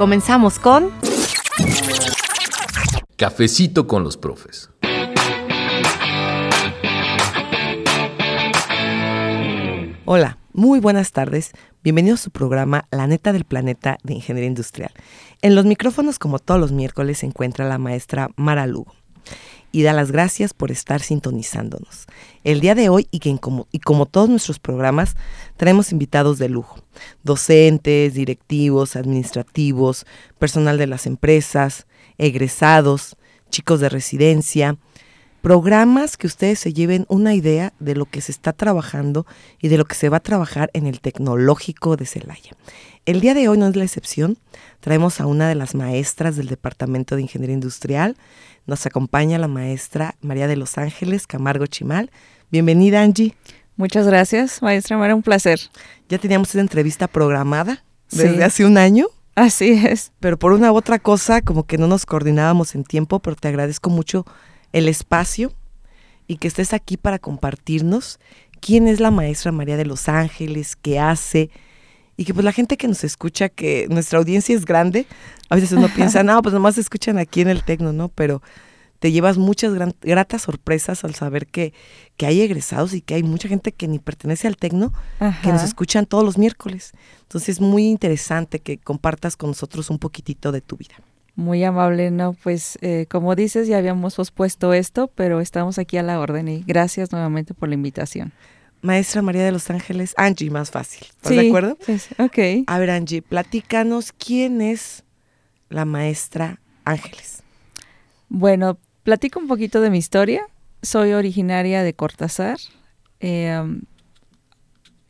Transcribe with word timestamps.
Comenzamos 0.00 0.58
con 0.58 0.90
Cafecito 3.18 3.86
con 3.86 4.02
los 4.02 4.16
profes. 4.16 4.70
Hola, 10.06 10.38
muy 10.54 10.80
buenas 10.80 11.12
tardes. 11.12 11.52
Bienvenidos 11.84 12.20
a 12.20 12.24
su 12.24 12.30
programa 12.30 12.86
La 12.90 13.06
neta 13.08 13.34
del 13.34 13.44
planeta 13.44 13.98
de 14.02 14.14
Ingeniería 14.14 14.48
Industrial. 14.48 14.90
En 15.42 15.54
los 15.54 15.66
micrófonos, 15.66 16.18
como 16.18 16.38
todos 16.38 16.58
los 16.58 16.72
miércoles, 16.72 17.18
se 17.18 17.26
encuentra 17.26 17.68
la 17.68 17.76
maestra 17.76 18.30
Mara 18.36 18.66
Lugo. 18.66 18.94
Y 19.72 19.82
da 19.82 19.92
las 19.92 20.10
gracias 20.10 20.52
por 20.52 20.70
estar 20.70 21.00
sintonizándonos. 21.00 22.06
El 22.42 22.60
día 22.60 22.74
de 22.74 22.88
hoy, 22.88 23.06
y, 23.10 23.20
que 23.20 23.38
como, 23.38 23.68
y 23.70 23.78
como 23.78 24.06
todos 24.06 24.28
nuestros 24.28 24.58
programas, 24.58 25.14
traemos 25.56 25.92
invitados 25.92 26.38
de 26.38 26.48
lujo. 26.48 26.80
Docentes, 27.22 28.14
directivos, 28.14 28.96
administrativos, 28.96 30.06
personal 30.38 30.76
de 30.78 30.86
las 30.86 31.06
empresas, 31.06 31.86
egresados, 32.18 33.16
chicos 33.50 33.80
de 33.80 33.88
residencia, 33.88 34.76
programas 35.40 36.16
que 36.16 36.26
ustedes 36.26 36.58
se 36.58 36.72
lleven 36.72 37.06
una 37.08 37.34
idea 37.34 37.72
de 37.78 37.94
lo 37.94 38.06
que 38.06 38.20
se 38.20 38.32
está 38.32 38.52
trabajando 38.52 39.26
y 39.60 39.68
de 39.68 39.78
lo 39.78 39.84
que 39.84 39.94
se 39.94 40.08
va 40.08 40.18
a 40.18 40.20
trabajar 40.20 40.70
en 40.74 40.86
el 40.86 41.00
tecnológico 41.00 41.96
de 41.96 42.06
Celaya. 42.06 42.52
El 43.06 43.20
día 43.20 43.34
de 43.34 43.48
hoy 43.48 43.56
no 43.58 43.66
es 43.66 43.76
la 43.76 43.84
excepción. 43.84 44.36
Traemos 44.80 45.20
a 45.20 45.26
una 45.26 45.48
de 45.48 45.54
las 45.54 45.74
maestras 45.74 46.36
del 46.36 46.48
Departamento 46.48 47.16
de 47.16 47.22
Ingeniería 47.22 47.54
Industrial. 47.54 48.16
Nos 48.70 48.86
acompaña 48.86 49.36
la 49.36 49.48
maestra 49.48 50.14
María 50.20 50.46
de 50.46 50.54
Los 50.54 50.78
Ángeles 50.78 51.26
Camargo 51.26 51.66
Chimal. 51.66 52.12
Bienvenida, 52.52 53.02
Angie. 53.02 53.34
Muchas 53.74 54.06
gracias, 54.06 54.62
maestra 54.62 54.96
Mara, 54.96 55.16
un 55.16 55.22
placer. 55.24 55.58
Ya 56.08 56.18
teníamos 56.18 56.50
esta 56.50 56.60
entrevista 56.60 57.08
programada 57.08 57.82
desde 58.12 58.36
Sí. 58.36 58.42
hace 58.42 58.64
un 58.64 58.78
año, 58.78 59.06
Así 59.34 59.70
es. 59.72 60.12
pero 60.20 60.38
por 60.38 60.52
una 60.52 60.70
u 60.70 60.76
otra 60.76 61.00
cosa 61.00 61.42
como 61.42 61.64
que 61.66 61.78
no 61.78 61.88
nos 61.88 62.06
coordinábamos 62.06 62.76
en 62.76 62.84
tiempo, 62.84 63.18
pero 63.18 63.34
te 63.34 63.48
agradezco 63.48 63.90
mucho 63.90 64.24
el 64.72 64.86
espacio 64.86 65.52
y 66.28 66.36
que 66.36 66.46
estés 66.46 66.72
aquí 66.72 66.96
para 66.96 67.18
compartirnos 67.18 68.20
quién 68.60 68.86
es 68.86 69.00
la 69.00 69.10
maestra 69.10 69.50
María 69.50 69.76
de 69.76 69.84
Los 69.86 70.08
Ángeles, 70.08 70.76
qué 70.76 71.00
hace 71.00 71.50
y 72.20 72.24
que 72.26 72.34
pues 72.34 72.44
la 72.44 72.52
gente 72.52 72.76
que 72.76 72.86
nos 72.86 73.02
escucha, 73.02 73.48
que 73.48 73.86
nuestra 73.88 74.18
audiencia 74.18 74.54
es 74.54 74.66
grande, 74.66 75.06
a 75.48 75.54
veces 75.54 75.72
uno 75.72 75.88
piensa, 75.94 76.22
no, 76.28 76.42
pues 76.42 76.52
nomás 76.52 76.74
se 76.74 76.82
escuchan 76.82 77.16
aquí 77.16 77.40
en 77.40 77.48
el 77.48 77.64
Tecno, 77.64 77.94
¿no? 77.94 78.08
Pero 78.10 78.42
te 78.98 79.10
llevas 79.10 79.38
muchas 79.38 79.72
gran- 79.72 79.94
gratas 80.02 80.42
sorpresas 80.42 81.02
al 81.04 81.14
saber 81.14 81.46
que, 81.46 81.72
que 82.18 82.26
hay 82.26 82.42
egresados 82.42 82.92
y 82.92 83.00
que 83.00 83.14
hay 83.14 83.22
mucha 83.22 83.48
gente 83.48 83.72
que 83.72 83.88
ni 83.88 83.98
pertenece 83.98 84.46
al 84.48 84.58
Tecno, 84.58 84.92
que 85.42 85.50
nos 85.50 85.62
escuchan 85.62 86.04
todos 86.04 86.22
los 86.22 86.36
miércoles. 86.36 86.92
Entonces 87.22 87.48
es 87.48 87.60
muy 87.62 87.86
interesante 87.86 88.58
que 88.58 88.76
compartas 88.76 89.36
con 89.38 89.48
nosotros 89.48 89.88
un 89.88 89.98
poquitito 89.98 90.52
de 90.52 90.60
tu 90.60 90.76
vida. 90.76 90.96
Muy 91.36 91.64
amable, 91.64 92.10
¿no? 92.10 92.34
Pues 92.42 92.76
eh, 92.82 93.06
como 93.08 93.34
dices, 93.34 93.66
ya 93.66 93.78
habíamos 93.78 94.16
pospuesto 94.16 94.74
esto, 94.74 95.10
pero 95.14 95.40
estamos 95.40 95.78
aquí 95.78 95.96
a 95.96 96.02
la 96.02 96.20
orden 96.20 96.48
y 96.48 96.62
gracias 96.66 97.12
nuevamente 97.12 97.54
por 97.54 97.70
la 97.70 97.76
invitación. 97.76 98.32
Maestra 98.82 99.20
María 99.22 99.44
de 99.44 99.52
Los 99.52 99.68
Ángeles, 99.70 100.14
Angie, 100.16 100.50
más 100.50 100.70
fácil. 100.70 101.02
¿Estás 101.02 101.28
Sí, 101.32 101.36
de 101.36 101.48
acuerdo? 101.48 101.76
sí, 101.84 101.98
sí, 101.98 102.14
ok. 102.18 102.64
A 102.66 102.78
ver, 102.78 102.90
Angie, 102.90 103.22
platícanos 103.22 104.12
quién 104.12 104.60
es 104.62 105.04
la 105.68 105.84
maestra 105.84 106.60
Ángeles. 106.84 107.42
Bueno, 108.28 108.78
platico 109.02 109.38
un 109.38 109.48
poquito 109.48 109.80
de 109.80 109.90
mi 109.90 109.98
historia. 109.98 110.42
Soy 110.82 111.12
originaria 111.12 111.82
de 111.82 111.92
Cortázar. 111.94 112.58
Eh, 113.20 113.58
um, 113.62 113.82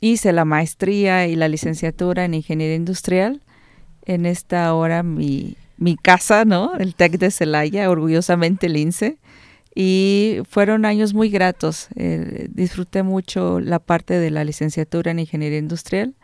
hice 0.00 0.32
la 0.32 0.44
maestría 0.44 1.26
y 1.28 1.36
la 1.36 1.48
licenciatura 1.48 2.24
en 2.24 2.34
ingeniería 2.34 2.74
industrial. 2.76 3.40
En 4.04 4.26
esta 4.26 4.74
hora 4.74 5.02
mi, 5.04 5.56
mi 5.76 5.96
casa, 5.96 6.44
¿no? 6.44 6.74
El 6.76 6.94
TEC 6.96 7.18
de 7.18 7.30
Celaya, 7.30 7.88
orgullosamente 7.88 8.66
el 8.66 8.76
INSE. 8.78 9.18
Y 9.74 10.38
fueron 10.48 10.84
años 10.84 11.14
muy 11.14 11.30
gratos. 11.30 11.88
Eh, 11.94 12.48
disfruté 12.50 13.02
mucho 13.02 13.60
la 13.60 13.78
parte 13.78 14.18
de 14.18 14.30
la 14.30 14.44
licenciatura 14.44 15.10
en 15.10 15.20
ingeniería 15.20 15.58
industrial. 15.58 16.14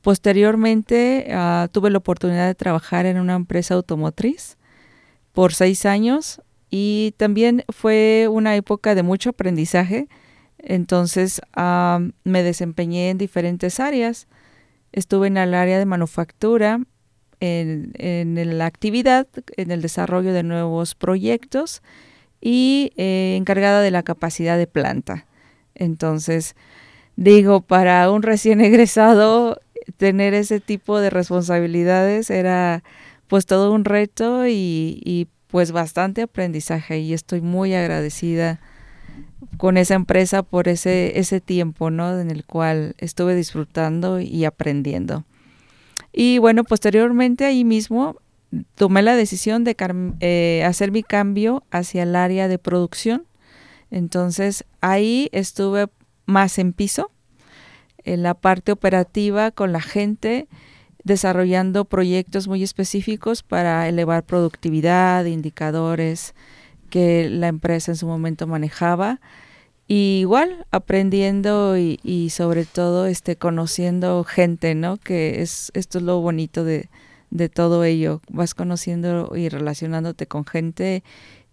Posteriormente 0.00 1.28
ah, 1.32 1.68
tuve 1.70 1.90
la 1.90 1.98
oportunidad 1.98 2.46
de 2.46 2.54
trabajar 2.54 3.06
en 3.06 3.20
una 3.20 3.34
empresa 3.34 3.74
automotriz 3.74 4.56
por 5.32 5.54
seis 5.54 5.86
años 5.86 6.42
y 6.70 7.14
también 7.18 7.64
fue 7.68 8.28
una 8.30 8.56
época 8.56 8.94
de 8.94 9.02
mucho 9.02 9.30
aprendizaje. 9.30 10.08
Entonces 10.58 11.40
ah, 11.54 12.00
me 12.24 12.42
desempeñé 12.42 13.10
en 13.10 13.18
diferentes 13.18 13.80
áreas. 13.80 14.28
Estuve 14.92 15.26
en 15.26 15.36
el 15.36 15.54
área 15.54 15.78
de 15.78 15.86
manufactura, 15.86 16.80
en, 17.40 17.92
en 17.98 18.58
la 18.58 18.66
actividad, 18.66 19.26
en 19.56 19.70
el 19.70 19.82
desarrollo 19.82 20.32
de 20.32 20.42
nuevos 20.42 20.94
proyectos 20.94 21.82
y 22.42 22.92
eh, 22.96 23.36
encargada 23.38 23.80
de 23.80 23.92
la 23.92 24.02
capacidad 24.02 24.58
de 24.58 24.66
planta. 24.66 25.26
Entonces, 25.74 26.56
digo, 27.16 27.60
para 27.62 28.10
un 28.10 28.22
recién 28.22 28.60
egresado, 28.60 29.60
tener 29.96 30.34
ese 30.34 30.60
tipo 30.60 31.00
de 31.00 31.08
responsabilidades 31.08 32.28
era 32.28 32.82
pues 33.28 33.46
todo 33.46 33.72
un 33.72 33.84
reto 33.84 34.46
y, 34.46 35.00
y, 35.04 35.28
pues 35.46 35.70
bastante 35.70 36.22
aprendizaje 36.22 37.00
y 37.00 37.12
estoy 37.12 37.42
muy 37.42 37.74
agradecida 37.74 38.58
con 39.58 39.76
esa 39.76 39.94
empresa 39.94 40.42
por 40.42 40.66
ese, 40.66 41.18
ese 41.18 41.42
tiempo, 41.42 41.90
¿no? 41.90 42.18
En 42.18 42.30
el 42.30 42.46
cual 42.46 42.94
estuve 42.96 43.34
disfrutando 43.34 44.18
y 44.18 44.46
aprendiendo. 44.46 45.24
Y 46.10 46.38
bueno, 46.38 46.64
posteriormente 46.64 47.44
ahí 47.44 47.64
mismo 47.64 48.16
tomé 48.74 49.02
la 49.02 49.16
decisión 49.16 49.64
de 49.64 49.76
eh, 50.20 50.62
hacer 50.64 50.92
mi 50.92 51.02
cambio 51.02 51.64
hacia 51.70 52.02
el 52.02 52.16
área 52.16 52.48
de 52.48 52.58
producción. 52.58 53.26
Entonces 53.90 54.64
ahí 54.80 55.28
estuve 55.32 55.88
más 56.26 56.58
en 56.58 56.72
piso, 56.72 57.10
en 58.04 58.22
la 58.22 58.34
parte 58.34 58.72
operativa 58.72 59.50
con 59.50 59.72
la 59.72 59.80
gente, 59.80 60.48
desarrollando 61.04 61.84
proyectos 61.84 62.48
muy 62.48 62.62
específicos 62.62 63.42
para 63.42 63.88
elevar 63.88 64.24
productividad, 64.24 65.24
indicadores 65.24 66.34
que 66.90 67.28
la 67.28 67.48
empresa 67.48 67.92
en 67.92 67.96
su 67.96 68.06
momento 68.06 68.46
manejaba. 68.46 69.20
Y 69.88 70.20
igual 70.20 70.66
aprendiendo 70.70 71.76
y, 71.76 71.98
y 72.02 72.30
sobre 72.30 72.64
todo 72.64 73.06
este 73.06 73.36
conociendo 73.36 74.24
gente, 74.24 74.74
¿no? 74.74 74.96
Que 74.96 75.42
es 75.42 75.70
esto 75.74 75.98
es 75.98 76.04
lo 76.04 76.20
bonito 76.20 76.64
de, 76.64 76.88
de 77.32 77.48
todo 77.48 77.82
ello. 77.82 78.20
Vas 78.30 78.54
conociendo 78.54 79.32
y 79.34 79.48
relacionándote 79.48 80.26
con 80.26 80.44
gente 80.44 81.02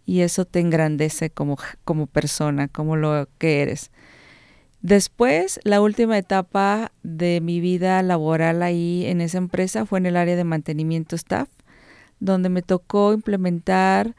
y 0.05 0.21
eso 0.21 0.45
te 0.45 0.59
engrandece 0.59 1.29
como, 1.29 1.57
como 1.85 2.05
persona, 2.05 2.67
como 2.67 2.95
lo 2.95 3.27
que 3.37 3.61
eres. 3.61 3.91
Después, 4.81 5.59
la 5.63 5.81
última 5.81 6.17
etapa 6.17 6.91
de 7.03 7.41
mi 7.41 7.59
vida 7.59 8.01
laboral 8.01 8.61
ahí 8.61 9.05
en 9.05 9.21
esa 9.21 9.37
empresa 9.37 9.85
fue 9.85 9.99
en 9.99 10.05
el 10.05 10.17
área 10.17 10.35
de 10.35 10.43
mantenimiento 10.43 11.15
staff, 11.15 11.49
donde 12.19 12.49
me 12.49 12.61
tocó 12.61 13.13
implementar, 13.13 14.15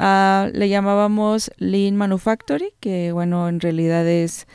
uh, 0.00 0.48
le 0.52 0.68
llamábamos 0.68 1.50
Lean 1.56 1.96
Manufacturing, 1.96 2.70
que 2.80 3.12
bueno, 3.12 3.48
en 3.48 3.60
realidad 3.60 4.06
es, 4.06 4.46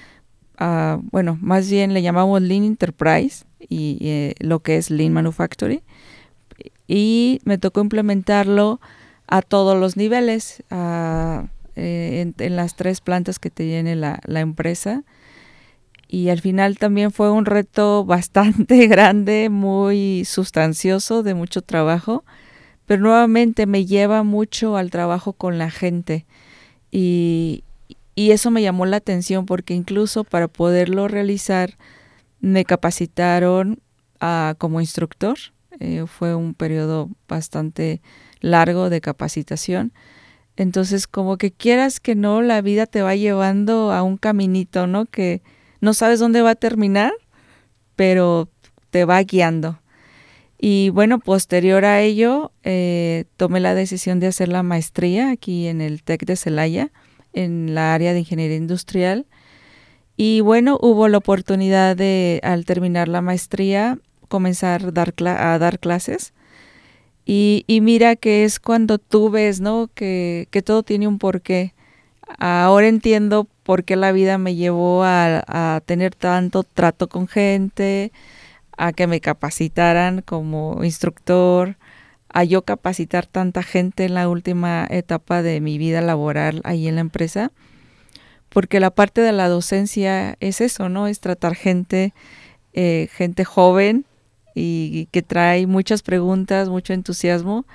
uh, 0.59 1.01
bueno, 1.11 1.37
más 1.41 1.69
bien 1.69 1.93
le 1.93 2.01
llamamos 2.01 2.41
Lean 2.41 2.63
Enterprise 2.63 3.45
y 3.59 3.97
eh, 4.01 4.35
lo 4.39 4.59
que 4.61 4.77
es 4.77 4.89
Lean 4.89 5.13
Manufacturing. 5.13 5.81
Y 6.87 7.39
me 7.45 7.57
tocó 7.57 7.81
implementarlo 7.81 8.79
a 9.27 9.41
todos 9.41 9.79
los 9.79 9.97
niveles, 9.97 10.63
uh, 10.71 11.47
eh, 11.75 12.33
en, 12.37 12.55
las 12.55 12.75
tres 12.75 12.99
plantas 12.99 13.39
que 13.39 13.49
tiene 13.49 13.95
la, 13.95 14.19
la 14.25 14.41
empresa 14.41 15.03
y 16.11 16.27
al 16.27 16.41
final 16.41 16.77
también 16.77 17.11
fue 17.11 17.31
un 17.31 17.45
reto 17.45 18.03
bastante 18.05 18.85
grande, 18.87 19.49
muy 19.49 20.25
sustancioso, 20.25 21.23
de 21.23 21.33
mucho 21.33 21.61
trabajo, 21.61 22.25
pero 22.85 23.01
nuevamente 23.01 23.65
me 23.65 23.85
lleva 23.85 24.21
mucho 24.21 24.75
al 24.75 24.91
trabajo 24.91 25.31
con 25.31 25.57
la 25.57 25.71
gente 25.71 26.25
y, 26.91 27.63
y 28.13 28.31
eso 28.31 28.51
me 28.51 28.61
llamó 28.61 28.85
la 28.85 28.97
atención 28.97 29.45
porque 29.45 29.73
incluso 29.73 30.25
para 30.25 30.49
poderlo 30.49 31.07
realizar 31.07 31.77
me 32.41 32.65
capacitaron 32.65 33.79
ah, 34.19 34.55
como 34.57 34.81
instructor. 34.81 35.37
Eh, 35.81 36.05
fue 36.05 36.35
un 36.35 36.53
periodo 36.53 37.09
bastante 37.27 38.03
largo 38.39 38.91
de 38.91 39.01
capacitación. 39.01 39.93
Entonces, 40.55 41.07
como 41.07 41.37
que 41.37 41.51
quieras 41.51 41.99
que 41.99 42.13
no, 42.13 42.43
la 42.43 42.61
vida 42.61 42.85
te 42.85 43.01
va 43.01 43.15
llevando 43.15 43.91
a 43.91 44.03
un 44.03 44.17
caminito, 44.17 44.85
¿no? 44.85 45.07
Que 45.07 45.41
no 45.79 45.95
sabes 45.95 46.19
dónde 46.19 46.43
va 46.43 46.51
a 46.51 46.55
terminar, 46.55 47.11
pero 47.95 48.47
te 48.91 49.05
va 49.05 49.23
guiando. 49.23 49.79
Y 50.59 50.89
bueno, 50.89 51.17
posterior 51.17 51.83
a 51.83 52.01
ello, 52.01 52.51
eh, 52.61 53.25
tomé 53.35 53.59
la 53.59 53.73
decisión 53.73 54.19
de 54.19 54.27
hacer 54.27 54.49
la 54.49 54.61
maestría 54.61 55.31
aquí 55.31 55.65
en 55.65 55.81
el 55.81 56.03
TEC 56.03 56.25
de 56.27 56.35
Celaya, 56.35 56.91
en 57.33 57.73
la 57.73 57.95
área 57.95 58.13
de 58.13 58.19
ingeniería 58.19 58.57
industrial. 58.57 59.25
Y 60.15 60.41
bueno, 60.41 60.77
hubo 60.79 61.07
la 61.07 61.17
oportunidad 61.17 61.95
de, 61.95 62.39
al 62.43 62.65
terminar 62.65 63.07
la 63.07 63.23
maestría, 63.23 63.97
comenzar 64.31 64.81
a 64.85 65.59
dar, 65.59 65.79
clases. 65.79 66.33
Y, 67.25 67.65
mira 67.81 68.15
que 68.15 68.45
es 68.45 68.59
cuando 68.59 68.97
tú 68.97 69.29
ves, 69.29 69.59
¿no? 69.61 69.89
Que, 69.93 70.47
todo 70.65 70.83
tiene 70.83 71.07
un 71.07 71.19
porqué. 71.19 71.73
Ahora 72.39 72.87
entiendo 72.87 73.47
por 73.63 73.83
qué 73.83 73.97
la 73.97 74.13
vida 74.13 74.37
me 74.37 74.55
llevó 74.55 75.03
a, 75.03 75.43
a 75.47 75.81
tener 75.81 76.15
tanto 76.15 76.63
trato 76.63 77.09
con 77.09 77.27
gente, 77.27 78.11
a 78.77 78.93
que 78.93 79.05
me 79.05 79.19
capacitaran 79.19 80.21
como 80.21 80.83
instructor, 80.83 81.75
a 82.29 82.45
yo 82.45 82.61
capacitar 82.63 83.25
tanta 83.27 83.63
gente 83.63 84.05
en 84.05 84.13
la 84.13 84.29
última 84.29 84.87
etapa 84.89 85.41
de 85.41 85.59
mi 85.59 85.77
vida 85.77 86.01
laboral 86.01 86.61
ahí 86.63 86.87
en 86.87 86.95
la 86.95 87.01
empresa, 87.01 87.51
porque 88.49 88.79
la 88.79 88.91
parte 88.91 89.19
de 89.21 89.33
la 89.33 89.49
docencia 89.49 90.37
es 90.39 90.61
eso, 90.61 90.87
¿no? 90.87 91.07
Es 91.07 91.19
tratar 91.19 91.55
gente, 91.55 92.13
eh, 92.73 93.09
gente 93.11 93.43
joven 93.43 94.05
y, 94.55 95.07
que 95.11 95.21
trae 95.21 95.67
muchas 95.67 96.01
preguntas, 96.03 96.69
mucho 96.69 96.93
entusiasmo. 96.93 97.65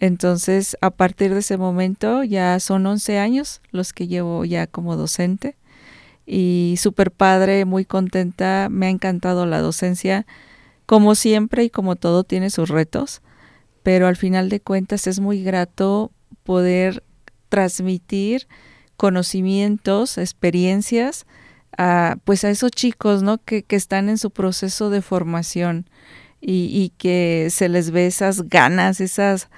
Entonces, 0.00 0.76
a 0.80 0.90
partir 0.90 1.32
de 1.32 1.40
ese 1.40 1.56
momento 1.56 2.22
ya 2.22 2.60
son 2.60 2.86
11 2.86 3.18
años 3.18 3.60
los 3.70 3.92
que 3.92 4.06
llevo 4.06 4.44
ya 4.44 4.66
como 4.66 4.96
docente 4.96 5.56
y 6.26 6.74
súper 6.78 7.12
padre, 7.12 7.64
muy 7.64 7.84
contenta, 7.84 8.68
me 8.70 8.86
ha 8.86 8.90
encantado 8.90 9.46
la 9.46 9.60
docencia, 9.60 10.26
como 10.84 11.14
siempre 11.14 11.64
y 11.64 11.70
como 11.70 11.96
todo 11.96 12.24
tiene 12.24 12.50
sus 12.50 12.68
retos, 12.68 13.22
pero 13.82 14.08
al 14.08 14.16
final 14.16 14.48
de 14.48 14.60
cuentas 14.60 15.06
es 15.06 15.20
muy 15.20 15.42
grato 15.42 16.10
poder 16.42 17.04
transmitir 17.48 18.48
conocimientos, 18.96 20.18
experiencias, 20.18 21.26
a, 21.76 22.16
pues 22.24 22.44
a 22.44 22.50
esos 22.50 22.70
chicos, 22.70 23.22
¿no? 23.22 23.38
Que, 23.38 23.62
que 23.62 23.76
están 23.76 24.08
en 24.08 24.18
su 24.18 24.30
proceso 24.30 24.90
de 24.90 25.02
formación 25.02 25.88
y, 26.40 26.70
y, 26.72 26.92
que 26.98 27.48
se 27.50 27.68
les 27.68 27.90
ve 27.90 28.06
esas 28.06 28.48
ganas, 28.48 29.00
esas, 29.00 29.48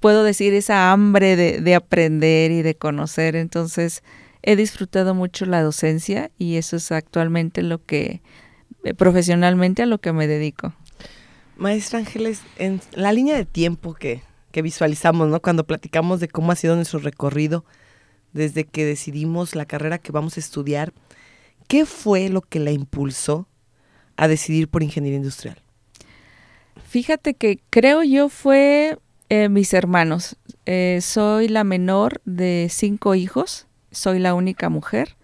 puedo 0.00 0.24
decir, 0.24 0.54
esa 0.54 0.92
hambre 0.92 1.36
de, 1.36 1.60
de 1.60 1.74
aprender 1.74 2.50
y 2.50 2.62
de 2.62 2.74
conocer. 2.74 3.36
Entonces, 3.36 4.02
he 4.42 4.56
disfrutado 4.56 5.14
mucho 5.14 5.46
la 5.46 5.62
docencia 5.62 6.30
y 6.38 6.56
eso 6.56 6.76
es 6.76 6.90
actualmente 6.92 7.62
lo 7.62 7.84
que 7.84 8.22
eh, 8.84 8.94
profesionalmente 8.94 9.82
a 9.82 9.86
lo 9.86 9.98
que 9.98 10.12
me 10.12 10.26
dedico. 10.26 10.74
Maestra 11.56 12.00
Ángeles, 12.00 12.40
en 12.58 12.80
la 12.92 13.12
línea 13.12 13.36
de 13.36 13.44
tiempo 13.44 13.94
que, 13.94 14.22
que 14.50 14.62
visualizamos, 14.62 15.28
¿no? 15.28 15.40
Cuando 15.40 15.64
platicamos 15.64 16.18
de 16.18 16.28
cómo 16.28 16.50
ha 16.50 16.56
sido 16.56 16.74
nuestro 16.74 16.98
recorrido 16.98 17.64
desde 18.32 18.64
que 18.64 18.84
decidimos 18.84 19.54
la 19.54 19.66
carrera 19.66 19.98
que 19.98 20.10
vamos 20.10 20.36
a 20.36 20.40
estudiar, 20.40 20.92
¿qué 21.72 21.86
fue 21.86 22.28
lo 22.28 22.42
que 22.42 22.60
la 22.60 22.70
impulsó 22.70 23.48
a 24.18 24.28
decidir 24.28 24.68
por 24.68 24.82
ingeniería 24.82 25.16
industrial? 25.16 25.56
Fíjate 26.86 27.32
que 27.32 27.60
creo 27.70 28.02
yo 28.02 28.28
fue 28.28 28.98
eh, 29.30 29.48
mis 29.48 29.72
hermanos. 29.72 30.36
Eh, 30.66 30.98
soy 31.00 31.48
la 31.48 31.64
menor 31.64 32.20
de 32.26 32.68
cinco 32.70 33.14
hijos, 33.14 33.68
soy 33.90 34.18
la 34.18 34.34
única 34.34 34.68
mujer. 34.68 35.16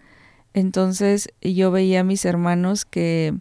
Entonces 0.55 1.29
yo 1.39 1.69
veía 1.69 1.99
a 1.99 2.03
mis 2.03 2.25
hermanos 2.25 2.83
que 2.83 3.35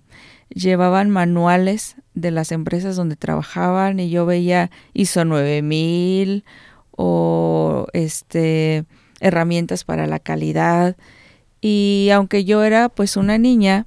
llevaban 0.50 1.08
manuales 1.08 1.96
de 2.12 2.30
las 2.30 2.52
empresas 2.52 2.94
donde 2.94 3.16
trabajaban 3.16 4.00
y 4.00 4.10
yo 4.10 4.26
veía 4.26 4.70
ISO 4.92 5.24
9000 5.24 6.44
o 6.90 7.86
este 7.94 8.84
herramientas 9.20 9.84
para 9.84 10.06
la 10.06 10.18
calidad 10.18 10.98
y 11.60 12.10
aunque 12.12 12.44
yo 12.44 12.62
era 12.64 12.88
pues 12.88 13.16
una 13.16 13.38
niña, 13.38 13.86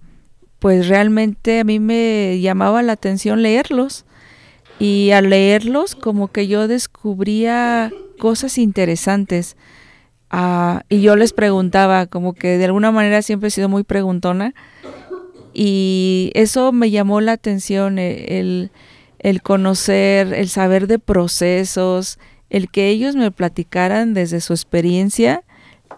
pues 0.60 0.88
realmente 0.88 1.60
a 1.60 1.64
mí 1.64 1.80
me 1.80 2.40
llamaba 2.42 2.82
la 2.84 2.94
atención 2.94 3.42
leerlos 3.42 4.06
y 4.80 5.12
al 5.12 5.30
leerlos 5.30 5.96
como 5.96 6.28
que 6.28 6.48
yo 6.48 6.68
descubría 6.68 7.92
cosas 8.20 8.58
interesantes 8.58 9.56
Ah, 10.34 10.84
y 10.88 11.02
yo 11.02 11.18
les 11.18 11.34
preguntaba, 11.34 12.06
como 12.06 12.34
que 12.34 12.58
de 12.58 12.66
alguna 12.66 12.92
manera 12.92 13.22
siempre 13.22 13.50
he 13.50 13.52
sido 13.52 13.68
muy 13.68 13.84
preguntona. 13.84 14.54
Y 15.54 16.32
eso 16.36 16.72
me 16.72 16.90
llamó 16.90 17.20
la 17.20 17.34
atención, 17.34 18.00
e, 18.00 18.40
el, 18.40 18.72
el 19.20 19.42
conocer, 19.42 20.34
el 20.34 20.48
saber 20.48 20.88
de 20.88 21.00
procesos, 21.00 22.18
el 22.50 22.72
que 22.72 22.88
ellos 22.88 23.18
me 23.18 23.30
platicaran 23.32 24.14
desde 24.14 24.40
su 24.40 24.54
experiencia 24.54 25.44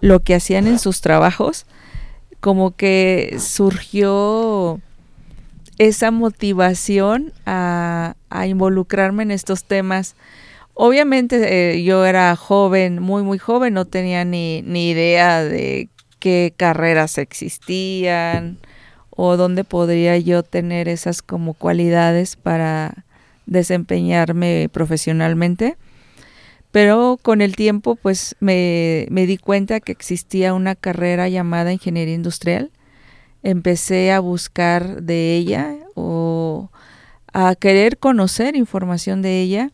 lo 0.04 0.20
que 0.20 0.36
hacían 0.36 0.68
en 0.68 0.80
sus 0.80 1.00
trabajos, 1.00 1.66
como 2.42 2.76
que 2.76 3.38
surgió 3.40 4.82
esa 5.78 6.12
motivación 6.12 7.32
a, 7.46 8.16
involucrarme 8.46 9.24
en 9.24 9.32
estos 9.32 9.64
temas 9.64 10.16
Obviamente 10.76 11.76
eh, 11.76 11.84
yo 11.84 12.04
era 12.04 12.36
joven, 12.36 13.00
muy, 13.00 13.22
muy 13.22 13.38
joven, 13.38 13.76
no 13.76 13.86
tenía 13.86 14.26
ni, 14.26 14.64
ni 14.64 14.90
idea 14.90 15.44
de 15.44 15.88
qué 16.18 16.52
carreras 16.58 17.20
existían 17.20 18.58
o 19.12 19.38
dónde 19.38 19.64
podría 19.64 20.18
yo 20.18 20.42
tener 20.42 20.90
esas 20.90 21.22
como 21.22 21.54
cualidades 21.54 22.36
para 22.36 23.06
desempeñarme 23.46 24.68
profesionalmente. 24.74 25.78
Pero 26.74 27.20
con 27.22 27.42
el 27.42 27.56
tiempo 27.56 27.96
pues 27.96 28.36
me, 28.40 29.06
me 29.12 29.28
di 29.28 29.38
cuenta 29.38 29.80
que 29.80 29.92
existía 29.92 30.56
una 30.56 30.74
carrera 30.74 31.30
llamada 31.30 31.72
ingeniería 31.72 32.16
industrial. 32.16 32.72
Empecé 33.44 34.12
a 34.12 34.20
buscar 34.20 35.04
de 35.04 35.36
ella 35.36 35.76
o 35.94 36.72
a 37.32 37.54
querer 37.54 38.00
conocer 38.00 38.56
información 38.56 39.22
de 39.22 39.40
ella 39.40 39.70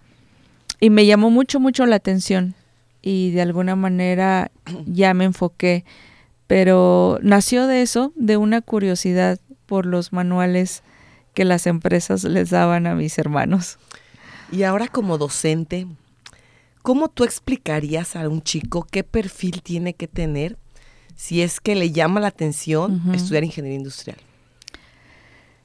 y 0.81 0.89
me 0.89 1.05
llamó 1.05 1.29
mucho, 1.29 1.61
mucho 1.61 1.85
la 1.85 1.95
atención 1.95 2.53
y 3.01 3.31
de 3.31 3.43
alguna 3.43 3.77
manera 3.77 4.51
ya 4.85 5.13
me 5.13 5.23
enfoqué, 5.23 5.85
pero 6.47 7.17
nació 7.21 7.65
de 7.65 7.81
eso, 7.81 8.11
de 8.17 8.35
una 8.35 8.59
curiosidad 8.59 9.39
por 9.67 9.85
los 9.85 10.11
manuales 10.11 10.83
que 11.33 11.45
las 11.45 11.65
empresas 11.65 12.25
les 12.25 12.49
daban 12.49 12.87
a 12.87 12.95
mis 12.95 13.17
hermanos. 13.17 13.77
Y 14.51 14.63
ahora 14.63 14.89
como 14.89 15.17
docente, 15.17 15.87
¿cómo 16.81 17.09
tú 17.09 17.23
explicarías 17.23 18.15
a 18.15 18.27
un 18.27 18.41
chico 18.41 18.87
qué 18.89 19.03
perfil 19.03 19.61
tiene 19.61 19.93
que 19.93 20.07
tener 20.07 20.57
si 21.15 21.41
es 21.41 21.59
que 21.59 21.75
le 21.75 21.91
llama 21.91 22.19
la 22.19 22.27
atención 22.27 23.01
estudiar 23.13 23.43
ingeniería 23.43 23.79
industrial? 23.79 24.17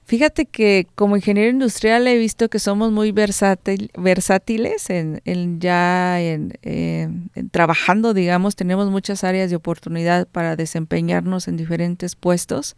Fíjate 0.07 0.45
que 0.45 0.87
como 0.95 1.17
ingeniero 1.17 1.49
industrial 1.51 2.07
he 2.07 2.19
visto 2.19 2.51
que 2.51 2.59
somos 2.59 2.93
muy 2.93 3.11
versátil, 3.11 3.91
versátiles 3.97 4.91
en, 4.91 5.23
ya 5.61 6.21
en, 6.21 7.31
trabajando, 7.51 8.13
digamos, 8.13 8.55
tenemos 8.55 8.91
muchas 8.91 9.25
áreas 9.25 9.49
de 9.49 9.57
oportunidad 9.57 10.29
para 10.29 10.57
desempeñarnos 10.57 11.49
en 11.49 11.57
diferentes 11.57 12.17
puestos. 12.17 12.77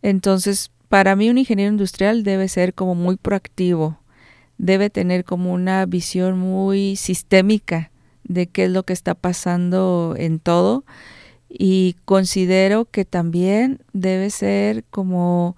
Entonces, 0.00 0.70
para 0.88 1.16
mí 1.16 1.28
un 1.28 1.38
ingeniero 1.38 1.72
industrial 1.72 2.22
debe 2.22 2.46
ser 2.46 2.72
como 2.72 2.94
muy 2.94 3.16
proactivo, 3.16 3.99
debe 4.60 4.90
tener 4.90 5.24
como 5.24 5.54
una 5.54 5.86
visión 5.86 6.38
muy 6.38 6.94
sistémica 6.96 7.90
de 8.24 8.46
qué 8.46 8.64
es 8.64 8.70
lo 8.70 8.82
que 8.82 8.92
está 8.92 9.14
pasando 9.14 10.14
en 10.18 10.38
todo 10.38 10.84
y 11.48 11.96
considero 12.04 12.84
que 12.84 13.06
también 13.06 13.80
debe 13.94 14.28
ser 14.28 14.84
como 14.84 15.56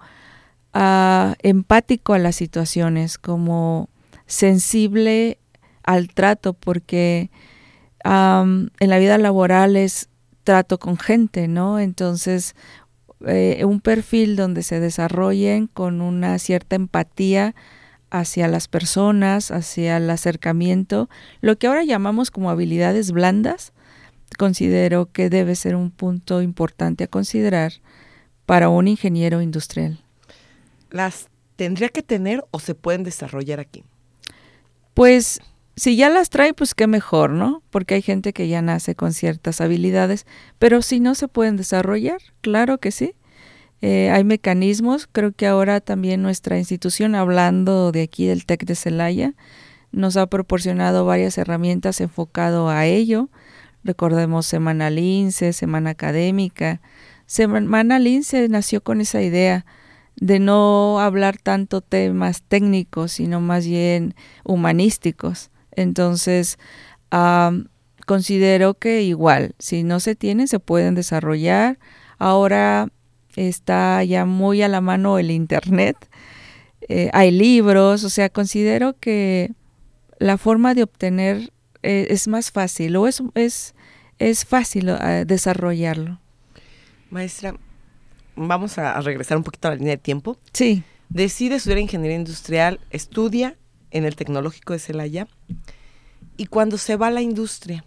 empático 0.73 2.13
a 2.13 2.17
las 2.17 2.35
situaciones, 2.35 3.17
como 3.17 3.89
sensible 4.25 5.37
al 5.83 6.07
trato, 6.07 6.53
porque 6.53 7.29
en 8.05 8.69
la 8.79 8.97
vida 8.99 9.17
laboral 9.17 9.75
es 9.75 10.09
trato 10.45 10.79
con 10.79 10.97
gente, 10.97 11.47
¿no? 11.47 11.79
Entonces, 11.79 12.55
eh, 13.27 13.63
un 13.65 13.81
perfil 13.81 14.35
donde 14.35 14.63
se 14.63 14.79
desarrollen 14.79 15.67
con 15.67 16.01
una 16.01 16.39
cierta 16.39 16.75
empatía 16.75 17.53
hacia 18.13 18.47
las 18.47 18.67
personas, 18.67 19.49
hacia 19.49 19.97
el 19.97 20.07
acercamiento, 20.07 21.09
lo 21.41 21.57
que 21.57 21.65
ahora 21.65 21.83
llamamos 21.83 22.29
como 22.29 22.51
habilidades 22.51 23.11
blandas, 23.11 23.73
considero 24.37 25.11
que 25.11 25.31
debe 25.31 25.55
ser 25.55 25.75
un 25.75 25.89
punto 25.89 26.43
importante 26.43 27.05
a 27.05 27.07
considerar 27.07 27.73
para 28.45 28.69
un 28.69 28.87
ingeniero 28.87 29.41
industrial. 29.41 29.99
¿Las 30.91 31.27
tendría 31.55 31.89
que 31.89 32.03
tener 32.03 32.45
o 32.51 32.59
se 32.59 32.75
pueden 32.75 33.03
desarrollar 33.03 33.59
aquí? 33.59 33.83
Pues 34.93 35.41
si 35.75 35.95
ya 35.95 36.09
las 36.11 36.29
trae, 36.29 36.53
pues 36.53 36.75
qué 36.75 36.85
mejor, 36.85 37.31
¿no? 37.31 37.63
Porque 37.71 37.95
hay 37.95 38.03
gente 38.03 38.31
que 38.31 38.47
ya 38.47 38.61
nace 38.61 38.93
con 38.93 39.13
ciertas 39.13 39.59
habilidades, 39.59 40.27
pero 40.59 40.83
si 40.83 40.99
no 40.99 41.15
se 41.15 41.27
pueden 41.27 41.57
desarrollar, 41.57 42.21
claro 42.41 42.77
que 42.77 42.91
sí. 42.91 43.15
Eh, 43.85 44.11
hay 44.11 44.23
mecanismos, 44.23 45.09
creo 45.11 45.33
que 45.33 45.45
ahora 45.45 45.81
también 45.81 46.21
nuestra 46.21 46.57
institución, 46.57 47.15
hablando 47.15 47.91
de 47.91 48.03
aquí 48.03 48.25
del 48.25 48.45
TEC 48.45 48.63
de 48.63 48.75
Celaya, 48.75 49.33
nos 49.91 50.15
ha 50.15 50.27
proporcionado 50.27 51.03
varias 51.03 51.37
herramientas 51.37 51.99
enfocado 51.99 52.69
a 52.69 52.85
ello. 52.85 53.29
Recordemos 53.83 54.45
Semana 54.45 54.89
Lince, 54.89 55.51
Semana 55.51 55.89
Académica. 55.89 56.79
Semana 57.25 57.99
Lince 57.99 58.47
nació 58.47 58.81
con 58.81 59.01
esa 59.01 59.21
idea 59.21 59.65
de 60.15 60.39
no 60.39 61.01
hablar 61.01 61.35
tanto 61.37 61.81
temas 61.81 62.41
técnicos, 62.41 63.11
sino 63.11 63.41
más 63.41 63.67
bien 63.67 64.15
humanísticos. 64.45 65.51
Entonces, 65.71 66.57
considero 68.05 68.75
que 68.75 69.01
igual, 69.01 69.55
si 69.59 69.83
no 69.83 69.99
se 69.99 70.15
tienen, 70.15 70.47
se 70.47 70.59
pueden 70.59 70.95
desarrollar. 70.95 71.79
Ahora 72.17 72.87
está 73.35 74.03
ya 74.03 74.25
muy 74.25 74.61
a 74.61 74.67
la 74.67 74.81
mano 74.81 75.19
el 75.19 75.31
Internet, 75.31 75.97
eh, 76.89 77.09
hay 77.13 77.31
libros, 77.31 78.03
o 78.03 78.09
sea, 78.09 78.29
considero 78.29 78.97
que 78.99 79.51
la 80.19 80.37
forma 80.37 80.73
de 80.73 80.83
obtener 80.83 81.51
eh, 81.81 82.07
es 82.09 82.27
más 82.27 82.51
fácil 82.51 82.95
o 82.95 83.07
es, 83.07 83.21
es, 83.35 83.75
es 84.19 84.45
fácil 84.45 84.89
eh, 84.89 85.23
desarrollarlo. 85.25 86.19
Maestra, 87.09 87.55
vamos 88.35 88.77
a, 88.77 88.99
regresar 89.01 89.37
un 89.37 89.43
poquito 89.43 89.67
a 89.67 89.71
la 89.71 89.77
línea 89.77 89.91
de 89.91 90.01
tiempo. 90.01 90.37
Sí. 90.51 90.83
Decide 91.09 91.55
estudiar 91.55 91.79
ingeniería 91.79 92.17
industrial, 92.17 92.79
estudia 92.89 93.57
en 93.91 94.05
el 94.05 94.15
Tecnológico 94.15 94.73
de 94.73 94.79
Celaya 94.79 95.27
y 96.37 96.47
cuando 96.47 96.77
se 96.77 96.95
va 96.95 97.07
a 97.07 97.11
la 97.11 97.21
industria, 97.21 97.85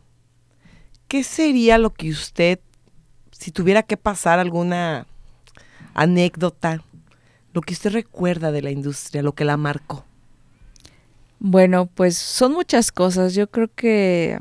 ¿qué 1.09 1.25
sería 1.25 1.79
lo 1.79 1.93
que 1.93 2.11
usted, 2.11 2.61
si 3.33 3.51
tuviera 3.51 3.83
que 3.83 3.97
pasar 3.97 4.39
alguna 4.39 5.07
anécdota, 5.97 6.83
lo 7.53 7.63
que 7.63 7.73
usted 7.73 7.91
recuerda 7.91 8.53
de 8.53 8.63
la 8.63 8.71
industria, 8.71 9.23
lo 9.23 9.35
que 9.35 9.45
la 9.45 9.57
marcó? 9.57 10.05
Bueno, 11.41 11.87
pues 11.87 12.17
son 12.17 12.53
muchas 12.53 12.93
cosas. 12.93 13.35
Yo 13.35 13.51
creo 13.51 13.69
que 13.75 14.39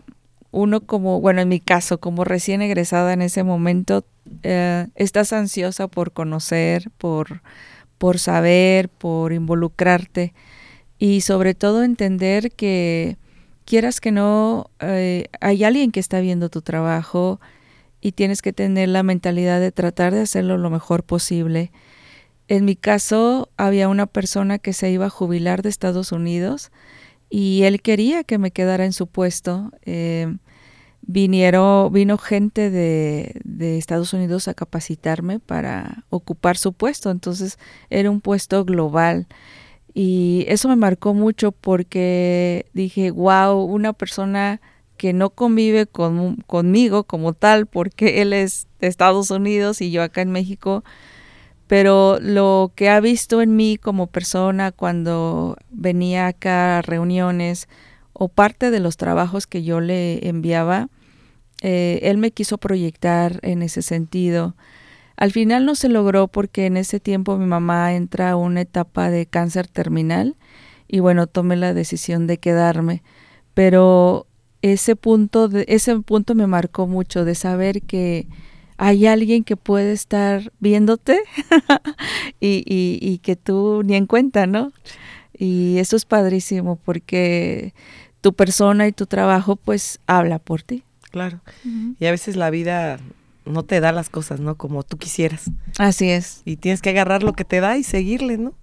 uno 0.52 0.82
como, 0.82 1.20
bueno, 1.22 1.42
en 1.42 1.50
mi 1.50 1.60
caso, 1.60 2.00
como 2.00 2.24
recién 2.24 2.62
egresada 2.62 3.14
en 3.14 3.22
ese 3.22 3.44
momento, 3.44 4.06
eh, 4.44 4.88
estás 4.96 5.34
ansiosa 5.34 5.88
por 5.88 6.12
conocer, 6.12 6.92
por, 6.98 7.42
por 7.98 8.20
saber, 8.20 8.90
por 8.90 9.34
involucrarte 9.34 10.34
y 11.00 11.22
sobre 11.22 11.54
todo 11.54 11.84
entender 11.84 12.52
que 12.52 13.18
quieras 13.66 14.00
que 14.00 14.12
no, 14.12 14.70
eh, 14.80 15.28
hay 15.42 15.64
alguien 15.64 15.92
que 15.92 16.00
está 16.00 16.20
viendo 16.20 16.50
tu 16.50 16.62
trabajo 16.62 17.40
y 18.06 18.12
tienes 18.12 18.44
que 18.44 18.54
tener 18.54 18.90
la 18.90 19.02
mentalidad 19.02 19.60
de 19.60 19.72
tratar 19.72 20.14
de 20.14 20.22
hacerlo 20.22 20.60
lo 20.60 20.70
mejor 20.70 21.02
posible. 21.02 21.72
En 22.48 22.64
mi 22.64 22.76
caso, 22.76 23.50
había 23.58 23.90
una 23.90 24.06
persona 24.06 24.60
que 24.60 24.74
se 24.74 24.92
iba 24.92 25.08
a 25.08 25.10
jubilar 25.10 25.64
de 25.64 25.70
Estados 25.70 26.12
Unidos 26.12 26.72
y 27.32 27.64
él 27.64 27.82
quería 27.82 28.24
que 28.24 28.38
me 28.38 28.52
quedara 28.52 28.86
en 28.86 28.94
su 28.94 29.08
puesto. 29.08 29.72
Eh, 29.88 30.38
vinieron, 31.02 31.92
vino 31.92 32.20
gente 32.20 32.70
de, 32.70 33.42
de, 33.44 33.80
Estados 33.80 34.14
Unidos 34.14 34.48
a 34.48 34.54
capacitarme 34.54 35.40
para 35.40 36.04
ocupar 36.12 36.58
su 36.58 36.74
puesto, 36.74 37.10
entonces 37.10 37.58
era 37.90 38.12
un 38.12 38.22
puesto 38.22 38.66
global. 38.66 39.26
Y 39.96 40.46
eso 40.48 40.70
me 40.70 40.76
marcó 40.76 41.16
mucho 41.16 41.52
porque 41.54 42.68
dije, 42.72 43.10
wow, 43.10 43.64
una 43.64 43.94
persona 43.94 44.62
que 44.98 45.14
no 45.14 45.30
convive 45.30 45.88
con, 45.88 46.38
conmigo 46.48 47.04
como 47.04 47.34
tal, 47.34 47.66
porque 47.66 48.22
él 48.22 48.34
es 48.34 48.68
de 48.80 48.88
Estados 48.88 49.32
Unidos 49.32 49.82
y 49.82 49.92
yo 49.92 50.04
acá 50.04 50.22
en 50.22 50.32
México, 50.32 50.84
pero 51.68 52.20
lo 52.22 52.72
que 52.76 52.90
ha 52.90 53.00
visto 53.00 53.42
en 53.42 53.56
mí 53.56 53.78
como 53.78 54.08
persona 54.08 54.72
cuando 54.72 55.58
venía 55.72 56.28
acá 56.28 56.78
a 56.78 56.82
reuniones 56.82 57.68
o 58.14 58.28
parte 58.28 58.72
de 58.72 58.80
los 58.80 58.98
trabajos 58.98 59.48
que 59.48 59.64
yo 59.64 59.82
le 59.82 60.28
enviaba, 60.28 60.90
eh, 61.62 62.00
él 62.04 62.18
me 62.18 62.32
quiso 62.32 62.58
proyectar 62.58 63.40
en 63.42 63.62
ese 63.62 63.82
sentido. 63.82 64.56
Al 65.18 65.32
final 65.32 65.66
no 65.66 65.76
se 65.76 65.90
logró 65.90 66.28
porque 66.28 66.66
en 66.66 66.78
ese 66.78 67.00
tiempo 67.00 67.38
mi 67.38 67.46
mamá 67.46 67.94
entra 67.96 68.32
a 68.32 68.36
una 68.36 68.62
etapa 68.62 69.10
de 69.10 69.26
cáncer 69.26 69.68
terminal 69.68 70.36
y 70.88 71.00
bueno, 71.00 71.28
tomé 71.28 71.56
la 71.56 71.74
decisión 71.74 72.28
de 72.28 72.38
quedarme. 72.38 73.02
Pero 73.54 74.28
ese 74.74 74.96
punto, 74.96 75.48
de, 75.48 75.66
ese 75.68 75.98
punto 76.00 76.36
me 76.36 76.48
marcó 76.48 76.88
mucho 76.88 77.26
de 77.26 77.36
saber 77.36 77.82
que 77.82 78.28
hay 78.78 79.06
alguien 79.06 79.44
que 79.44 79.56
puede 79.56 79.94
estar 79.94 80.52
viéndote 80.60 81.20
y, 82.40 82.64
y, 82.66 83.00
y, 83.02 83.20
que 83.20 83.36
tú 83.36 83.84
ni 83.86 83.96
en 83.96 84.06
cuenta, 84.08 84.48
¿no? 84.48 84.74
Y 85.38 85.78
eso 85.78 85.96
es 85.96 86.06
padrísimo 86.06 86.78
porque 86.78 87.74
tu 88.22 88.34
persona 88.34 88.88
y 88.88 88.92
tu 88.92 89.06
trabajo 89.06 89.56
pues 89.56 90.00
habla 90.08 90.40
por 90.40 90.64
ti. 90.64 90.84
Claro. 91.12 91.40
Y 92.00 92.06
a 92.06 92.12
veces 92.12 92.36
la 92.36 92.50
vida 92.50 93.00
no 93.46 93.64
te 93.64 93.80
da 93.80 93.92
las 93.92 94.10
cosas, 94.10 94.40
¿no? 94.40 94.56
Como 94.56 94.84
tú 94.84 94.98
quisieras. 94.98 95.52
Así 95.78 96.10
es. 96.10 96.42
Y 96.44 96.58
tienes 96.58 96.82
que 96.82 96.90
agarrar 96.90 97.24
lo 97.24 97.34
que 97.34 97.46
te 97.46 97.60
da 97.60 97.78
y 97.78 97.84
seguirle, 97.84 98.38
¿no? 98.38 98.54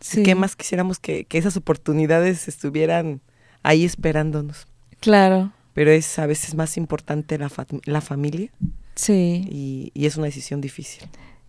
Sí. 0.00 0.24
¿Qué 0.24 0.34
más 0.34 0.56
quisiéramos 0.56 0.98
que, 0.98 1.24
que 1.24 1.38
esas 1.38 1.56
oportunidades 1.56 2.48
estuvieran 2.48 3.20
ahí 3.62 3.84
esperándonos? 3.84 4.66
Claro. 5.02 5.52
Pero 5.74 5.90
es 5.90 6.18
a 6.18 6.26
veces 6.26 6.54
más 6.54 6.76
importante 6.76 7.36
la, 7.36 7.48
fa 7.48 7.66
la 7.84 8.00
familia. 8.00 8.50
Sí. 8.94 9.44
Y, 9.50 9.90
y, 9.94 10.06
es 10.06 10.16
una 10.16 10.26
decisión 10.26 10.60
difícil. 10.60 11.08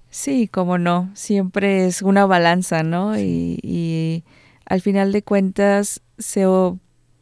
Sí, 0.09 0.47
como 0.47 0.77
no. 0.77 1.11
Siempre 1.13 1.85
es 1.85 2.01
una 2.01 2.25
balanza, 2.25 2.83
¿no? 2.83 3.15
Sí. 3.15 3.59
Y, 3.61 3.69
y, 3.69 4.23
al 4.65 4.81
final 4.81 5.11
de 5.11 5.21
cuentas 5.21 6.01
se, 6.17 6.45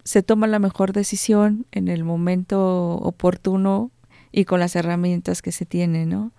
se 0.03 0.23
toma 0.23 0.47
la 0.47 0.59
mejor 0.59 0.93
decisión 0.93 1.65
en 1.71 1.89
el 1.89 2.03
momento 2.05 2.95
oportuno 2.95 3.91
y 4.31 4.45
con 4.45 4.61
las 4.61 4.75
herramientas 4.75 5.41
que 5.41 5.51
se 5.51 5.65
tiene, 5.65 6.05
¿no? 6.05 6.31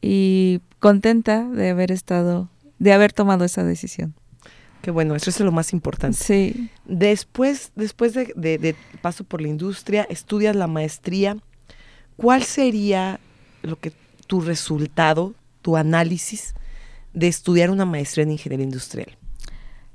Y 0.00 0.60
contenta 0.78 1.44
de 1.48 1.70
haber 1.70 1.90
estado, 1.90 2.48
de 2.78 2.92
haber 2.92 3.12
tomado 3.12 3.44
esa 3.44 3.64
decisión. 3.64 4.14
Qué 4.82 4.90
bueno, 4.90 5.16
eso 5.16 5.30
es 5.30 5.40
lo 5.40 5.52
más 5.52 5.72
importante. 5.72 6.16
Sí. 6.16 6.70
Después, 6.84 7.72
después 7.74 8.14
de, 8.14 8.32
de, 8.36 8.58
de, 8.58 8.76
paso 9.02 9.24
por 9.24 9.40
la 9.40 9.48
industria, 9.48 10.06
estudias 10.08 10.54
la 10.54 10.66
maestría. 10.66 11.36
¿Cuál 12.16 12.44
sería 12.44 13.20
lo 13.62 13.76
que 13.78 13.92
tu 14.26 14.40
resultado, 14.40 15.34
tu 15.62 15.76
análisis 15.76 16.54
de 17.12 17.28
estudiar 17.28 17.70
una 17.70 17.84
maestría 17.84 18.24
en 18.24 18.32
ingeniería 18.32 18.64
industrial? 18.64 19.16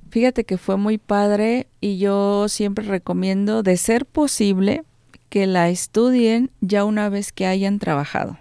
Fíjate 0.10 0.44
que 0.44 0.58
fue 0.58 0.76
muy 0.76 0.98
padre 0.98 1.68
y 1.80 1.98
yo 1.98 2.50
siempre 2.50 2.84
recomiendo, 2.84 3.64
de 3.64 3.78
ser 3.78 4.06
posible, 4.06 4.84
que 5.30 5.48
la 5.48 5.70
estudien 5.70 6.52
ya 6.60 6.84
una 6.84 7.08
vez 7.08 7.32
que 7.32 7.46
hayan 7.46 7.80
trabajado. 7.80 8.38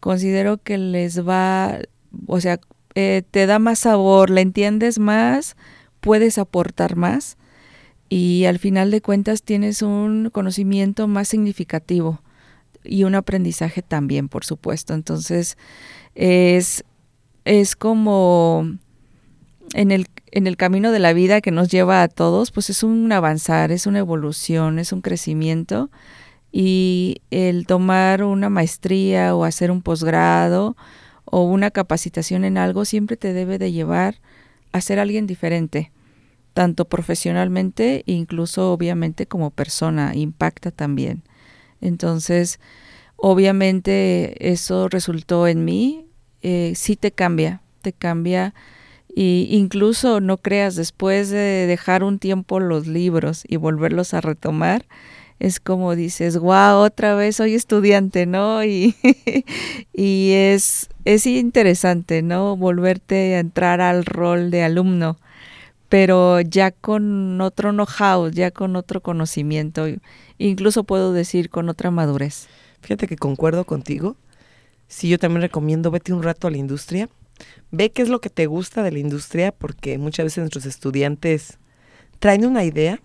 Considero 0.00 0.58
que 0.58 0.76
les 0.76 1.26
va, 1.26 1.78
o 2.26 2.38
sea, 2.40 2.60
eh, 2.94 3.22
te 3.30 3.46
da 3.46 3.58
más 3.58 3.80
sabor, 3.80 4.30
la 4.30 4.40
entiendes 4.40 4.98
más, 4.98 5.56
puedes 6.00 6.38
aportar 6.38 6.96
más 6.96 7.36
y 8.08 8.44
al 8.44 8.58
final 8.58 8.90
de 8.90 9.00
cuentas 9.00 9.42
tienes 9.42 9.80
un 9.80 10.30
conocimiento 10.30 11.08
más 11.08 11.28
significativo 11.28 12.20
y 12.84 13.04
un 13.04 13.14
aprendizaje 13.14 13.80
también, 13.80 14.28
por 14.28 14.44
supuesto. 14.44 14.92
Entonces, 14.92 15.56
es, 16.14 16.84
es 17.44 17.76
como 17.76 18.66
en 19.72 19.90
el, 19.90 20.08
en 20.30 20.46
el 20.46 20.56
camino 20.56 20.92
de 20.92 20.98
la 20.98 21.12
vida 21.12 21.40
que 21.40 21.50
nos 21.50 21.68
lleva 21.68 22.02
a 22.02 22.08
todos, 22.08 22.50
pues 22.50 22.70
es 22.70 22.82
un 22.82 23.10
avanzar, 23.12 23.72
es 23.72 23.86
una 23.86 24.00
evolución, 24.00 24.78
es 24.78 24.92
un 24.92 25.00
crecimiento 25.00 25.90
y 26.50 27.22
el 27.30 27.66
tomar 27.66 28.24
una 28.24 28.50
maestría 28.50 29.34
o 29.34 29.44
hacer 29.44 29.70
un 29.70 29.80
posgrado 29.80 30.76
o 31.34 31.44
una 31.44 31.70
capacitación 31.70 32.44
en 32.44 32.58
algo 32.58 32.84
siempre 32.84 33.16
te 33.16 33.32
debe 33.32 33.56
de 33.56 33.72
llevar 33.72 34.20
a 34.70 34.82
ser 34.82 34.98
alguien 34.98 35.26
diferente, 35.26 35.90
tanto 36.52 36.84
profesionalmente 36.84 38.02
incluso 38.04 38.70
obviamente 38.70 39.24
como 39.24 39.50
persona, 39.50 40.14
impacta 40.14 40.70
también. 40.70 41.22
Entonces, 41.80 42.60
obviamente 43.16 44.52
eso 44.52 44.90
resultó 44.90 45.48
en 45.48 45.64
mí, 45.64 46.04
eh, 46.42 46.74
sí 46.76 46.96
te 46.96 47.12
cambia, 47.12 47.62
te 47.80 47.94
cambia 47.94 48.52
y 49.16 49.48
incluso 49.52 50.20
no 50.20 50.36
creas 50.36 50.76
después 50.76 51.30
de 51.30 51.66
dejar 51.66 52.04
un 52.04 52.18
tiempo 52.18 52.60
los 52.60 52.86
libros 52.86 53.44
y 53.48 53.56
volverlos 53.56 54.12
a 54.12 54.20
retomar, 54.20 54.84
es 55.38 55.60
como 55.60 55.96
dices, 55.96 56.36
wow, 56.36 56.76
otra 56.76 57.14
vez 57.14 57.36
soy 57.36 57.54
estudiante, 57.54 58.26
¿no? 58.26 58.62
Y, 58.64 58.94
y 59.94 60.32
es, 60.32 60.90
es 61.04 61.26
interesante, 61.26 62.22
¿no? 62.22 62.56
Volverte 62.56 63.36
a 63.36 63.40
entrar 63.40 63.80
al 63.80 64.04
rol 64.04 64.50
de 64.50 64.62
alumno, 64.62 65.18
pero 65.88 66.40
ya 66.40 66.70
con 66.70 67.40
otro 67.40 67.70
know-how, 67.72 68.30
ya 68.30 68.50
con 68.50 68.76
otro 68.76 69.00
conocimiento, 69.00 69.86
incluso 70.38 70.84
puedo 70.84 71.12
decir 71.12 71.50
con 71.50 71.68
otra 71.68 71.90
madurez. 71.90 72.48
Fíjate 72.80 73.06
que 73.06 73.16
concuerdo 73.16 73.64
contigo. 73.64 74.16
Sí, 74.88 75.08
yo 75.08 75.18
también 75.18 75.42
recomiendo, 75.42 75.90
vete 75.90 76.12
un 76.12 76.22
rato 76.22 76.48
a 76.48 76.50
la 76.50 76.58
industria, 76.58 77.08
ve 77.70 77.90
qué 77.90 78.02
es 78.02 78.08
lo 78.08 78.20
que 78.20 78.30
te 78.30 78.46
gusta 78.46 78.82
de 78.82 78.92
la 78.92 78.98
industria, 78.98 79.52
porque 79.52 79.98
muchas 79.98 80.24
veces 80.24 80.38
nuestros 80.38 80.66
estudiantes 80.66 81.58
traen 82.18 82.46
una 82.46 82.64
idea 82.64 83.00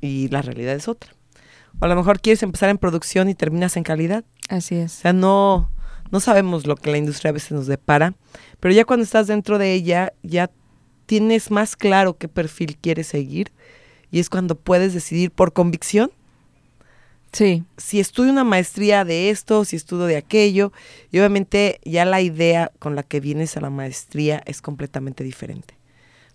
y 0.00 0.28
la 0.28 0.42
realidad 0.42 0.74
es 0.74 0.88
otra. 0.88 1.12
O 1.80 1.84
a 1.84 1.88
lo 1.88 1.96
mejor 1.96 2.20
quieres 2.20 2.42
empezar 2.42 2.70
en 2.70 2.78
producción 2.78 3.28
y 3.28 3.34
terminas 3.34 3.76
en 3.76 3.84
calidad. 3.84 4.24
Así 4.48 4.74
es. 4.74 4.98
O 4.98 5.00
sea, 5.02 5.12
no, 5.12 5.70
no 6.10 6.20
sabemos 6.20 6.66
lo 6.66 6.76
que 6.76 6.90
la 6.90 6.98
industria 6.98 7.30
a 7.30 7.32
veces 7.32 7.52
nos 7.52 7.66
depara, 7.66 8.14
pero 8.58 8.74
ya 8.74 8.84
cuando 8.84 9.04
estás 9.04 9.26
dentro 9.26 9.58
de 9.58 9.72
ella, 9.72 10.12
ya 10.22 10.50
tienes 11.06 11.50
más 11.50 11.76
claro 11.76 12.16
qué 12.16 12.28
perfil 12.28 12.76
quieres 12.76 13.08
seguir 13.08 13.52
y 14.10 14.20
es 14.20 14.28
cuando 14.28 14.54
puedes 14.54 14.94
decidir 14.94 15.30
por 15.30 15.52
convicción. 15.52 16.10
Sí. 17.32 17.64
Si 17.76 18.00
estudio 18.00 18.32
una 18.32 18.44
maestría 18.44 19.04
de 19.04 19.30
esto, 19.30 19.64
si 19.64 19.76
estudio 19.76 20.06
de 20.06 20.16
aquello, 20.16 20.72
y 21.12 21.18
obviamente 21.18 21.80
ya 21.84 22.04
la 22.04 22.20
idea 22.20 22.72
con 22.80 22.96
la 22.96 23.04
que 23.04 23.20
vienes 23.20 23.56
a 23.56 23.60
la 23.60 23.70
maestría 23.70 24.42
es 24.46 24.60
completamente 24.60 25.22
diferente, 25.22 25.74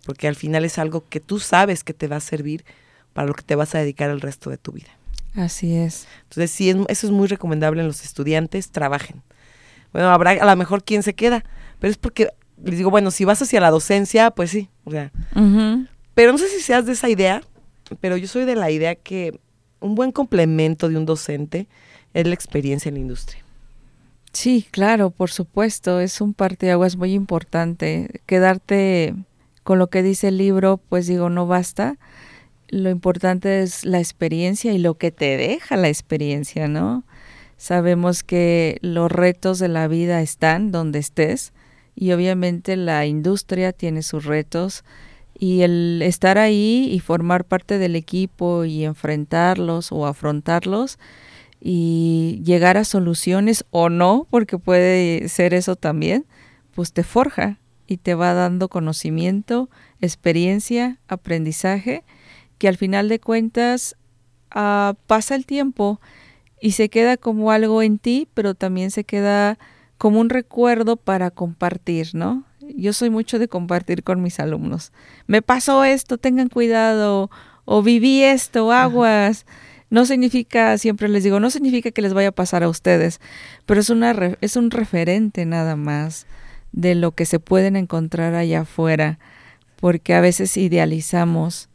porque 0.05 0.27
al 0.27 0.35
final 0.35 0.63
es 0.63 0.79
algo 0.79 1.03
que 1.09 1.19
tú 1.19 1.39
sabes 1.39 1.83
que 1.83 1.93
te 1.93 2.07
va 2.07 2.17
a 2.17 2.21
servir 2.21 2.63
para 3.13 3.27
lo 3.27 3.33
que 3.33 3.43
te 3.43 3.55
vas 3.55 3.75
a 3.75 3.79
dedicar 3.79 4.09
el 4.09 4.21
resto 4.21 4.49
de 4.49 4.57
tu 4.57 4.71
vida. 4.71 4.89
Así 5.35 5.75
es. 5.75 6.07
Entonces, 6.23 6.51
sí, 6.51 6.69
eso 6.69 7.07
es 7.07 7.11
muy 7.11 7.27
recomendable 7.27 7.81
en 7.81 7.87
los 7.87 8.03
estudiantes, 8.05 8.71
trabajen. 8.71 9.21
Bueno, 9.95 10.09
habrá 10.09 10.31
a 10.31 10.45
lo 10.45 10.55
mejor 10.57 10.83
quien 10.83 11.03
se 11.03 11.13
queda, 11.13 11.45
pero 11.79 11.89
es 11.89 11.97
porque 11.97 12.29
les 12.61 12.77
digo, 12.77 12.89
bueno, 12.89 13.11
si 13.11 13.23
vas 13.23 13.41
hacia 13.41 13.61
la 13.61 13.71
docencia, 13.71 14.29
pues 14.31 14.51
sí, 14.51 14.69
o 14.83 14.91
sea. 14.91 15.09
Pero 16.13 16.31
no 16.33 16.37
sé 16.37 16.49
si 16.49 16.59
seas 16.59 16.85
de 16.85 16.91
esa 16.91 17.07
idea, 17.07 17.41
pero 18.01 18.17
yo 18.17 18.27
soy 18.27 18.43
de 18.43 18.55
la 18.55 18.71
idea 18.71 18.95
que 18.95 19.39
un 19.79 19.95
buen 19.95 20.11
complemento 20.11 20.89
de 20.89 20.97
un 20.97 21.05
docente 21.05 21.67
es 22.13 22.27
la 22.27 22.33
experiencia 22.33 22.89
en 22.89 22.95
la 22.95 23.01
industria. 23.01 23.41
Sí, 24.33 24.67
claro, 24.69 25.11
por 25.11 25.31
supuesto, 25.31 26.01
es 26.01 26.19
un 26.19 26.33
parteaguas 26.33 26.97
muy 26.97 27.13
importante. 27.13 28.21
Quedarte 28.25 29.15
con 29.63 29.79
lo 29.79 29.87
que 29.87 30.03
dice 30.03 30.27
el 30.27 30.37
libro, 30.37 30.75
pues 30.89 31.07
digo, 31.07 31.29
no 31.29 31.47
basta 31.47 31.97
lo 32.69 32.89
importante 32.89 33.61
es 33.61 33.85
la 33.85 33.99
experiencia 33.99 34.73
y 34.73 34.77
lo 34.77 34.97
que 34.97 35.11
te 35.11 35.37
deja 35.37 35.77
la 35.77 35.87
experiencia, 35.87 36.67
¿no? 36.67 37.04
Sabemos 37.57 38.23
que 38.23 38.77
los 38.81 39.11
retos 39.11 39.59
de 39.59 39.67
la 39.67 39.87
vida 39.87 40.21
están 40.21 40.71
donde 40.71 40.99
estés 40.99 41.53
y 41.95 42.11
obviamente 42.11 42.75
la 42.75 43.05
industria 43.05 43.71
tiene 43.71 44.03
sus 44.03 44.25
retos 44.25 44.83
y 45.37 45.61
el 45.61 46.01
estar 46.01 46.37
ahí 46.37 46.89
y 46.91 46.99
formar 46.99 47.45
parte 47.45 47.77
del 47.77 47.95
equipo 47.95 48.65
y 48.65 48.83
enfrentarlos 48.83 49.91
o 49.91 50.05
afrontarlos 50.05 50.99
y 51.61 52.41
llegar 52.43 52.77
a 52.77 52.83
soluciones 52.83 53.65
o 53.71 53.89
no, 53.89 54.27
porque 54.29 54.57
puede 54.57 55.27
ser 55.29 55.53
eso 55.53 55.75
también, 55.75 56.25
pues 56.73 56.93
te 56.93 57.03
forja 57.03 57.59
y 57.87 57.97
te 57.97 58.15
va 58.15 58.33
dando 58.33 58.67
conocimiento, 58.69 59.69
experiencia, 60.01 60.99
aprendizaje 61.07 62.03
que 62.57 62.67
al 62.67 62.77
final 62.77 63.09
de 63.09 63.19
cuentas 63.19 63.95
ah, 64.51 64.95
pasa 65.07 65.35
el 65.35 65.45
tiempo 65.45 65.99
y 66.65 66.71
se 66.71 66.89
queda 66.89 67.15
como 67.15 67.51
algo 67.51 67.83
en 67.83 67.99
ti, 67.99 68.27
pero 68.33 68.55
también 68.55 68.89
se 68.89 69.03
queda 69.03 69.59
como 69.99 70.19
un 70.19 70.31
recuerdo 70.31 70.95
para 70.95 71.29
compartir, 71.29 72.15
¿no? 72.15 72.43
Yo 72.75 72.91
soy 72.91 73.11
mucho 73.11 73.37
de 73.37 73.47
compartir 73.47 74.01
con 74.01 74.23
mis 74.23 74.39
alumnos. 74.39 74.91
Me 75.27 75.43
pasó 75.43 75.83
esto, 75.83 76.17
tengan 76.17 76.49
cuidado, 76.49 77.29
o 77.65 77.83
viví 77.83 78.23
esto, 78.23 78.71
aguas. 78.71 79.45
No 79.91 80.07
significa, 80.07 80.79
siempre 80.79 81.07
les 81.07 81.23
digo, 81.23 81.39
no 81.39 81.51
significa 81.51 81.91
que 81.91 82.01
les 82.01 82.15
vaya 82.15 82.29
a 82.29 82.31
pasar 82.31 82.63
a 82.63 82.69
ustedes, 82.69 83.21
pero 83.67 83.79
es, 83.79 83.91
una 83.91 84.35
es 84.41 84.55
un 84.55 84.71
referente 84.71 85.45
nada 85.45 85.75
más 85.75 86.25
de 86.71 86.95
lo 86.95 87.11
que 87.11 87.27
se 87.27 87.39
pueden 87.39 87.75
encontrar 87.75 88.33
allá 88.33 88.61
afuera, 88.61 89.19
porque 89.75 90.15
a 90.15 90.19
veces 90.19 90.57
idealizamos 90.57 91.69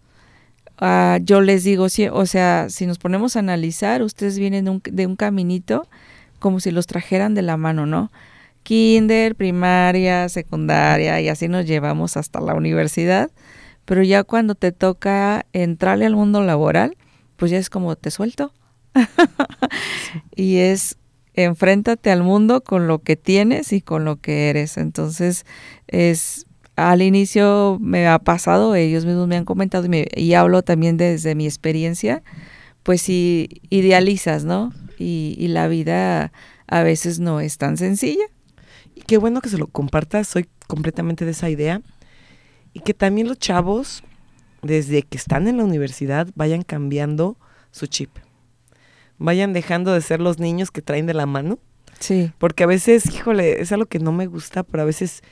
Ah, 0.80 1.18
yo 1.22 1.42
les 1.42 1.62
digo, 1.62 1.84
o 2.12 2.26
sea, 2.26 2.70
si 2.70 2.86
nos 2.86 2.98
ponemos 2.98 3.36
a 3.36 3.40
analizar, 3.40 4.02
ustedes 4.02 4.38
vienen 4.38 4.64
de 4.64 4.70
un, 4.70 4.82
de 4.82 5.06
un 5.06 5.14
caminito 5.14 5.86
como 6.38 6.58
si 6.58 6.70
los 6.70 6.86
trajeran 6.86 7.34
de 7.34 7.42
la 7.42 7.58
mano, 7.58 7.84
¿no? 7.84 8.10
Kinder, 8.62 9.34
primaria, 9.34 10.28
secundaria, 10.30 11.20
y 11.20 11.28
así 11.28 11.48
nos 11.48 11.66
llevamos 11.66 12.16
hasta 12.16 12.40
la 12.40 12.54
universidad. 12.54 13.30
Pero 13.84 14.02
ya 14.02 14.24
cuando 14.24 14.54
te 14.54 14.72
toca 14.72 15.44
entrarle 15.52 16.06
al 16.06 16.16
mundo 16.16 16.42
laboral, 16.42 16.96
pues 17.36 17.50
ya 17.50 17.58
es 17.58 17.68
como 17.68 17.94
te 17.96 18.10
suelto. 18.10 18.52
y 20.34 20.56
es 20.56 20.96
enfréntate 21.34 22.10
al 22.10 22.22
mundo 22.22 22.62
con 22.62 22.86
lo 22.86 23.00
que 23.00 23.16
tienes 23.16 23.72
y 23.72 23.80
con 23.80 24.04
lo 24.04 24.16
que 24.16 24.50
eres. 24.50 24.76
Entonces, 24.76 25.44
es 25.88 26.46
al 26.88 27.02
inicio 27.02 27.78
me 27.80 28.08
ha 28.08 28.18
pasado, 28.18 28.74
ellos 28.74 29.04
mismos 29.04 29.28
me 29.28 29.36
han 29.36 29.44
comentado 29.44 29.86
y, 30.16 30.34
hablo 30.34 30.62
también 30.62 30.96
desde 30.96 31.34
mi 31.34 31.44
experiencia, 31.44 32.22
pues 32.82 33.02
si 33.02 33.60
idealizas, 33.68 34.44
¿no? 34.44 34.72
Y, 34.98 35.48
la 35.48 35.68
vida 35.68 36.32
a 36.66 36.82
veces 36.82 37.20
no 37.20 37.40
es 37.40 37.58
tan 37.58 37.76
sencilla. 37.76 38.24
Y 38.94 39.02
qué 39.02 39.18
bueno 39.18 39.40
que 39.40 39.48
se 39.48 39.58
lo 39.58 39.66
compartas, 39.66 40.28
soy 40.28 40.48
completamente 40.66 41.24
de 41.24 41.32
esa 41.32 41.50
idea. 41.50 41.82
Y 42.72 42.80
que 42.80 42.94
también 42.94 43.28
los 43.28 43.38
chavos, 43.38 44.02
desde 44.62 45.02
que 45.02 45.18
están 45.18 45.48
en 45.48 45.58
la 45.58 45.64
universidad, 45.64 46.28
vayan 46.34 46.62
cambiando 46.62 47.36
su 47.72 47.86
chip. 47.86 48.10
Vayan 49.18 49.52
dejando 49.52 49.92
de 49.92 50.00
ser 50.00 50.20
los 50.20 50.38
niños 50.38 50.70
que 50.70 50.82
traen 50.82 51.06
de 51.06 51.14
la 51.14 51.26
mano. 51.26 51.58
Sí. 51.98 52.32
Porque 52.38 52.64
a 52.64 52.66
veces, 52.66 53.06
híjole, 53.14 53.60
es 53.60 53.72
algo 53.72 53.86
que 53.86 53.98
no 53.98 54.12
me 54.12 54.26
gusta, 54.26 54.62
pero 54.62 54.82
a 54.82 54.86
veces 54.86 55.22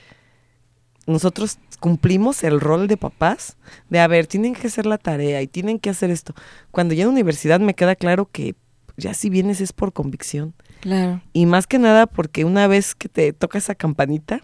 nosotros 1.12 1.58
cumplimos 1.80 2.44
el 2.44 2.60
rol 2.60 2.86
de 2.86 2.96
papás 2.96 3.56
de, 3.88 4.00
a 4.00 4.06
ver, 4.06 4.26
tienen 4.26 4.54
que 4.54 4.66
hacer 4.66 4.86
la 4.86 4.98
tarea 4.98 5.40
y 5.42 5.46
tienen 5.46 5.78
que 5.78 5.90
hacer 5.90 6.10
esto. 6.10 6.34
Cuando 6.70 6.94
ya 6.94 7.04
en 7.04 7.10
universidad 7.10 7.60
me 7.60 7.74
queda 7.74 7.96
claro 7.96 8.28
que 8.30 8.54
ya 8.96 9.14
si 9.14 9.30
vienes 9.30 9.60
es 9.60 9.72
por 9.72 9.92
convicción. 9.92 10.54
Claro. 10.80 11.22
Y 11.32 11.46
más 11.46 11.66
que 11.66 11.78
nada 11.78 12.06
porque 12.06 12.44
una 12.44 12.66
vez 12.66 12.94
que 12.94 13.08
te 13.08 13.32
toca 13.32 13.58
esa 13.58 13.74
campanita, 13.74 14.42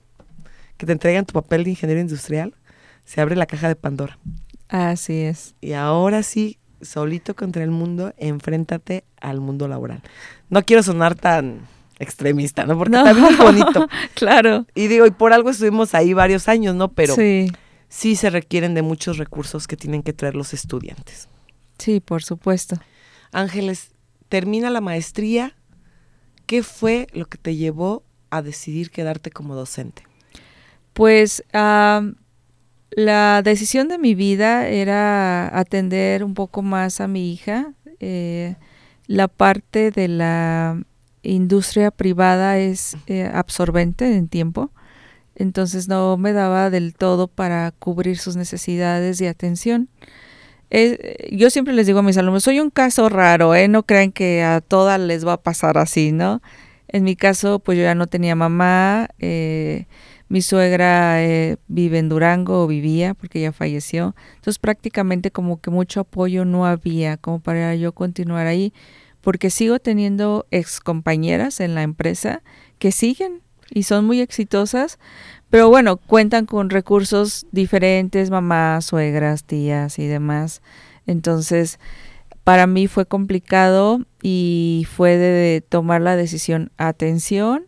que 0.76 0.86
te 0.86 0.92
entregan 0.92 1.26
tu 1.26 1.34
papel 1.34 1.64
de 1.64 1.70
ingeniero 1.70 2.00
industrial, 2.00 2.54
se 3.04 3.20
abre 3.20 3.36
la 3.36 3.46
caja 3.46 3.68
de 3.68 3.76
Pandora. 3.76 4.18
Así 4.68 5.20
es. 5.20 5.54
Y 5.60 5.74
ahora 5.74 6.22
sí, 6.22 6.58
solito 6.80 7.36
contra 7.36 7.62
el 7.62 7.70
mundo, 7.70 8.14
enfréntate 8.16 9.04
al 9.20 9.40
mundo 9.40 9.68
laboral. 9.68 10.02
No 10.48 10.62
quiero 10.62 10.82
sonar 10.82 11.14
tan 11.14 11.66
extremista, 11.98 12.66
¿no? 12.66 12.76
Porque 12.76 12.92
también 12.92 13.26
es 13.26 13.38
bonito. 13.38 13.88
claro. 14.14 14.66
Y 14.74 14.88
digo, 14.88 15.06
y 15.06 15.10
por 15.10 15.32
algo 15.32 15.50
estuvimos 15.50 15.94
ahí 15.94 16.12
varios 16.12 16.48
años, 16.48 16.74
¿no? 16.74 16.92
Pero 16.92 17.14
sí. 17.14 17.50
sí 17.88 18.16
se 18.16 18.30
requieren 18.30 18.74
de 18.74 18.82
muchos 18.82 19.18
recursos 19.18 19.66
que 19.66 19.76
tienen 19.76 20.02
que 20.02 20.12
traer 20.12 20.34
los 20.34 20.54
estudiantes. 20.54 21.28
Sí, 21.78 22.00
por 22.00 22.22
supuesto. 22.22 22.76
Ángeles, 23.32 23.92
termina 24.28 24.70
la 24.70 24.80
maestría. 24.80 25.56
¿Qué 26.46 26.62
fue 26.62 27.06
lo 27.12 27.26
que 27.26 27.38
te 27.38 27.56
llevó 27.56 28.04
a 28.30 28.42
decidir 28.42 28.90
quedarte 28.90 29.30
como 29.30 29.54
docente? 29.54 30.02
Pues 30.92 31.42
la 31.52 33.42
decisión 33.42 33.88
de 33.88 33.98
mi 33.98 34.14
vida 34.14 34.68
era 34.68 35.58
atender 35.58 36.22
un 36.22 36.34
poco 36.34 36.62
más 36.62 37.00
a 37.00 37.08
mi 37.08 37.32
hija. 37.32 37.72
Eh, 38.00 38.56
la 39.06 39.28
parte 39.28 39.90
de 39.90 40.08
la 40.08 40.82
industria 41.24 41.90
privada 41.90 42.58
es 42.58 42.96
eh, 43.06 43.30
absorbente 43.32 44.16
en 44.16 44.28
tiempo, 44.28 44.70
entonces 45.34 45.88
no 45.88 46.16
me 46.16 46.32
daba 46.32 46.70
del 46.70 46.94
todo 46.94 47.26
para 47.26 47.72
cubrir 47.72 48.18
sus 48.18 48.36
necesidades 48.36 49.18
de 49.18 49.28
atención. 49.28 49.88
yo 51.30 51.50
siempre 51.50 51.74
les 51.74 51.86
digo 51.86 51.98
a 51.98 52.02
mis 52.02 52.18
alumnos, 52.18 52.44
soy 52.44 52.60
un 52.60 52.70
caso 52.70 53.08
raro, 53.08 53.54
¿eh? 53.54 53.68
no 53.68 53.84
crean 53.84 54.12
que 54.12 54.42
a 54.42 54.60
todas 54.60 55.00
les 55.00 55.26
va 55.26 55.34
a 55.34 55.42
pasar 55.42 55.78
así, 55.78 56.12
¿no? 56.12 56.40
En 56.88 57.02
mi 57.02 57.16
caso, 57.16 57.58
pues 57.58 57.76
yo 57.76 57.82
ya 57.82 57.96
no 57.96 58.06
tenía 58.06 58.36
mamá, 58.36 59.08
eh, 59.18 59.86
mi 60.28 60.42
suegra 60.42 61.22
eh, 61.22 61.56
vive 61.68 61.98
en 61.98 62.08
Durango 62.08 62.62
o 62.62 62.66
vivía 62.66 63.14
porque 63.14 63.40
ya 63.40 63.52
falleció, 63.52 64.14
entonces 64.36 64.58
prácticamente 64.58 65.30
como 65.30 65.60
que 65.60 65.70
mucho 65.70 66.00
apoyo 66.00 66.44
no 66.44 66.66
había 66.66 67.16
como 67.16 67.40
para 67.40 67.74
yo 67.74 67.92
continuar 67.92 68.46
ahí 68.46 68.72
porque 69.24 69.48
sigo 69.48 69.78
teniendo 69.80 70.46
ex 70.50 70.80
compañeras 70.80 71.58
en 71.60 71.74
la 71.74 71.82
empresa 71.82 72.42
que 72.78 72.92
siguen 72.92 73.40
y 73.70 73.84
son 73.84 74.04
muy 74.04 74.20
exitosas, 74.20 74.98
pero 75.48 75.70
bueno, 75.70 75.96
cuentan 75.96 76.44
con 76.44 76.68
recursos 76.68 77.46
diferentes, 77.50 78.30
mamás, 78.30 78.84
suegras, 78.84 79.44
tías 79.44 79.98
y 79.98 80.06
demás. 80.06 80.60
Entonces, 81.06 81.80
para 82.44 82.66
mí 82.66 82.86
fue 82.86 83.06
complicado 83.06 84.00
y 84.22 84.86
fue 84.92 85.16
de, 85.16 85.64
tomar 85.66 86.02
la 86.02 86.16
decisión 86.16 86.70
atención 86.76 87.66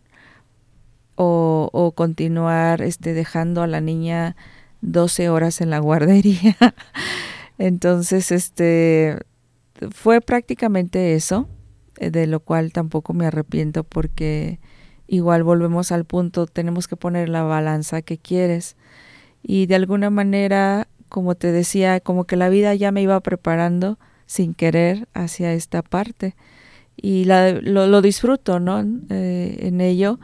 o, 1.15 1.69
o, 1.73 1.91
continuar 1.93 2.83
este, 2.83 3.15
dejando 3.15 3.63
a 3.63 3.67
la 3.67 3.81
niña 3.81 4.35
12 4.81 5.29
horas 5.29 5.61
en 5.61 5.71
la 5.71 5.79
guardería. 5.79 6.55
Entonces, 7.57 8.31
este, 8.31 9.17
fue 9.91 10.21
prácticamente 10.21 11.15
eso, 11.15 11.47
eh, 11.97 12.11
de 12.11 12.27
lo 12.27 12.39
cual 12.39 12.71
tampoco 12.71 13.13
me 13.13 13.25
arrepiento 13.25 13.83
porque 13.83 14.59
igual 15.07 15.43
volvemos 15.43 15.91
al 15.91 16.05
punto, 16.05 16.45
tenemos 16.47 16.87
que 16.87 16.95
poner 16.95 17.29
la 17.29 17.43
balanza 17.43 18.01
que 18.01 18.17
quieres. 18.17 18.75
Y 19.43 19.65
de 19.67 19.75
alguna 19.75 20.09
manera, 20.09 20.87
como 21.09 21.35
te 21.35 21.51
decía, 21.51 21.99
como 21.99 22.25
que 22.25 22.35
la 22.35 22.49
vida 22.49 22.75
ya 22.75 22.91
me 22.91 23.01
iba 23.01 23.19
preparando 23.21 23.97
sin 24.25 24.53
querer 24.53 25.07
hacia 25.13 25.53
esta 25.53 25.81
parte. 25.81 26.35
Y 26.95 27.25
la, 27.25 27.51
lo, 27.51 28.01
disfruto, 28.01 28.59
¿no? 28.59 28.83
Eh, 29.09 29.57
en 29.61 29.81
ello. 29.81 30.19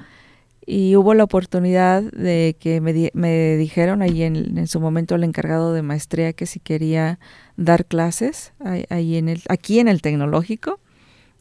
Y 0.65 0.95
hubo 0.95 1.13
la 1.13 1.23
oportunidad 1.25 2.03
de 2.03 2.55
que 2.59 2.81
me, 2.81 3.11
me 3.13 3.57
dijeron 3.57 4.01
ahí 4.01 4.23
en, 4.23 4.57
en, 4.57 4.67
su 4.67 4.79
momento 4.79 5.15
el 5.15 5.23
encargado 5.23 5.73
de 5.73 5.81
maestría 5.81 6.33
que 6.33 6.45
si 6.45 6.59
quería 6.59 7.19
dar 7.57 7.85
clases 7.85 8.53
ahí 8.89 9.17
en 9.17 9.29
el, 9.29 9.41
aquí 9.49 9.79
en 9.79 9.87
el 9.87 10.01
tecnológico. 10.01 10.79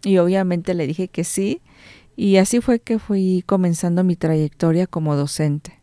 Y 0.05 0.19
obviamente 0.19 0.75
le 0.75 0.87
dije 0.87 1.09
que 1.09 1.25
sí. 1.25 1.61
Y 2.17 2.37
así 2.37 2.61
fue 2.61 2.81
que 2.81 2.99
fui 2.99 3.43
comenzando 3.47 4.05
mi 4.05 4.17
trayectoria 4.17 4.87
como 4.87 5.17
docente. 5.17 5.79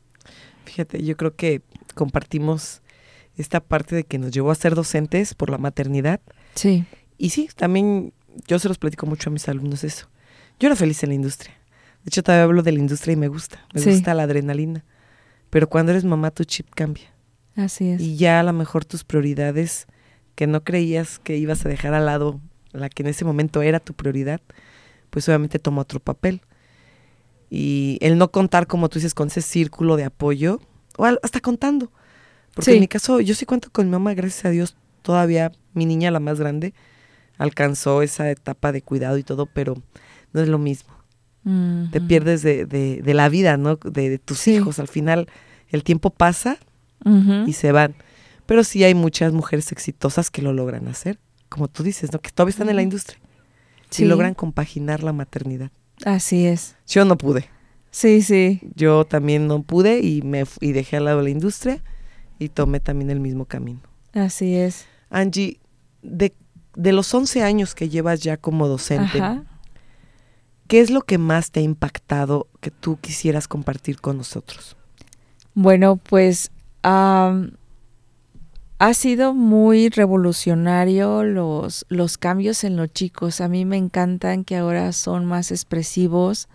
Fíjate, 0.65 1.03
yo 1.03 1.17
creo 1.17 1.35
que 1.35 1.61
compartimos 1.95 2.81
esta 3.35 3.59
parte 3.59 3.95
de 3.95 4.03
que 4.03 4.19
nos 4.19 4.31
llevó 4.31 4.51
a 4.51 4.55
ser 4.55 4.75
docentes 4.75 5.33
por 5.33 5.49
la 5.49 5.57
maternidad. 5.57 6.19
Sí. 6.55 6.85
Y 7.17 7.29
sí, 7.29 7.49
también 7.55 8.13
yo 8.47 8.59
se 8.59 8.67
los 8.67 8.77
platico 8.77 9.05
mucho 9.05 9.29
a 9.29 9.33
mis 9.33 9.47
alumnos 9.47 9.83
eso. 9.83 10.07
Yo 10.59 10.67
era 10.67 10.75
feliz 10.75 11.01
en 11.03 11.09
la 11.09 11.15
industria. 11.15 11.53
De 12.03 12.09
hecho, 12.09 12.21
todavía 12.21 12.43
hablo 12.43 12.63
de 12.63 12.71
la 12.71 12.79
industria 12.79 13.13
y 13.13 13.15
me 13.15 13.27
gusta. 13.27 13.65
Me 13.73 13.81
gusta 13.81 14.13
la 14.13 14.23
adrenalina. 14.23 14.85
Pero 15.49 15.69
cuando 15.69 15.91
eres 15.91 16.03
mamá, 16.03 16.31
tu 16.31 16.43
chip 16.43 16.67
cambia. 16.75 17.11
Así 17.55 17.89
es. 17.89 18.01
Y 18.01 18.17
ya 18.17 18.39
a 18.39 18.43
lo 18.43 18.53
mejor 18.53 18.85
tus 18.85 19.03
prioridades 19.03 19.87
que 20.39 20.47
no 20.47 20.63
creías 20.63 21.19
que 21.19 21.35
ibas 21.35 21.65
a 21.65 21.67
dejar 21.67 21.93
al 21.93 22.05
lado, 22.05 22.39
la 22.71 22.87
que 22.87 23.03
en 23.03 23.09
ese 23.09 23.25
momento 23.25 23.61
era 23.61 23.81
tu 23.81 23.93
prioridad, 23.93 24.39
pues 25.09 25.27
obviamente 25.27 25.59
toma 25.59 25.81
otro 25.81 25.99
papel. 25.99 26.43
Y 27.49 27.97
el 27.99 28.17
no 28.17 28.31
contar, 28.31 28.65
como 28.65 28.87
tú 28.87 28.99
dices, 28.99 29.13
con 29.13 29.27
ese 29.27 29.41
círculo 29.41 29.97
de 29.97 30.05
apoyo, 30.05 30.61
o 30.97 31.03
hasta 31.03 31.41
contando. 31.41 31.91
Porque 32.55 32.71
en 32.71 32.79
mi 32.79 32.87
caso, 32.87 33.19
yo 33.19 33.35
sí 33.35 33.45
cuento 33.45 33.69
con 33.69 33.87
mi 33.87 33.91
mamá, 33.91 34.13
gracias 34.13 34.45
a 34.45 34.49
Dios, 34.49 34.77
todavía 35.01 35.51
mi 35.73 35.85
niña, 35.85 36.09
la 36.09 36.21
más 36.21 36.39
grande, 36.39 36.73
alcanzó 37.37 38.01
esa 38.01 38.31
etapa 38.31 38.71
de 38.71 38.81
cuidado 38.81 39.17
y 39.17 39.23
todo, 39.23 39.45
pero 39.45 39.75
no 40.31 40.39
es 40.41 40.47
lo 40.47 40.57
mismo. 40.57 40.93
Te 41.91 41.99
pierdes 41.99 42.43
de, 42.43 42.65
de, 42.65 43.13
la 43.13 43.27
vida, 43.27 43.57
¿no? 43.57 43.75
De, 43.75 44.19
tus 44.19 44.47
hijos. 44.47 44.79
Al 44.79 44.87
final, 44.87 45.27
el 45.67 45.83
tiempo 45.83 46.11
pasa 46.11 46.59
y 47.45 47.51
se 47.51 47.73
van. 47.73 47.95
Pero 48.49 48.63
sí 48.63 48.83
hay 48.83 48.95
muchas 48.95 49.31
mujeres 49.31 49.71
exitosas 49.71 50.31
que 50.31 50.41
lo 50.41 50.53
logran 50.53 50.87
hacer, 50.87 51.19
como 51.49 51.67
tú 51.67 51.83
dices, 51.83 52.11
¿no? 52.11 52.19
Que 52.19 52.31
todavía 52.31 52.49
están 52.49 52.67
en 52.69 52.77
la 52.77 52.81
industria. 52.81 53.19
Sí. 53.91 54.05
logran 54.05 54.33
compaginar 54.33 55.03
la 55.03 55.13
maternidad. 55.13 55.69
Así 56.03 56.47
es. 56.47 56.75
Yo 56.87 57.05
no 57.05 57.15
pude. 57.15 57.47
Sí, 57.91 58.23
sí. 58.23 58.59
Yo 58.73 59.05
también 59.05 59.45
no 59.45 59.61
pude 59.61 59.99
y 59.99 60.23
me 60.23 60.45
y 60.61 60.71
dejé 60.71 60.97
al 60.97 61.05
lado 61.05 61.21
la 61.21 61.29
industria 61.29 61.83
y 62.39 62.49
tomé 62.49 62.79
también 62.79 63.11
el 63.11 63.19
mismo 63.19 63.45
camino. 63.45 63.81
Así 64.13 64.55
es. 64.55 64.87
Angie, 65.11 65.59
de, 66.01 66.33
de 66.75 66.91
los 66.91 67.13
11 67.13 67.43
años 67.43 67.75
que 67.75 67.87
llevas 67.87 68.21
ya 68.21 68.37
como 68.37 68.67
docente, 68.67 69.21
¿qué 70.65 70.79
es 70.79 70.89
lo 70.89 71.01
que 71.01 71.19
más 71.19 71.51
te 71.51 71.59
ha 71.59 71.63
impactado 71.63 72.47
que 72.61 72.71
tú 72.71 72.97
quisieras 72.99 73.47
compartir 73.47 74.01
con 74.01 74.17
nosotros? 74.17 74.75
Bueno, 75.53 75.97
pues 75.97 76.49
ha 78.79 78.93
sido 78.93 79.33
muy 79.33 79.89
revolucionario 79.89 81.23
los, 81.25 81.85
los 81.89 82.17
cambios 82.17 82.63
en 82.63 82.77
los 82.77 82.91
chicos. 82.93 83.41
A 83.41 83.49
mí 83.49 83.65
me 83.65 83.75
encantan 83.75 84.45
que 84.45 84.55
ahora 84.55 84.93
son 84.93 85.25
más 85.25 85.51
expresivos. 85.51 86.47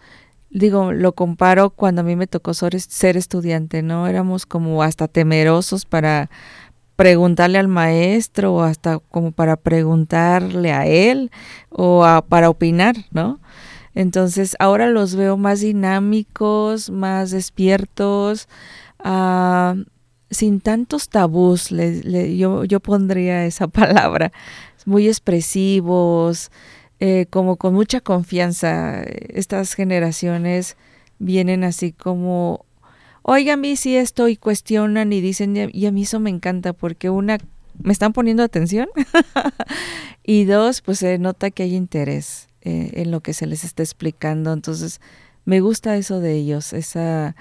Digo, 0.49 0.93
lo 0.93 1.13
comparo 1.13 1.69
cuando 1.69 2.01
a 2.01 2.05
mí 2.05 2.17
me 2.17 2.27
tocó 2.27 2.55
ser 2.55 2.75
estudiante, 3.17 3.83
¿no? 3.83 4.07
Éramos 4.07 4.47
como 4.47 4.83
hasta 4.83 5.07
temerosos 5.07 5.85
para 5.85 6.31
preguntarle 6.97 7.59
al 7.59 7.69
maestro 7.69 8.55
o 8.55 8.63
hasta 8.63 9.01
como 9.01 9.33
para 9.33 9.57
preguntarle 9.57 10.73
a 10.73 10.87
él 10.87 11.31
o 11.69 12.07
para 12.29 12.49
opinar, 12.49 12.97
¿no? 13.11 13.39
Entonces 13.95 14.57
ahora 14.59 14.87
los 14.87 15.15
veo 15.15 15.37
más 15.37 15.61
dinámicos, 15.61 16.89
más 16.89 17.33
despiertos, 17.33 18.49
uh, 19.05 19.85
sin 20.35 20.61
tantos 20.61 21.09
tabús, 21.09 21.71
yo, 21.71 22.65
yo 22.65 22.81
pondría 22.81 23.47
esa 23.47 23.69
palabra, 23.69 24.33
muy 24.87 25.09
expresivos, 25.09 26.51
eh, 27.01 27.27
como 27.31 27.57
con 27.57 27.75
mucha 27.75 28.01
confianza. 28.01 29.03
Estas 29.03 29.75
generaciones 29.75 30.77
vienen 31.19 31.65
así 31.65 31.93
como, 31.93 32.65
oiga, 33.23 33.55
a 33.55 33.57
mí 33.57 33.77
sí 33.77 33.97
esto 33.97 34.29
y 34.29 34.37
cuestionan 34.37 35.13
y 35.13 35.21
dicen, 35.21 35.71
y 35.73 35.87
a 35.87 35.93
mí 35.93 36.03
eso 36.03 36.21
me 36.21 36.31
encanta 36.31 36.73
porque 36.73 37.11
una, 37.11 37.39
me 37.83 37.93
están 37.93 38.13
poniendo 38.13 38.43
atención 38.43 38.89
y 40.25 40.45
dos, 40.45 40.83
pues 40.83 40.99
se 40.99 41.19
nota 41.19 41.51
que 41.51 41.65
hay 41.65 41.75
interés 41.75 42.49
eh, 42.63 42.91
en 42.95 43.11
lo 43.11 43.21
que 43.21 43.33
se 43.33 43.47
les 43.47 43.65
está 43.65 43.83
explicando. 43.83 44.53
Entonces, 44.53 45.01
me 45.45 45.61
gusta 45.61 45.97
eso 45.97 46.21
de 46.21 46.35
ellos, 46.35 46.73
esa 46.73 47.37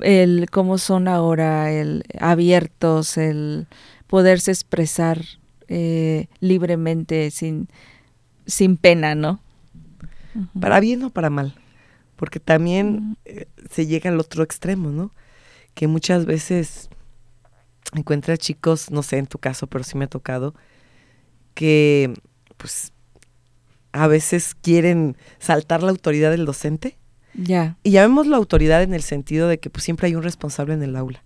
el 0.00 0.48
cómo 0.50 0.78
son 0.78 1.08
ahora, 1.08 1.72
el 1.72 2.04
abiertos, 2.18 3.16
el 3.16 3.66
poderse 4.06 4.50
expresar 4.50 5.22
eh, 5.68 6.28
libremente 6.40 7.30
sin, 7.30 7.68
sin 8.46 8.76
pena, 8.76 9.14
¿no? 9.14 9.40
Para 10.60 10.80
bien 10.80 11.02
o 11.04 11.10
para 11.10 11.30
mal, 11.30 11.54
porque 12.16 12.40
también 12.40 13.16
eh, 13.24 13.46
se 13.70 13.86
llega 13.86 14.10
al 14.10 14.18
otro 14.18 14.42
extremo, 14.42 14.90
¿no? 14.90 15.12
Que 15.74 15.86
muchas 15.86 16.26
veces 16.26 16.90
encuentras 17.94 18.38
chicos, 18.40 18.90
no 18.90 19.02
sé 19.02 19.18
en 19.18 19.26
tu 19.26 19.38
caso, 19.38 19.68
pero 19.68 19.84
sí 19.84 19.96
me 19.96 20.06
ha 20.06 20.08
tocado, 20.08 20.54
que 21.54 22.12
pues 22.56 22.92
a 23.92 24.08
veces 24.08 24.56
quieren 24.56 25.16
saltar 25.38 25.82
la 25.84 25.90
autoridad 25.90 26.32
del 26.32 26.46
docente 26.46 26.98
ya. 27.34 27.76
Y 27.82 27.92
llamemos 27.92 28.26
la 28.26 28.36
autoridad 28.36 28.82
en 28.82 28.94
el 28.94 29.02
sentido 29.02 29.48
de 29.48 29.58
que 29.58 29.70
pues, 29.70 29.84
siempre 29.84 30.06
hay 30.06 30.14
un 30.14 30.22
responsable 30.22 30.74
en 30.74 30.82
el 30.82 30.96
aula. 30.96 31.24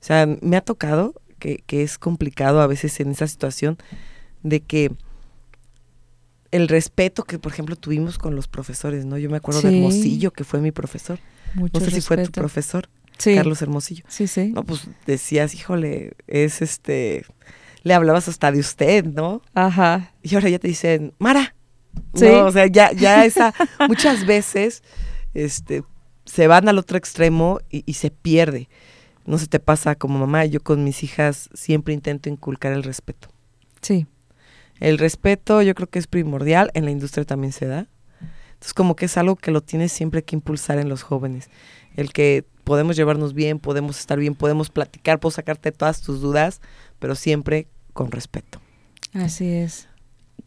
O 0.00 0.04
sea, 0.04 0.26
me 0.40 0.56
ha 0.56 0.60
tocado 0.60 1.14
que, 1.38 1.62
que 1.66 1.82
es 1.82 1.98
complicado 1.98 2.60
a 2.60 2.66
veces 2.66 3.00
en 3.00 3.10
esa 3.10 3.26
situación 3.26 3.78
de 4.42 4.60
que 4.60 4.92
el 6.50 6.68
respeto 6.68 7.24
que, 7.24 7.38
por 7.38 7.52
ejemplo, 7.52 7.76
tuvimos 7.76 8.18
con 8.18 8.34
los 8.34 8.48
profesores, 8.48 9.04
¿no? 9.04 9.18
Yo 9.18 9.30
me 9.30 9.36
acuerdo 9.36 9.62
de 9.62 9.76
Hermosillo, 9.76 10.32
que 10.32 10.44
fue 10.44 10.60
mi 10.60 10.72
profesor. 10.72 11.18
no 11.54 11.80
sé 11.80 11.90
si 11.90 12.00
fue 12.00 12.16
tu 12.24 12.30
profesor, 12.32 12.88
Carlos 13.22 13.60
Hermosillo. 13.60 14.04
Sí, 14.08 14.26
sí. 14.26 14.52
No, 14.54 14.64
pues 14.64 14.88
decías, 15.06 15.54
híjole, 15.54 16.14
es 16.26 16.62
este, 16.62 17.24
le 17.82 17.94
hablabas 17.94 18.28
hasta 18.28 18.50
de 18.50 18.60
usted, 18.60 19.04
¿no? 19.04 19.42
Ajá. 19.54 20.12
Y 20.22 20.34
ahora 20.34 20.48
ya 20.48 20.58
te 20.58 20.68
dicen, 20.68 21.12
Mara. 21.18 21.54
Sí. 22.14 22.26
o 22.26 22.52
sea, 22.52 22.66
ya, 22.66 22.92
ya 22.92 23.24
esa, 23.24 23.52
muchas 23.88 24.24
veces 24.24 24.82
este, 25.34 25.82
se 26.24 26.46
van 26.46 26.68
al 26.68 26.78
otro 26.78 26.98
extremo 26.98 27.60
y, 27.70 27.92
se 27.94 28.10
pierde. 28.10 28.68
No 29.24 29.38
se 29.38 29.46
te 29.46 29.60
pasa 29.60 29.94
como 29.94 30.18
mamá, 30.18 30.44
yo 30.44 30.60
con 30.60 30.84
mis 30.84 31.02
hijas 31.02 31.50
siempre 31.54 31.94
intento 31.94 32.28
inculcar 32.28 32.72
el 32.72 32.82
respeto. 32.82 33.28
Sí. 33.80 34.06
El 34.80 34.98
respeto 34.98 35.62
yo 35.62 35.74
creo 35.74 35.88
que 35.88 35.98
es 35.98 36.06
primordial, 36.06 36.70
en 36.74 36.84
la 36.84 36.90
industria 36.90 37.24
también 37.24 37.52
se 37.52 37.66
da. 37.66 37.88
Entonces 38.52 38.74
como 38.74 38.96
que 38.96 39.06
es 39.06 39.16
algo 39.16 39.36
que 39.36 39.50
lo 39.50 39.60
tienes 39.60 39.92
siempre 39.92 40.24
que 40.24 40.36
impulsar 40.36 40.78
en 40.78 40.88
los 40.88 41.02
jóvenes. 41.02 41.48
El 41.94 42.12
que 42.12 42.44
podemos 42.64 42.96
llevarnos 42.96 43.34
bien, 43.34 43.58
podemos 43.58 43.98
estar 43.98 44.18
bien, 44.18 44.34
podemos 44.34 44.70
platicar, 44.70 45.20
puedo 45.20 45.30
sacarte 45.30 45.72
todas 45.72 46.00
tus 46.00 46.20
dudas, 46.20 46.60
pero 46.98 47.14
siempre 47.14 47.68
con 47.92 48.10
respeto. 48.10 48.60
Así 49.14 49.48
es. 49.48 49.88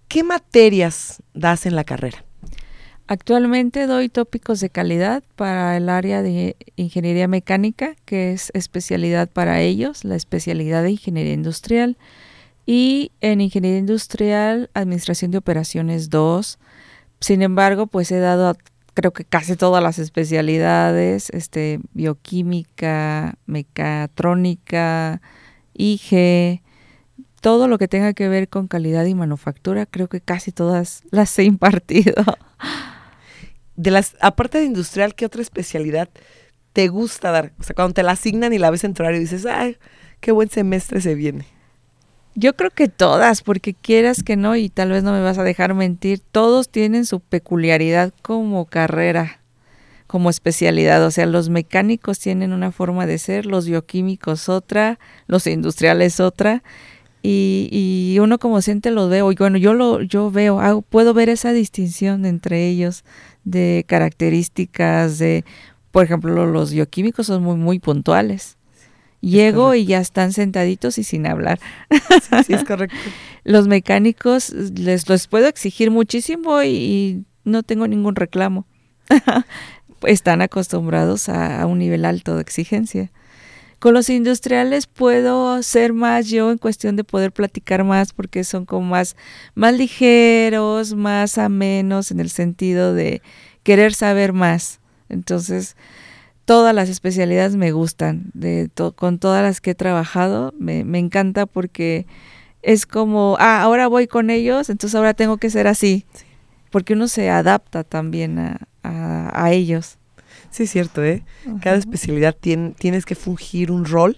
¿Qué 0.07 0.23
materias 0.23 1.23
das 1.33 1.65
en 1.65 1.75
la 1.75 1.83
carrera? 1.83 2.25
Actualmente 3.11 3.87
doy 3.87 4.07
tópicos 4.07 4.61
de 4.61 4.69
calidad 4.69 5.21
para 5.35 5.75
el 5.75 5.89
área 5.89 6.21
de 6.21 6.55
ingeniería 6.77 7.27
mecánica, 7.27 7.93
que 8.05 8.31
es 8.31 8.51
especialidad 8.53 9.29
para 9.29 9.59
ellos, 9.59 10.05
la 10.05 10.15
especialidad 10.15 10.81
de 10.81 10.91
ingeniería 10.91 11.33
industrial. 11.33 11.97
Y 12.65 13.11
en 13.19 13.41
ingeniería 13.41 13.79
industrial, 13.79 14.69
administración 14.73 15.31
de 15.31 15.39
operaciones 15.39 16.09
2. 16.09 16.57
Sin 17.19 17.41
embargo, 17.41 17.87
pues 17.87 18.13
he 18.13 18.19
dado 18.19 18.55
creo 18.93 19.11
que 19.11 19.25
casi 19.25 19.57
todas 19.57 19.83
las 19.83 19.99
especialidades, 19.99 21.31
este, 21.31 21.81
bioquímica, 21.91 23.35
mecatrónica, 23.45 25.21
IG, 25.73 26.61
todo 27.41 27.67
lo 27.67 27.77
que 27.77 27.89
tenga 27.89 28.13
que 28.13 28.29
ver 28.29 28.47
con 28.47 28.69
calidad 28.69 29.03
y 29.03 29.15
manufactura, 29.15 29.85
creo 29.85 30.07
que 30.07 30.21
casi 30.21 30.53
todas 30.53 31.03
las 31.11 31.37
he 31.37 31.43
impartido. 31.43 32.23
De 33.81 33.89
las, 33.89 34.15
aparte 34.21 34.59
de 34.59 34.65
industrial, 34.65 35.15
¿qué 35.15 35.25
otra 35.25 35.41
especialidad 35.41 36.07
te 36.71 36.87
gusta 36.87 37.31
dar? 37.31 37.51
O 37.59 37.63
sea, 37.63 37.73
cuando 37.73 37.95
te 37.95 38.03
la 38.03 38.11
asignan 38.11 38.53
y 38.53 38.59
la 38.59 38.69
ves 38.69 38.83
en 38.83 38.93
tu 38.93 39.01
horario 39.01 39.19
dices, 39.19 39.43
ay, 39.47 39.77
qué 40.19 40.31
buen 40.31 40.51
semestre 40.51 41.01
se 41.01 41.15
viene. 41.15 41.47
Yo 42.35 42.55
creo 42.55 42.69
que 42.69 42.89
todas, 42.89 43.41
porque 43.41 43.73
quieras 43.73 44.21
que 44.21 44.35
no, 44.35 44.55
y 44.55 44.69
tal 44.69 44.91
vez 44.91 45.01
no 45.01 45.13
me 45.13 45.23
vas 45.23 45.39
a 45.39 45.43
dejar 45.43 45.73
mentir, 45.73 46.19
todos 46.19 46.69
tienen 46.69 47.07
su 47.07 47.21
peculiaridad 47.21 48.13
como 48.21 48.65
carrera, 48.65 49.41
como 50.05 50.29
especialidad. 50.29 51.03
O 51.03 51.09
sea, 51.09 51.25
los 51.25 51.49
mecánicos 51.49 52.19
tienen 52.19 52.53
una 52.53 52.71
forma 52.71 53.07
de 53.07 53.17
ser, 53.17 53.47
los 53.47 53.65
bioquímicos 53.65 54.47
otra, 54.47 54.99
los 55.25 55.47
industriales 55.47 56.19
otra. 56.19 56.61
Y, 57.23 57.69
y 57.71 58.19
uno 58.19 58.39
como 58.39 58.55
docente 58.55 58.89
lo 58.89 59.07
veo, 59.07 59.31
y 59.31 59.35
bueno, 59.35 59.57
yo 59.57 59.73
lo 59.73 60.01
yo 60.01 60.31
veo, 60.31 60.81
puedo 60.89 61.13
ver 61.13 61.29
esa 61.29 61.53
distinción 61.53 62.25
entre 62.25 62.67
ellos 62.67 63.03
de 63.43 63.85
características 63.87 65.19
de, 65.19 65.45
por 65.91 66.05
ejemplo, 66.05 66.45
los 66.47 66.71
bioquímicos 66.73 67.27
son 67.27 67.43
muy, 67.43 67.57
muy 67.57 67.79
puntuales 67.79 68.57
Llego 69.21 69.75
y 69.75 69.85
ya 69.85 69.99
están 69.99 70.33
sentaditos 70.33 70.97
y 70.97 71.03
sin 71.03 71.27
hablar. 71.27 71.59
Sí, 72.45 72.53
es 72.53 72.63
correcto. 72.63 72.97
Los 73.43 73.67
mecánicos 73.67 74.49
les 74.49 75.07
los 75.07 75.27
puedo 75.27 75.47
exigir 75.47 75.91
muchísimo 75.91 76.61
y, 76.63 77.23
no 77.43 77.63
tengo 77.63 77.87
ningún 77.87 78.15
reclamo. 78.15 78.67
están 80.03 80.41
acostumbrados 80.41 81.27
a, 81.29 81.65
un 81.65 81.79
nivel 81.79 82.05
alto 82.05 82.35
de 82.35 82.41
exigencia. 82.41 83.11
Con 83.81 83.95
los 83.95 84.11
industriales 84.11 84.85
puedo 84.85 85.63
ser 85.63 85.91
más 85.91 86.29
yo 86.29 86.51
en 86.51 86.59
cuestión 86.59 86.95
de 86.95 87.03
poder 87.03 87.31
platicar 87.31 87.83
más 87.83 88.13
porque 88.13 88.43
son 88.43 88.67
como 88.67 88.85
más, 88.85 89.15
más 89.55 89.73
ligeros, 89.73 90.93
más 90.93 91.39
amenos 91.39 92.11
en 92.11 92.19
el 92.19 92.29
sentido 92.29 92.93
de 92.93 93.23
querer 93.63 93.95
saber 93.95 94.33
más. 94.33 94.81
Entonces, 95.09 95.75
todas 96.45 96.75
las 96.75 96.89
especialidades 96.89 97.55
me 97.55 97.71
gustan, 97.71 98.29
de 98.35 98.69
con 98.95 99.17
todas 99.17 99.41
las 99.41 99.61
que 99.61 99.71
he 99.71 99.75
trabajado, 99.75 100.53
me, 100.59 100.83
me, 100.83 100.99
encanta 100.99 101.47
porque 101.47 102.05
es 102.61 102.85
como, 102.85 103.35
ah, 103.39 103.63
ahora 103.63 103.87
voy 103.87 104.05
con 104.05 104.29
ellos, 104.29 104.69
entonces 104.69 104.93
ahora 104.93 105.15
tengo 105.15 105.37
que 105.37 105.49
ser 105.49 105.65
así, 105.65 106.05
porque 106.69 106.93
uno 106.93 107.07
se 107.07 107.31
adapta 107.31 107.83
también 107.83 108.37
a, 108.37 108.59
a, 108.83 109.51
ellos. 109.51 109.97
Sí, 110.51 110.63
es 110.63 110.71
cierto, 110.71 111.03
¿eh? 111.03 111.23
Cada 111.61 111.77
especialidad 111.77 112.35
tiene, 112.39 112.71
tienes 112.77 113.05
que 113.05 113.15
fungir 113.15 113.71
un 113.71 113.85
rol 113.85 114.17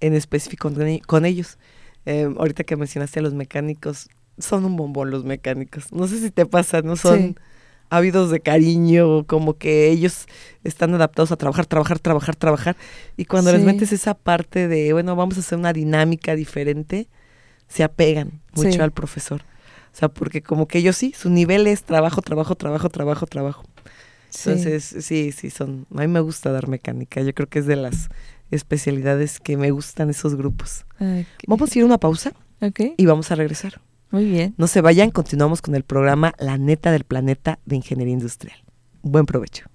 en 0.00 0.14
específico 0.14 0.70
con, 1.06 1.24
ellos. 1.26 1.58
Em, 2.06 2.36
ahorita 2.38 2.64
que 2.64 2.76
mencionaste 2.76 3.18
a 3.18 3.22
los 3.22 3.34
mecánicos, 3.34 4.08
son 4.38 4.64
un 4.64 4.76
bombón 4.76 5.10
los 5.10 5.24
mecánicos. 5.24 5.92
No 5.92 6.06
sé 6.06 6.20
si 6.20 6.30
te 6.30 6.46
pasa, 6.46 6.82
¿no? 6.82 6.96
Son 6.96 7.38
ávidos 7.90 8.30
de 8.30 8.40
cariño, 8.40 9.24
como 9.26 9.56
que 9.58 9.90
ellos 9.90 10.26
están 10.62 10.94
adaptados 10.94 11.32
a 11.32 11.36
trabajar, 11.36 11.66
trabajar, 11.66 11.98
trabajar, 11.98 12.36
trabajar. 12.36 12.76
Y 13.16 13.24
cuando 13.24 13.52
les 13.52 13.62
metes 13.62 13.92
esa 13.92 14.14
parte 14.14 14.68
de, 14.68 14.92
bueno, 14.92 15.16
vamos 15.16 15.36
a 15.36 15.40
hacer 15.40 15.58
una 15.58 15.72
dinámica 15.72 16.34
diferente, 16.34 17.08
se 17.68 17.82
apegan 17.82 18.42
mucho 18.52 18.82
al 18.82 18.92
profesor. 18.92 19.42
O 19.92 19.96
sea, 19.96 20.08
porque 20.08 20.42
como 20.42 20.66
que 20.66 20.78
ellos 20.78 20.96
sí, 20.96 21.14
su 21.16 21.30
nivel 21.30 21.66
es 21.66 21.84
trabajo, 21.84 22.20
trabajo, 22.20 22.56
trabajo, 22.56 22.88
trabajo, 22.88 23.26
trabajo. 23.26 23.64
Entonces, 24.36 24.96
sí, 25.00 25.32
sí, 25.32 25.50
son. 25.50 25.86
A 25.94 26.00
mí 26.00 26.08
me 26.08 26.20
gusta 26.20 26.52
dar 26.52 26.68
mecánica. 26.68 27.20
Yo 27.20 27.34
creo 27.34 27.48
que 27.48 27.60
es 27.60 27.66
de 27.66 27.76
las 27.76 28.08
especialidades 28.50 29.40
que 29.40 29.56
me 29.56 29.70
gustan 29.70 30.10
esos 30.10 30.34
grupos. 30.34 30.84
Vamos 31.46 31.74
a 31.74 31.78
ir 31.78 31.82
a 31.82 31.86
una 31.86 31.98
pausa 31.98 32.32
y 32.96 33.06
vamos 33.06 33.30
a 33.30 33.34
regresar. 33.34 33.80
Muy 34.10 34.26
bien. 34.26 34.54
No 34.56 34.66
se 34.66 34.80
vayan, 34.80 35.10
continuamos 35.10 35.60
con 35.60 35.74
el 35.74 35.82
programa 35.82 36.34
La 36.38 36.56
neta 36.56 36.92
del 36.92 37.04
planeta 37.04 37.58
de 37.64 37.76
Ingeniería 37.76 38.14
Industrial. 38.14 38.56
Buen 39.02 39.26
provecho. 39.26 39.66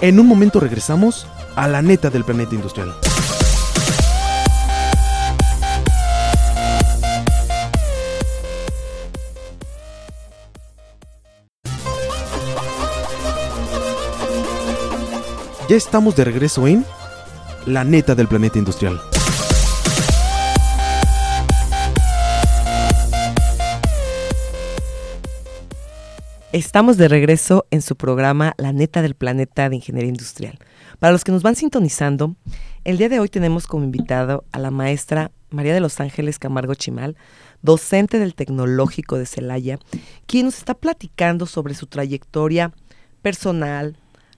En 0.00 0.18
un 0.18 0.26
momento 0.26 0.60
regresamos 0.60 1.26
a 1.56 1.68
la 1.68 1.82
neta 1.82 2.08
del 2.08 2.24
planeta 2.24 2.54
industrial. 2.54 2.94
Ya 15.70 15.76
estamos 15.76 16.16
de 16.16 16.24
regreso 16.24 16.66
en 16.66 16.84
La 17.64 17.84
neta 17.84 18.16
del 18.16 18.26
planeta 18.26 18.58
industrial. 18.58 19.00
Estamos 26.50 26.96
de 26.96 27.06
regreso 27.06 27.66
en 27.70 27.82
su 27.82 27.94
programa 27.94 28.54
La 28.58 28.72
neta 28.72 29.00
del 29.00 29.14
planeta 29.14 29.68
de 29.68 29.76
Ingeniería 29.76 30.08
Industrial. 30.08 30.58
Para 30.98 31.12
los 31.12 31.22
que 31.22 31.30
nos 31.30 31.44
van 31.44 31.54
sintonizando, 31.54 32.34
el 32.82 32.98
día 32.98 33.08
de 33.08 33.20
hoy 33.20 33.28
tenemos 33.28 33.68
como 33.68 33.84
invitado 33.84 34.42
a 34.50 34.58
la 34.58 34.72
maestra 34.72 35.30
María 35.50 35.72
de 35.72 35.78
los 35.78 36.00
Ángeles 36.00 36.40
Camargo 36.40 36.74
Chimal, 36.74 37.16
docente 37.62 38.18
del 38.18 38.34
Tecnológico 38.34 39.18
de 39.18 39.26
Celaya, 39.26 39.78
quien 40.26 40.46
nos 40.46 40.58
está 40.58 40.74
platicando 40.74 41.46
sobre 41.46 41.74
su 41.74 41.86
trayectoria 41.86 42.72
personal, 43.22 43.96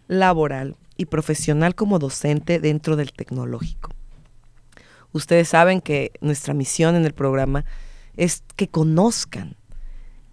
laboral 0.09 0.77
y 0.97 1.07
profesional 1.07 1.75
como 1.75 1.99
docente 1.99 2.59
dentro 2.59 2.97
del 2.97 3.13
tecnológico. 3.13 3.91
Ustedes 5.13 5.49
saben 5.49 5.81
que 5.81 6.13
nuestra 6.21 6.55
misión 6.55 6.97
en 6.97 7.05
el 7.05 7.13
programa 7.13 7.65
es 8.17 8.43
que 8.57 8.69
conozcan 8.69 9.57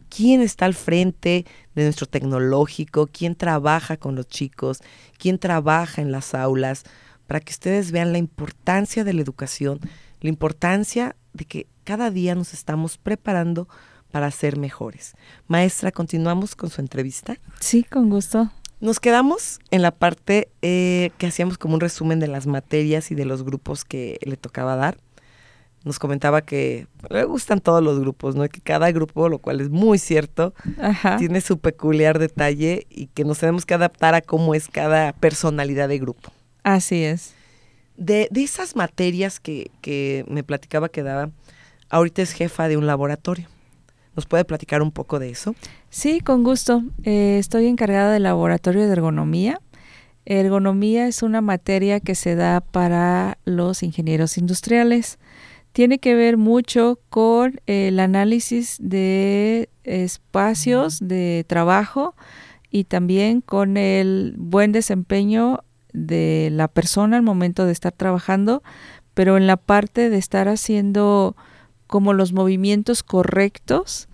quién 0.10 0.42
está 0.42 0.66
al 0.66 0.74
frente 0.74 1.46
de 1.76 1.84
nuestro 1.84 2.08
tecnológico, 2.08 3.08
quién 3.08 3.36
trabaja 3.36 3.98
con 3.98 4.16
los 4.16 4.28
chicos, 4.28 4.80
quién 5.18 5.38
trabaja 5.38 6.02
en 6.02 6.12
las 6.12 6.34
aulas, 6.34 6.84
para 7.28 7.40
que 7.40 7.52
ustedes 7.52 7.92
vean 7.92 8.12
la 8.12 8.18
importancia 8.18 9.04
de 9.04 9.14
la 9.14 9.22
educación, 9.22 9.80
la 10.22 10.30
importancia 10.30 11.16
de 11.34 11.46
que 11.46 11.68
cada 11.84 12.10
día 12.10 12.34
nos 12.36 12.54
estamos 12.54 12.98
preparando 12.98 13.68
para 14.12 14.32
ser 14.32 14.58
mejores. 14.58 15.14
Maestra, 15.48 15.92
continuamos 15.92 16.56
con 16.56 16.70
su 16.70 16.82
entrevista. 16.82 17.38
Sí, 17.60 17.84
con 17.84 18.10
gusto. 18.10 18.52
Nos 18.82 19.00
quedamos 19.00 19.60
en 19.72 19.82
la 19.82 19.92
parte 19.92 20.50
eh, 20.62 21.12
que 21.18 21.28
hacíamos 21.28 21.58
como 21.58 21.74
un 21.74 21.82
resumen 21.82 22.20
de 22.20 22.28
las 22.28 22.48
materias 22.48 23.12
y 23.12 23.16
de 23.16 23.26
los 23.26 23.44
grupos 23.44 23.84
que 23.84 24.18
le 24.22 24.38
tocaba 24.38 24.76
dar 24.76 24.98
nos 25.84 26.00
comentaba 26.00 26.42
que 26.42 26.88
le 27.10 27.24
gustan 27.24 27.62
todos 27.62 27.82
los 27.82 28.00
grupos, 28.00 28.36
¿no? 28.36 28.48
Que 28.50 28.62
cada 28.62 28.92
grupo, 28.92 29.30
lo 29.30 29.40
cual 29.40 29.62
es 29.62 29.70
muy 29.70 29.98
cierto, 29.98 30.54
tiene 31.18 31.42
su 31.42 31.60
peculiar 31.60 32.20
detalle 32.20 32.86
y 32.90 33.08
que 33.08 33.24
nos 33.24 33.40
tenemos 33.40 33.66
que 33.66 33.74
adaptar 33.74 34.14
a 34.14 34.22
cómo 34.22 34.56
es 34.56 34.68
cada 34.68 35.14
personalidad 35.14 35.88
de 35.88 36.00
grupo. 36.00 36.32
Así 36.64 37.04
es. 37.04 37.34
De, 37.96 38.28
de 38.32 38.44
esas 38.44 38.76
materias 38.76 39.40
que, 39.40 39.72
que 39.82 40.26
me 40.28 40.44
platicaba 40.44 40.90
que 40.90 41.04
daba, 41.04 41.32
ahorita 41.90 42.22
es 42.22 42.34
jefa 42.34 42.68
de 42.68 42.78
un 42.78 42.86
laboratorio. 42.86 43.48
¿Nos 44.16 44.26
puede 44.26 44.46
platicar 44.46 44.82
un 44.82 44.92
poco 44.92 45.20
de 45.20 45.30
eso? 45.30 45.56
Sí, 45.90 46.20
con 46.20 46.44
gusto. 46.44 46.84
Eh, 47.04 47.38
estoy 47.40 47.68
encargada 47.68 48.12
del 48.12 48.24
laboratorio 48.24 48.86
de 48.86 48.92
ergonomía. 48.92 49.60
Ergonomía 50.26 51.08
es 51.08 51.24
una 51.24 51.42
materia 51.42 52.00
que 52.00 52.16
se 52.16 52.36
da 52.36 52.62
para 52.62 53.38
los 53.46 53.84
ingenieros 53.84 54.38
industriales 54.38 55.18
tiene 55.72 56.00
que 56.00 56.16
ver 56.16 56.38
mucho 56.38 57.00
con 57.10 57.62
el 57.66 58.00
análisis 58.00 58.78
de 58.80 59.70
espacios 59.84 61.00
de 61.00 61.46
trabajo 61.48 62.16
y 62.72 62.86
también 62.86 63.42
con 63.42 63.78
el 63.78 64.36
buen 64.38 64.72
desempeño 64.72 65.64
de 65.94 66.50
la 66.52 66.68
persona 66.68 67.18
al 67.18 67.24
momento 67.24 67.66
de 67.66 67.72
estar 67.72 67.92
trabajando, 67.92 68.64
pero 69.14 69.38
en 69.38 69.48
la 69.48 69.58
parte 69.58 70.10
de 70.10 70.18
estar 70.18 70.48
haciendo 70.48 71.36
como 71.90 72.14
los 72.14 72.34
movimientos 72.34 73.02
correctos 73.02 74.08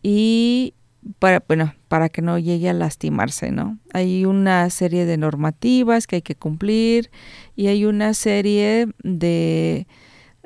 y 0.00 0.74
para, 1.18 1.42
bueno, 1.48 1.74
para 1.88 2.08
que 2.08 2.22
no 2.22 2.38
llegue 2.38 2.68
a 2.68 2.72
lastimarse, 2.72 3.50
¿no? 3.50 3.80
Hay 3.92 4.24
una 4.24 4.70
serie 4.70 5.06
de 5.06 5.16
normativas 5.16 6.06
que 6.06 6.16
hay 6.16 6.22
que 6.22 6.36
cumplir 6.36 7.10
y 7.56 7.66
hay 7.66 7.84
una 7.84 8.14
serie 8.14 8.86
de 9.02 9.88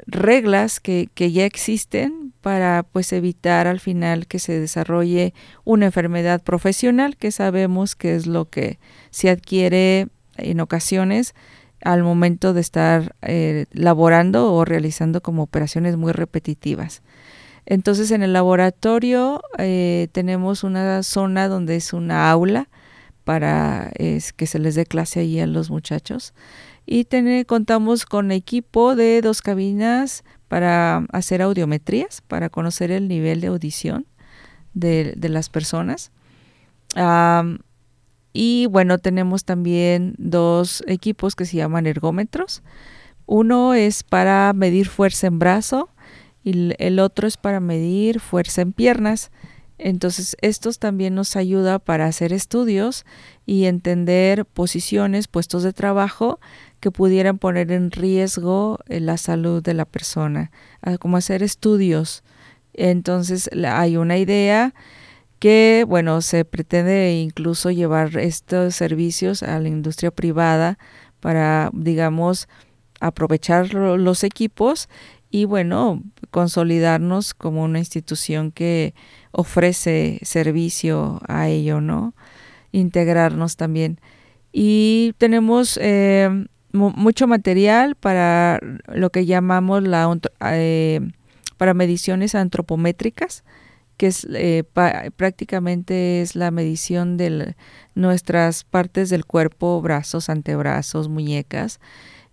reglas 0.07 0.81
que, 0.81 1.11
que, 1.13 1.33
ya 1.33 1.45
existen 1.45 2.33
para 2.41 2.83
pues 2.83 3.13
evitar 3.13 3.67
al 3.67 3.79
final 3.79 4.27
que 4.27 4.39
se 4.39 4.59
desarrolle 4.59 5.35
una 5.65 5.87
enfermedad 5.87 6.43
profesional 6.43 7.19
que 7.19 7.31
sabemos 7.31 7.95
que 7.95 8.15
es 8.15 8.27
lo 8.27 8.49
que 8.49 8.79
se 9.11 9.29
adquiere 9.29 10.09
en 10.39 10.61
ocasiones 10.61 11.35
al 11.83 12.03
momento 12.03 12.53
de 12.53 12.61
estar 12.61 13.15
eh, 13.23 13.67
laborando 13.73 14.53
o 14.53 14.65
realizando 14.65 15.21
como 15.21 15.43
operaciones 15.43 15.97
muy 15.97 16.13
repetitivas. 16.13 17.03
Entonces 17.67 18.11
en 18.11 18.23
el 18.23 18.33
laboratorio 18.33 19.43
eh, 19.59 20.09
tenemos 20.13 20.65
una 20.65 21.03
zona 21.03 21.49
donde 21.49 21.77
es 21.77 21.93
una 21.93 22.31
aula 22.31 22.69
para 23.25 23.93
que 23.95 24.47
se 24.47 24.59
les 24.59 24.75
dé 24.75 24.87
clase 24.87 25.21
ahí 25.21 25.39
a 25.39 25.47
los 25.47 25.71
muchachos. 25.71 26.35
Y 26.87 27.07
contamos 27.45 28.05
con 28.05 28.33
equipo 28.33 28.97
de 28.97 29.21
dos 29.21 29.43
cabinas 29.43 30.25
para 30.49 31.07
hacer 31.13 31.43
audiometrías, 31.43 32.23
para 32.23 32.49
conocer 32.49 32.91
el 32.91 33.07
nivel 33.07 33.41
de 33.41 33.47
audición 33.47 34.07
de, 34.75 35.15
las 35.17 35.49
personas. 35.49 36.11
Y 38.33 38.67
bueno, 38.67 38.99
tenemos 38.99 39.45
también 39.45 40.15
dos 40.19 40.85
equipos 40.87 41.35
que 41.35 41.47
se 41.47 41.57
llaman 41.57 41.87
ergómetros. 41.87 42.63
Uno 43.27 43.75
es 43.75 44.03
para 44.03 44.53
medir 44.53 44.89
fuerza 44.89 45.27
en 45.27 45.39
brazo 45.39 45.89
y 46.45 46.73
el 46.79 46.99
otro 47.01 47.27
es 47.27 47.37
para 47.37 47.61
medir 47.61 48.21
fuerza 48.21 48.63
en 48.63 48.73
piernas. 48.73 49.31
Entonces, 49.79 50.37
estos 50.43 50.79
también 50.79 51.15
nos 51.15 51.37
ayuda 51.37 51.79
para 51.79 52.07
hacer 52.07 52.33
estudios 52.33 53.07
y 53.47 53.65
entender 53.65 54.45
posiciones, 54.45 55.27
puestos 55.27 55.63
de 55.63 55.73
trabajo 55.73 56.39
que 56.81 56.91
pudieran 56.91 57.39
poner 57.39 57.73
en 57.73 57.91
riesgo 57.91 58.79
eh, 58.89 59.01
la 59.01 59.17
salud 59.17 59.63
de 59.63 59.75
la 59.75 59.87
persona, 59.87 60.51
como 60.99 61.17
hacer 61.17 61.43
estudios. 61.43 62.23
Entonces, 62.75 63.49
hay 63.67 63.97
una 63.97 64.19
idea 64.19 64.75
que, 65.41 65.85
bueno, 65.89 66.21
se 66.21 66.45
pretende 66.45 67.15
incluso 67.15 67.71
llevar 67.71 68.17
estos 68.19 68.77
servicios 68.77 69.43
a 69.43 69.59
la 69.59 69.69
industria 69.69 70.11
privada 70.11 70.79
para, 71.19 71.71
digamos, 71.73 72.47
aprovechar 73.01 73.73
los 73.75 74.23
equipos 74.23 74.89
y, 75.31 75.47
bueno, 75.47 76.03
consolidarnos 76.31 77.33
como 77.35 77.65
una 77.65 77.79
institución 77.79 78.53
que 78.53 78.95
ofrece 79.33 80.21
servicio 80.23 81.21
a 81.27 81.49
ello, 81.49 81.81
¿no? 81.81 82.15
Integrarnos 82.71 83.57
también. 83.57 83.99
Y 84.53 85.15
tenemos 85.17 85.79
eh, 85.81 86.29
mucho 86.73 87.27
material 87.27 87.95
para 87.95 88.61
lo 88.89 89.11
que 89.11 89.25
llamamos 89.25 89.85
la 89.85 90.19
eh, 90.53 91.01
para 91.57 91.75
mediciones 91.75 92.35
antropométricas, 92.35 93.45
que 94.01 94.07
es 94.07 94.27
eh, 94.33 94.65
prácticamente 95.15 96.23
es 96.23 96.35
la 96.35 96.51
medición 96.51 97.19
de 97.19 97.55
nuestras 97.95 98.65
partes 98.65 99.11
del 99.11 99.27
cuerpo, 99.27 99.79
brazos, 99.83 100.31
antebrazos, 100.31 101.11
muñecas, 101.11 101.81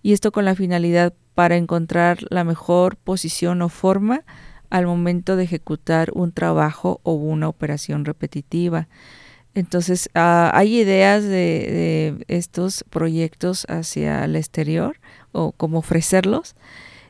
y 0.01 0.13
esto 0.13 0.32
con 0.32 0.45
la 0.45 0.56
finalidad 0.56 1.13
para 1.36 1.58
encontrar 1.58 2.19
la 2.30 2.45
mejor 2.45 2.95
posición 2.95 3.62
o 3.62 3.67
forma 3.67 4.23
al 4.69 4.86
momento 4.86 5.36
de 5.36 5.43
ejecutar 5.43 6.10
un 6.13 6.32
trabajo 6.32 7.01
o 7.03 7.15
una 7.15 7.49
operación 7.49 8.06
repetitiva. 8.06 8.88
Entonces, 9.53 10.10
ah, 10.15 10.49
hay 10.53 10.80
ideas 10.80 11.25
de, 11.25 12.23
estos 12.30 12.86
proyectos 12.89 13.65
hacia 13.67 14.23
el 14.23 14.38
exterior 14.38 15.01
o 15.34 15.51
cómo 15.51 15.80
ofrecerlos. 15.80 16.56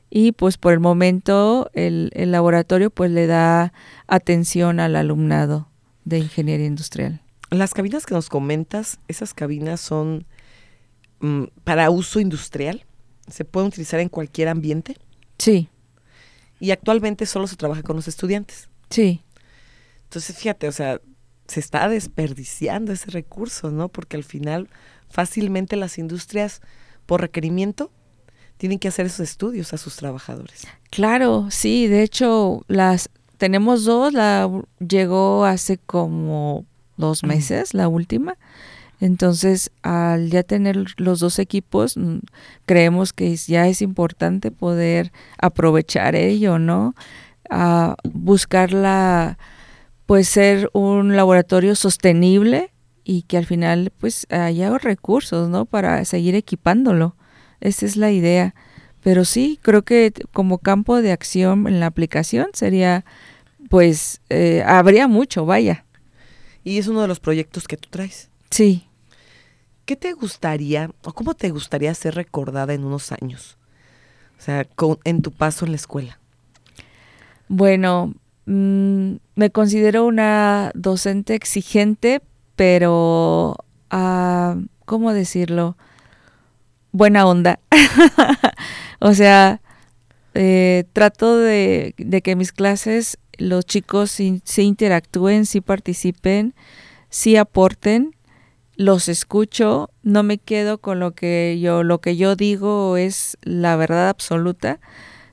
Y 0.10 0.32
pues 0.32 0.58
por 0.58 0.74
el 0.74 0.80
momento 0.80 1.70
el, 1.74 2.12
laboratorio 2.16 2.90
pues 2.90 3.12
le 3.12 3.28
da 3.28 3.74
atención 4.08 4.80
al 4.80 4.96
alumnado 4.96 5.70
de 6.06 6.20
ingeniería 6.20 6.66
industrial. 6.66 7.22
Las 7.50 7.74
cabinas 7.74 8.06
que 8.06 8.14
nos 8.14 8.30
comentas, 8.30 9.00
esas 9.08 9.34
cabinas 9.34 9.82
son 9.82 10.26
mm, 11.20 11.44
para 11.64 11.90
uso 11.90 12.20
industrial. 12.20 12.86
¿Se 13.28 13.44
pueden 13.44 13.68
utilizar 13.68 14.00
en 14.00 14.10
cualquier 14.10 14.48
ambiente? 14.48 14.98
Sí. 15.38 15.70
Y 16.60 16.72
actualmente 16.72 17.26
solo 17.26 17.48
se 17.48 17.58
trabaja 17.58 17.84
con 17.84 17.98
los 17.98 18.08
estudiantes. 18.08 18.70
Sí. 18.90 19.24
Entonces, 20.04 20.38
fíjate, 20.38 20.68
o 20.70 20.72
sea, 20.72 21.02
se 21.48 21.60
está 21.60 21.88
desperdiciando 21.90 22.94
ese 22.94 23.12
recurso, 23.12 23.72
¿no? 23.72 23.90
Porque 23.90 24.18
al 24.18 24.24
final 24.24 24.70
fácilmente 25.10 25.76
las 25.76 25.98
industrias, 25.98 26.62
por 27.06 27.22
requerimiento, 27.22 27.92
tienen 28.58 28.80
que 28.80 28.88
hacer 28.88 29.06
esos 29.06 29.22
estudios 29.22 29.74
a 29.74 29.78
sus 29.78 29.96
trabajadores. 29.96 30.68
Claro, 30.90 31.48
sí, 31.50 31.88
de 31.88 32.04
hecho, 32.04 32.64
las 32.68 33.10
tenemos 33.38 33.86
dos, 33.86 34.14
la 34.14 34.50
llegó 34.80 35.46
hace 35.46 35.78
como 35.78 36.66
dos 36.98 37.24
meses, 37.24 37.74
la 37.74 37.88
última. 37.88 38.36
Entonces, 39.00 39.72
al 39.84 40.32
ya 40.32 40.42
tener 40.42 40.96
los 40.98 41.20
dos 41.20 41.38
equipos, 41.38 41.96
creemos 42.66 43.14
que 43.14 43.36
ya 43.36 43.68
es 43.68 43.82
importante 43.82 44.50
poder 44.50 45.12
aprovechar 45.38 46.16
ello, 46.16 46.58
¿no? 46.58 46.96
A 47.50 47.96
buscar 48.04 48.74
la, 48.74 49.38
pues 50.08 50.28
ser 50.28 50.70
un 50.74 51.16
laboratorio 51.16 51.76
sostenible 51.76 52.72
y 53.04 53.22
que 53.22 53.38
al 53.38 53.46
final 53.46 53.92
pues 54.00 54.26
haya 54.32 54.76
recursos, 54.80 55.48
¿no? 55.48 55.66
Para 55.66 56.04
seguir 56.04 56.34
equipándolo. 56.34 57.16
Esa 57.62 57.86
es 57.86 57.96
la 57.96 58.12
idea. 58.12 58.54
Pero 59.04 59.26
sí, 59.26 59.60
creo 59.62 59.84
que 59.84 60.12
como 60.34 60.58
campo 60.58 61.02
de 61.02 61.12
acción 61.12 61.68
en 61.68 61.80
la 61.80 61.86
aplicación 61.86 62.48
sería, 62.54 63.06
pues, 63.70 64.22
eh, 64.30 64.64
habría 64.66 65.08
mucho, 65.08 65.46
vaya. 65.46 65.86
Y 66.64 66.78
es 66.78 66.88
uno 66.88 67.02
de 67.02 67.08
los 67.08 67.20
proyectos 67.20 67.68
que 67.68 67.78
tú 67.78 67.90
traes. 67.90 68.30
Sí. 68.50 68.88
¿Qué 69.86 69.96
te 69.96 70.12
gustaría 70.12 70.92
o 71.04 71.14
cómo 71.14 71.34
te 71.34 71.50
gustaría 71.52 71.94
ser 71.94 72.16
recordada 72.16 72.74
en 72.74 72.84
unos 72.84 73.14
años? 73.14 73.58
O 74.38 74.42
sea, 74.42 74.68
en 75.06 75.22
tu 75.22 75.32
paso 75.32 75.66
en 75.66 75.72
la 75.72 75.78
escuela. 75.78 76.20
Bueno, 77.48 78.14
mm, 78.46 79.14
me 79.36 79.50
considero 79.52 80.06
una 80.06 80.72
docente 80.76 81.36
exigente, 81.36 82.22
pero, 82.58 83.56
uh, 83.92 84.66
¿cómo 84.86 85.14
decirlo? 85.14 85.78
Buena 86.92 87.26
onda. 87.26 87.60
o 89.00 89.14
sea, 89.14 89.62
eh, 90.34 90.86
trato 90.94 91.38
de, 91.38 91.94
que 92.24 92.36
mis 92.36 92.52
clases 92.52 93.18
los 93.38 93.66
chicos 93.66 94.12
sí 94.12 94.42
interactúen, 94.58 95.46
sí 95.46 95.62
participen, 95.62 96.56
sí 97.10 97.38
aporten 97.38 98.18
los 98.78 99.10
escucho, 99.10 99.90
no 100.04 100.22
me 100.22 100.38
quedo 100.38 100.78
con 100.78 101.00
lo 101.00 101.12
que 101.12 101.60
yo, 101.60 101.84
lo 101.84 102.00
que 102.00 102.16
yo 102.16 102.36
digo 102.36 102.96
es 102.96 103.38
la 103.42 103.76
verdad 103.76 104.08
absoluta, 104.08 104.80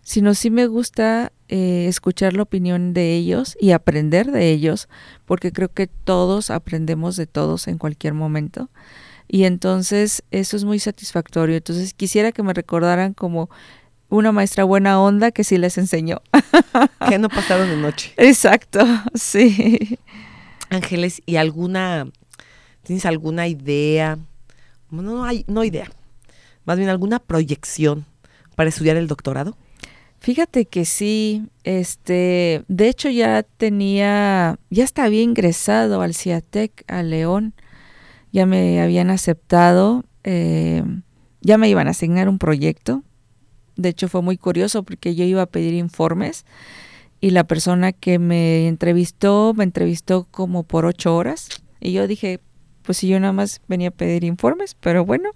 sino 0.00 0.34
sí 0.34 0.50
me 0.50 0.66
gusta 0.66 1.30
eh, 1.48 1.86
escuchar 1.86 2.32
la 2.32 2.42
opinión 2.42 2.94
de 2.94 3.14
ellos 3.14 3.56
y 3.60 3.72
aprender 3.72 4.32
de 4.32 4.50
ellos, 4.50 4.88
porque 5.26 5.52
creo 5.52 5.68
que 5.68 5.86
todos 5.86 6.50
aprendemos 6.50 7.16
de 7.16 7.26
todos 7.26 7.68
en 7.68 7.76
cualquier 7.76 8.14
momento. 8.14 8.70
Y 9.28 9.44
entonces 9.44 10.22
eso 10.30 10.56
es 10.56 10.64
muy 10.64 10.78
satisfactorio. 10.78 11.56
Entonces 11.56 11.94
quisiera 11.94 12.32
que 12.32 12.42
me 12.42 12.52
recordaran 12.52 13.14
como 13.14 13.50
una 14.08 14.32
maestra 14.32 14.64
buena 14.64 15.00
onda 15.00 15.30
que 15.30 15.44
sí 15.44 15.58
les 15.58 15.78
enseñó. 15.78 16.22
que 17.08 17.18
no 17.18 17.28
pasaron 17.28 17.68
de 17.68 17.76
noche. 17.76 18.12
Exacto, 18.16 18.80
sí. 19.14 19.98
Ángeles, 20.70 21.22
¿y 21.26 21.36
alguna 21.36 22.06
¿Tienes 22.84 23.06
alguna 23.06 23.48
idea? 23.48 24.18
No, 24.90 25.02
no 25.02 25.24
hay, 25.24 25.44
no 25.48 25.64
idea. 25.64 25.90
Más 26.64 26.76
bien 26.76 26.90
alguna 26.90 27.18
proyección 27.18 28.04
para 28.54 28.68
estudiar 28.68 28.96
el 28.96 29.08
doctorado. 29.08 29.56
Fíjate 30.20 30.66
que 30.66 30.84
sí, 30.84 31.48
este, 31.64 32.64
de 32.68 32.88
hecho 32.88 33.10
ya 33.10 33.42
tenía, 33.42 34.58
ya 34.70 34.84
estaba 34.84 35.08
ingresado 35.08 36.00
al 36.00 36.14
CIATEC, 36.14 36.84
a 36.86 37.02
León, 37.02 37.54
ya 38.34 38.46
me 38.46 38.82
habían 38.82 39.10
aceptado, 39.10 40.02
eh, 40.24 40.82
ya 41.40 41.56
me 41.56 41.68
iban 41.68 41.86
a 41.86 41.92
asignar 41.92 42.28
un 42.28 42.40
proyecto. 42.40 43.04
De 43.76 43.90
hecho 43.90 44.08
fue 44.08 44.22
muy 44.22 44.36
curioso 44.36 44.82
porque 44.82 45.14
yo 45.14 45.24
iba 45.24 45.42
a 45.42 45.46
pedir 45.46 45.72
informes 45.72 46.44
y 47.20 47.30
la 47.30 47.44
persona 47.44 47.92
que 47.92 48.18
me 48.18 48.66
entrevistó 48.66 49.54
me 49.54 49.62
entrevistó 49.62 50.26
como 50.32 50.64
por 50.64 50.84
ocho 50.84 51.14
horas 51.14 51.48
y 51.78 51.92
yo 51.92 52.08
dije, 52.08 52.40
pues 52.82 52.98
si 52.98 53.06
yo 53.06 53.20
nada 53.20 53.32
más 53.32 53.60
venía 53.68 53.90
a 53.90 53.92
pedir 53.92 54.24
informes, 54.24 54.74
pero 54.80 55.04
bueno. 55.04 55.30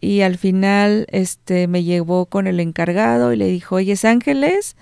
Y 0.00 0.22
al 0.22 0.38
final 0.38 1.06
este 1.08 1.68
me 1.68 1.84
llevó 1.84 2.26
con 2.26 2.48
el 2.48 2.58
encargado 2.58 3.32
y 3.32 3.36
le 3.36 3.46
dijo, 3.46 3.76
oye, 3.76 3.94
Ángeles, 4.02 4.74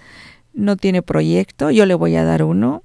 no 0.55 0.79
tiene 0.79 1.03
proyecto, 1.03 1.71
yo 1.71 1.85
le 1.85 1.93
voy 1.93 2.17
a 2.17 2.25
dar 2.25 2.45
uno. 2.45 2.83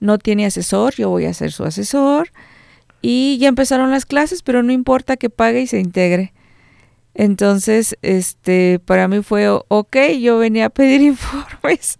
No 0.00 0.18
tiene 0.18 0.44
asesor, 0.44 0.94
yo 0.96 1.08
voy 1.08 1.24
a 1.24 1.32
ser 1.32 1.50
su 1.50 1.64
asesor. 1.64 2.28
Y 3.00 3.38
ya 3.38 3.48
empezaron 3.48 3.90
las 3.90 4.06
clases, 4.06 4.42
pero 4.42 4.62
no 4.62 4.72
importa 4.72 5.16
que 5.16 5.30
pague 5.30 5.60
y 5.62 5.66
se 5.66 5.80
integre. 5.80 6.32
Entonces, 7.14 7.96
este, 8.02 8.80
para 8.84 9.08
mí 9.08 9.22
fue, 9.22 9.48
ok, 9.48 9.96
yo 10.20 10.38
venía 10.38 10.66
a 10.66 10.70
pedir 10.70 11.00
informes 11.02 11.98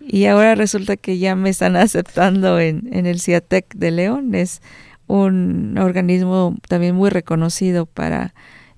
y 0.00 0.26
ahora 0.26 0.54
resulta 0.54 0.96
que 0.96 1.18
ya 1.18 1.36
me 1.36 1.50
están 1.50 1.76
aceptando 1.76 2.58
en, 2.58 2.88
en 2.92 3.06
el 3.06 3.20
CIATEC 3.20 3.74
de 3.74 3.90
León. 3.90 4.34
Es, 4.34 4.60
un 5.12 5.76
organismo 5.78 6.56
también 6.68 6.94
muy 6.94 7.10
reconocido 7.10 7.84
para 7.84 8.34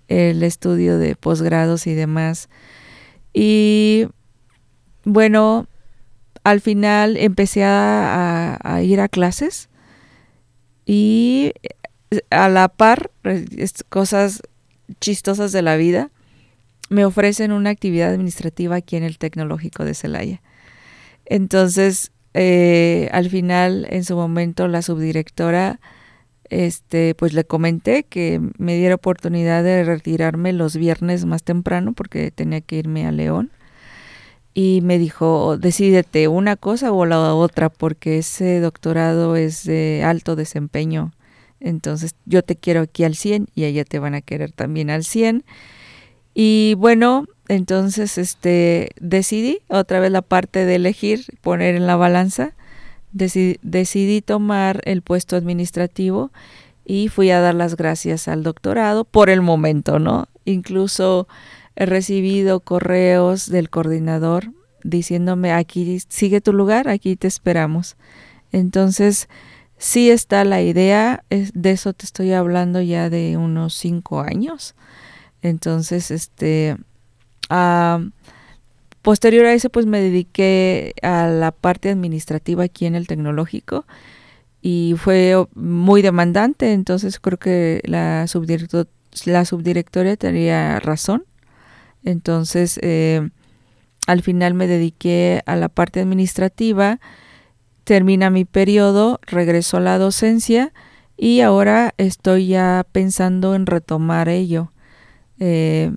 el 0.09 0.43
estudio 0.43 0.99
de 0.99 1.15
posgrados 1.15 1.87
y 1.87 1.95
demás. 1.95 2.49
Y 3.33 4.09
bueno, 5.05 5.69
al 6.43 6.61
final 6.61 7.17
empecé 7.17 7.63
a, 7.65 8.81
ir 8.83 9.01
a 9.01 9.09
clases 9.09 9.69
y 10.87 11.53
a 12.31 12.49
la 12.49 12.69
par, 12.69 13.11
cosas 13.89 14.43
chistosas 15.01 15.53
de 15.53 15.63
la 15.63 15.77
vida, 15.77 16.11
me 16.91 17.05
ofrecen 17.05 17.53
una 17.53 17.71
actividad 17.71 18.13
administrativa 18.13 18.77
aquí 18.77 18.97
en 18.97 19.03
el 19.03 19.19
Tecnológico 19.19 19.85
de 19.85 19.95
Celaya. 19.95 20.43
Entonces, 21.25 22.13
eh, 22.35 23.09
al 23.13 23.31
final, 23.31 23.87
en 23.91 24.05
su 24.05 24.17
momento, 24.17 24.69
la 24.69 24.83
subdirectora, 24.83 25.81
este, 26.51 27.15
pues 27.15 27.33
le 27.33 27.45
comenté 27.45 28.05
que 28.05 28.41
me 28.59 28.77
diera 28.77 28.97
oportunidad 28.97 29.65
de 29.65 29.85
retirarme 29.85 30.53
los 30.53 30.77
viernes 30.77 31.25
más 31.25 31.43
temprano 31.43 31.95
porque 31.95 32.31
tenía 32.31 32.61
que 32.61 32.77
irme 32.77 33.07
a 33.07 33.13
León. 33.13 33.51
Y 34.55 34.81
me 34.83 34.99
dijo, 34.99 35.59
decídete 35.59 36.29
una 36.29 36.55
cosa 36.57 36.93
o 36.93 37.05
la 37.07 37.35
otra, 37.35 37.69
porque 37.69 38.19
ese 38.19 38.61
doctorado 38.61 39.35
es 39.35 39.65
de 39.65 40.03
alto 40.05 40.37
desempeño. 40.37 41.13
Entonces, 41.59 42.15
yo 42.25 42.43
te 42.43 42.57
quiero 42.57 42.83
aquí 42.83 43.05
al 43.05 43.17
100 43.17 43.49
y 43.55 43.65
ella 43.65 43.85
te 43.85 43.99
van 43.99 44.15
a 44.15 44.21
querer 44.21 44.53
también 44.53 44.91
al 44.91 45.05
100. 45.05 45.45
Y 46.35 46.75
bueno, 46.79 47.27
entonces 47.49 48.19
este 48.19 48.91
decidí 49.01 49.61
otra 49.69 50.01
vez 50.01 50.11
la 50.11 50.23
parte 50.23 50.65
de 50.65 50.77
elegir, 50.77 51.27
poner 51.41 51.75
en 51.75 51.87
la 51.87 51.97
balanza. 51.97 52.55
Decidí, 53.13 54.21
tomar 54.23 54.81
el 54.85 55.03
puesto 55.03 55.37
administrativo 55.37 56.33
y 56.85 57.09
fui 57.09 57.31
a 57.31 57.41
dar 57.41 57.55
las 57.55 57.77
gracias 57.77 58.27
al 58.27 58.43
doctorado 58.43 59.05
por 59.05 59.31
el 59.31 59.41
momento, 59.41 60.01
¿no? 60.01 60.27
Incluso 60.45 61.29
he 61.77 61.87
recibido 61.87 62.61
correos 62.61 63.51
del 63.51 63.71
coordinador 63.71 64.53
diciéndome 64.85 65.53
aquí 65.53 65.99
sigue 66.09 66.41
tu 66.41 66.53
lugar, 66.53 66.89
aquí 66.89 67.17
te 67.17 67.27
esperamos. 67.27 67.97
Entonces, 68.53 69.29
sí 69.79 70.11
está 70.11 70.45
la 70.45 70.63
idea, 70.63 71.25
de 71.31 71.71
eso 71.71 71.93
te 71.93 72.05
estoy 72.05 72.33
hablando 72.33 72.81
ya 72.81 73.11
de 73.11 73.37
unos 73.37 73.75
cinco 73.75 74.21
años. 74.21 74.75
Entonces, 75.43 76.11
este, 76.11 76.77
posterior 79.03 79.47
a 79.47 79.55
eso, 79.55 79.71
pues 79.71 79.87
me 79.87 80.01
dediqué 80.01 80.95
a 81.03 81.27
la 81.27 81.51
parte 81.51 81.91
administrativa 81.91 82.65
aquí 82.65 82.87
en 82.87 82.95
el 82.95 83.07
tecnológico 83.07 83.87
y 84.63 84.95
fue 84.97 85.35
muy 85.55 86.01
demandante, 86.01 86.73
entonces 86.73 87.21
creo 87.21 87.39
que 87.39 87.83
la, 87.85 88.27
subdirector, 88.27 88.89
la 89.27 89.45
subdirectora 89.45 90.17
tenía 90.17 90.81
razón. 90.81 91.25
Entonces, 92.05 92.79
eh, 92.83 93.29
al 94.07 94.23
final 94.23 94.55
me 94.55 94.67
dediqué 94.67 95.43
a 95.47 95.57
la 95.57 95.69
parte 95.69 96.01
administrativa, 96.01 97.01
termina 97.85 98.31
mi 98.31 98.45
periodo, 98.45 99.21
regreso 99.27 99.79
a 99.79 99.81
la 99.81 99.99
docencia 99.99 100.73
y 101.17 101.41
ahora 101.41 101.95
estoy 101.97 102.49
ya 102.49 102.87
pensando 102.93 103.55
en 103.55 103.67
retomar 103.67 104.29
ello. 104.29 104.73
Eh, 105.39 105.93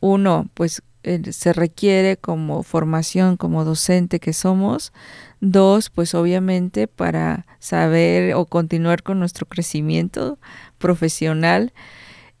uno, 0.00 0.48
pues 0.54 0.82
eh, 1.02 1.20
se 1.32 1.52
requiere 1.52 2.16
como 2.16 2.62
formación, 2.62 3.36
como 3.36 3.64
docente 3.64 4.20
que 4.20 4.32
somos. 4.32 4.92
Dos, 5.40 5.90
pues 5.90 6.14
obviamente 6.14 6.88
para 6.88 7.46
saber 7.58 8.34
o 8.34 8.46
continuar 8.46 9.02
con 9.02 9.18
nuestro 9.18 9.46
crecimiento 9.46 10.38
profesional. 10.78 11.74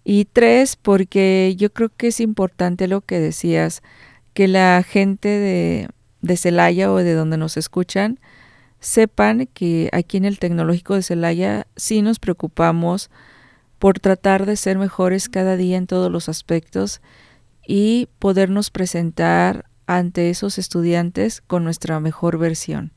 Y 0.04 0.26
tres, 0.26 0.76
porque 0.76 1.54
yo 1.56 1.72
creo 1.72 1.88
que 1.88 2.08
es 2.08 2.20
importante 2.20 2.88
lo 2.88 3.00
que 3.00 3.18
decías, 3.18 3.82
que 4.34 4.48
la 4.48 4.84
gente 4.86 5.28
de, 5.28 5.88
de 6.20 6.36
Celaya 6.36 6.92
o 6.92 6.96
de 6.96 7.14
donde 7.14 7.38
nos 7.38 7.56
escuchan 7.56 8.20
sepan 8.80 9.48
que 9.54 9.88
aquí 9.92 10.18
en 10.18 10.26
el 10.26 10.38
Tecnológico 10.38 10.94
de 10.94 11.02
Celaya 11.02 11.66
sí 11.74 12.02
nos 12.02 12.18
preocupamos 12.18 13.10
por 13.78 13.98
tratar 13.98 14.44
de 14.44 14.56
ser 14.56 14.78
mejores 14.78 15.28
cada 15.28 15.56
día 15.56 15.78
en 15.78 15.86
todos 15.86 16.12
los 16.12 16.28
aspectos 16.28 17.00
y 17.66 18.08
podernos 18.18 18.70
presentar 18.70 19.66
ante 19.86 20.30
esos 20.30 20.58
estudiantes 20.58 21.40
con 21.40 21.64
nuestra 21.64 22.00
mejor 22.00 22.38
versión. 22.38 22.92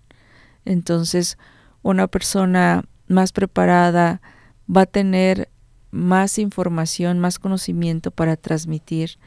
Entonces, 0.65 1.37
una 1.81 2.07
persona 2.07 2.83
más 3.07 3.31
preparada 3.31 4.21
va 4.69 4.81
a 4.81 4.85
tener 4.85 5.49
más 5.91 6.37
información, 6.37 7.19
más 7.19 7.39
conocimiento 7.39 8.11
para 8.11 8.35
transmitir 8.35 9.17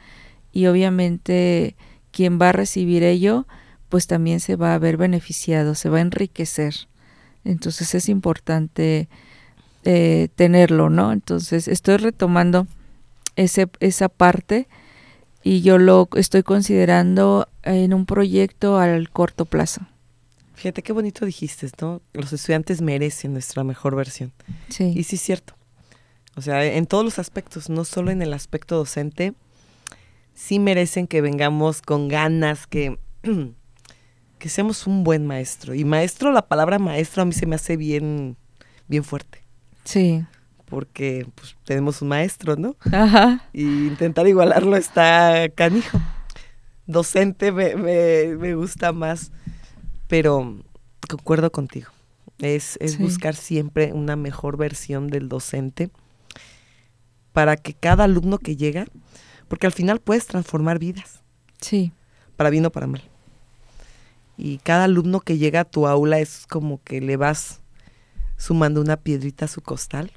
y 0.51 0.67
obviamente 0.67 1.75
quien 2.11 2.39
va 2.39 2.49
a 2.49 2.53
recibir 2.53 3.03
ello, 3.03 3.47
pues 3.89 4.07
también 4.07 4.39
se 4.39 4.55
va 4.55 4.73
a 4.73 4.79
ver 4.79 4.97
beneficiado, 4.97 5.75
se 5.75 5.89
va 5.89 5.97
a 5.97 6.01
enriquecer. 6.01 6.87
Entonces 7.43 7.95
es 7.95 8.09
importante 8.09 9.09
eh, 9.83 10.29
tenerlo, 10.35 10.89
¿no? 10.89 11.11
Entonces 11.11 11.67
estoy 11.67 11.97
retomando 11.97 12.67
ese, 13.35 13.67
esa 13.79 14.09
parte 14.09 14.67
y 15.43 15.61
yo 15.61 15.77
lo 15.77 16.07
estoy 16.15 16.43
considerando 16.43 17.47
en 17.63 17.93
un 17.93 18.05
proyecto 18.05 18.77
al 18.77 19.09
corto 19.09 19.45
plazo. 19.45 19.81
Fíjate 20.53 20.83
qué 20.83 20.93
bonito 20.93 21.25
dijiste, 21.25 21.67
¿no? 21.81 22.01
Los 22.13 22.31
estudiantes 22.33 22.81
merecen 22.81 23.33
nuestra 23.33 23.63
mejor 23.63 23.95
versión. 23.95 24.31
Sí. 24.69 24.93
Y 24.95 25.03
sí 25.03 25.15
es 25.15 25.21
cierto. 25.21 25.55
O 26.35 26.41
sea, 26.41 26.63
en 26.65 26.85
todos 26.85 27.03
los 27.03 27.19
aspectos, 27.19 27.69
no 27.69 27.83
solo 27.83 28.11
en 28.11 28.21
el 28.21 28.33
aspecto 28.33 28.77
docente, 28.77 29.33
sí 30.33 30.59
merecen 30.59 31.07
que 31.07 31.21
vengamos 31.21 31.81
con 31.81 32.07
ganas, 32.07 32.67
que, 32.67 32.97
que 34.39 34.49
seamos 34.49 34.87
un 34.87 35.03
buen 35.03 35.25
maestro. 35.25 35.73
Y 35.73 35.83
maestro, 35.83 36.31
la 36.31 36.47
palabra 36.47 36.79
maestro 36.79 37.23
a 37.23 37.25
mí 37.25 37.33
se 37.33 37.45
me 37.45 37.55
hace 37.55 37.77
bien, 37.77 38.37
bien 38.87 39.03
fuerte. 39.03 39.43
Sí. 39.83 40.23
Porque 40.65 41.27
pues, 41.35 41.57
tenemos 41.65 42.01
un 42.01 42.07
maestro, 42.07 42.55
¿no? 42.55 42.77
Ajá. 42.91 43.43
Y 43.51 43.63
intentar 43.87 44.27
igualarlo 44.27 44.77
está 44.77 45.49
canijo. 45.53 45.99
Docente 46.87 47.51
me, 47.51 47.75
me, 47.75 48.55
gusta 48.55 48.93
más, 48.93 49.31
pero 50.07 50.63
concuerdo 51.09 51.51
contigo. 51.51 51.91
Es, 52.39 52.77
es 52.81 52.97
buscar 52.97 53.35
siempre 53.35 53.93
una 53.93 54.15
mejor 54.15 54.57
versión 54.57 55.09
del 55.09 55.29
docente 55.29 55.91
para 57.33 57.57
que 57.57 57.73
cada 57.73 58.05
alumno 58.05 58.37
que 58.37 58.55
llega, 58.55 58.85
porque 59.47 59.67
al 59.67 59.73
final 59.73 59.99
puedes 59.99 60.27
transformar 60.27 60.79
vidas. 60.79 61.21
Sí. 61.59 61.91
Para 62.37 62.49
bien 62.49 62.65
o 62.65 62.71
para 62.71 62.87
mal. 62.87 63.03
Y 64.37 64.57
cada 64.59 64.85
alumno 64.85 65.19
que 65.19 65.37
llega 65.37 65.61
a 65.61 65.65
tu 65.65 65.87
aula 65.87 66.19
es 66.19 66.45
como 66.47 66.81
que 66.83 67.01
le 67.01 67.17
vas 67.17 67.61
sumando 68.37 68.81
una 68.81 68.97
piedrita 68.97 69.45
a 69.45 69.47
su 69.47 69.61
costal, 69.61 70.11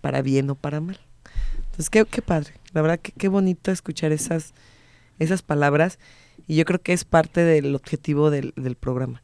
para 0.00 0.22
bien 0.22 0.50
o 0.50 0.54
para 0.54 0.80
mal. 0.80 0.98
Entonces, 1.56 1.90
qué, 1.90 2.04
qué 2.04 2.22
padre, 2.22 2.54
la 2.72 2.82
verdad 2.82 2.98
que 2.98 3.12
qué 3.12 3.28
bonito 3.28 3.70
escuchar 3.70 4.12
esas, 4.12 4.54
esas 5.18 5.42
palabras 5.42 5.98
y 6.46 6.56
yo 6.56 6.64
creo 6.64 6.80
que 6.80 6.92
es 6.92 7.04
parte 7.04 7.44
del 7.44 7.74
objetivo 7.76 8.30
del, 8.30 8.52
programa. 8.78 9.22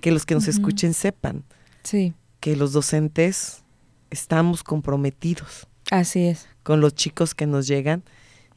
Que 0.00 0.10
los 0.10 0.26
que 0.26 0.34
nos 0.34 0.48
escuchen 0.48 0.94
sepan 0.94 1.44
sí. 1.84 2.14
que 2.40 2.56
los 2.56 2.72
docentes 2.72 3.62
estamos 4.10 4.64
comprometidos. 4.64 5.68
Así 5.90 6.26
es. 6.26 6.48
Con 6.68 6.82
los 6.82 6.94
chicos 6.94 7.34
que 7.34 7.46
nos 7.46 7.66
llegan 7.66 8.02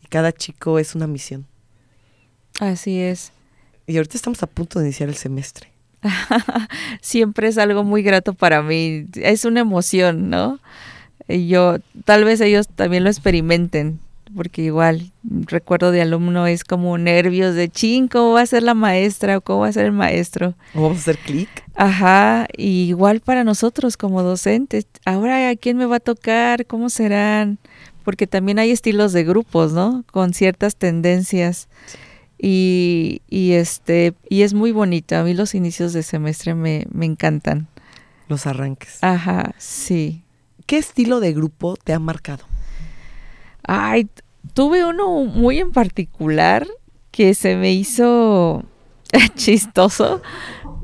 y 0.03 0.07
cada 0.07 0.34
chico 0.34 0.80
es 0.80 0.95
una 0.95 1.07
misión. 1.07 1.45
Así 2.59 2.99
es. 2.99 3.32
Y 3.88 3.95
ahorita 3.95 4.18
estamos 4.18 4.43
a 4.43 4.47
punto 4.47 4.80
de 4.80 4.88
iniciar 4.88 5.07
el 5.07 5.16
semestre. 5.16 5.70
siempre 7.01 7.47
es 7.47 7.57
algo 7.57 7.86
muy 7.86 8.03
grato 8.03 8.34
para 8.34 8.62
mí. 8.64 9.05
Es 9.14 9.45
una 9.45 9.62
emoción, 9.62 10.30
¿no? 10.30 10.59
Y 11.30 11.47
yo, 11.47 11.78
tal 12.03 12.26
vez 12.26 12.41
ellos 12.41 12.68
también 12.68 13.05
lo 13.05 13.09
experimenten, 13.09 14.01
porque 14.36 14.62
igual, 14.62 15.14
recuerdo 15.24 15.91
de 15.91 16.01
alumno 16.01 16.47
es 16.47 16.66
como 16.66 16.97
nervios 16.97 17.55
de 17.55 17.70
ching, 17.70 18.09
¿cómo 18.09 18.34
va 18.34 18.41
a 18.41 18.45
ser 18.45 18.64
la 18.64 18.74
maestra 18.74 19.38
o 19.38 19.41
cómo 19.41 19.62
va 19.62 19.68
a 19.70 19.74
ser 19.74 19.86
el 19.86 19.93
maestro? 19.93 20.55
¿Cómo 20.74 20.89
vamos 20.89 20.97
a 20.97 21.01
hacer 21.12 21.18
clic? 21.20 21.49
Ajá, 21.76 22.45
y 22.57 22.89
igual 22.89 23.22
para 23.22 23.45
nosotros 23.45 23.95
como 23.95 24.22
docentes, 24.22 24.86
ahora 25.05 25.49
a 25.49 25.55
quién 25.55 25.78
me 25.78 25.86
va 25.86 25.97
a 25.97 26.01
tocar, 26.01 26.66
cómo 26.66 26.89
serán, 26.89 27.57
porque 28.01 28.27
también 28.27 28.59
hay 28.59 28.71
estilos 28.71 29.13
de 29.13 29.23
grupos, 29.23 29.73
¿no? 29.73 30.03
Con 30.11 30.33
ciertas 30.33 30.75
tendencias. 30.75 31.67
Y, 32.37 33.21
y, 33.29 33.53
este 33.53 34.13
y 34.27 34.41
es 34.41 34.53
muy 34.53 34.71
bonito. 34.71 35.15
A 35.15 35.23
mí 35.23 35.33
los 35.33 35.53
inicios 35.53 35.93
de 35.93 36.03
semestre 36.03 36.55
me, 36.55 36.87
me 36.91 37.05
encantan. 37.05 37.67
Los 38.27 38.47
arranques. 38.47 38.97
Ajá, 39.01 39.53
sí. 39.57 40.23
¿Qué 40.65 40.77
estilo 40.77 41.19
de 41.19 41.33
grupo 41.33 41.77
te 41.83 41.93
ha 41.93 41.99
marcado? 41.99 42.45
Ay, 43.63 44.07
tuve 44.53 44.85
uno 44.85 45.25
muy 45.25 45.59
en 45.59 45.71
particular 45.71 46.65
que 47.11 47.35
se 47.35 47.55
me 47.55 47.73
hizo 47.73 48.63
chistoso. 49.35 50.21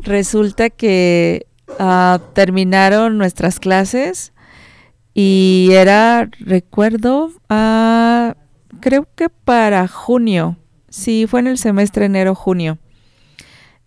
Resulta 0.01 0.69
que 0.69 1.47
ah, 1.79 2.19
terminaron 2.33 3.17
nuestras 3.17 3.59
clases 3.59 4.33
y 5.19 5.69
era, 5.71 6.29
recuerdo, 6.39 7.31
uh, 7.49 8.33
creo 8.79 9.07
que 9.15 9.29
para 9.29 9.87
junio 9.87 10.57
Sí, 10.97 11.27
fue 11.27 11.41
en 11.41 11.47
el 11.47 11.59
semestre 11.59 12.05
enero-junio. 12.05 12.79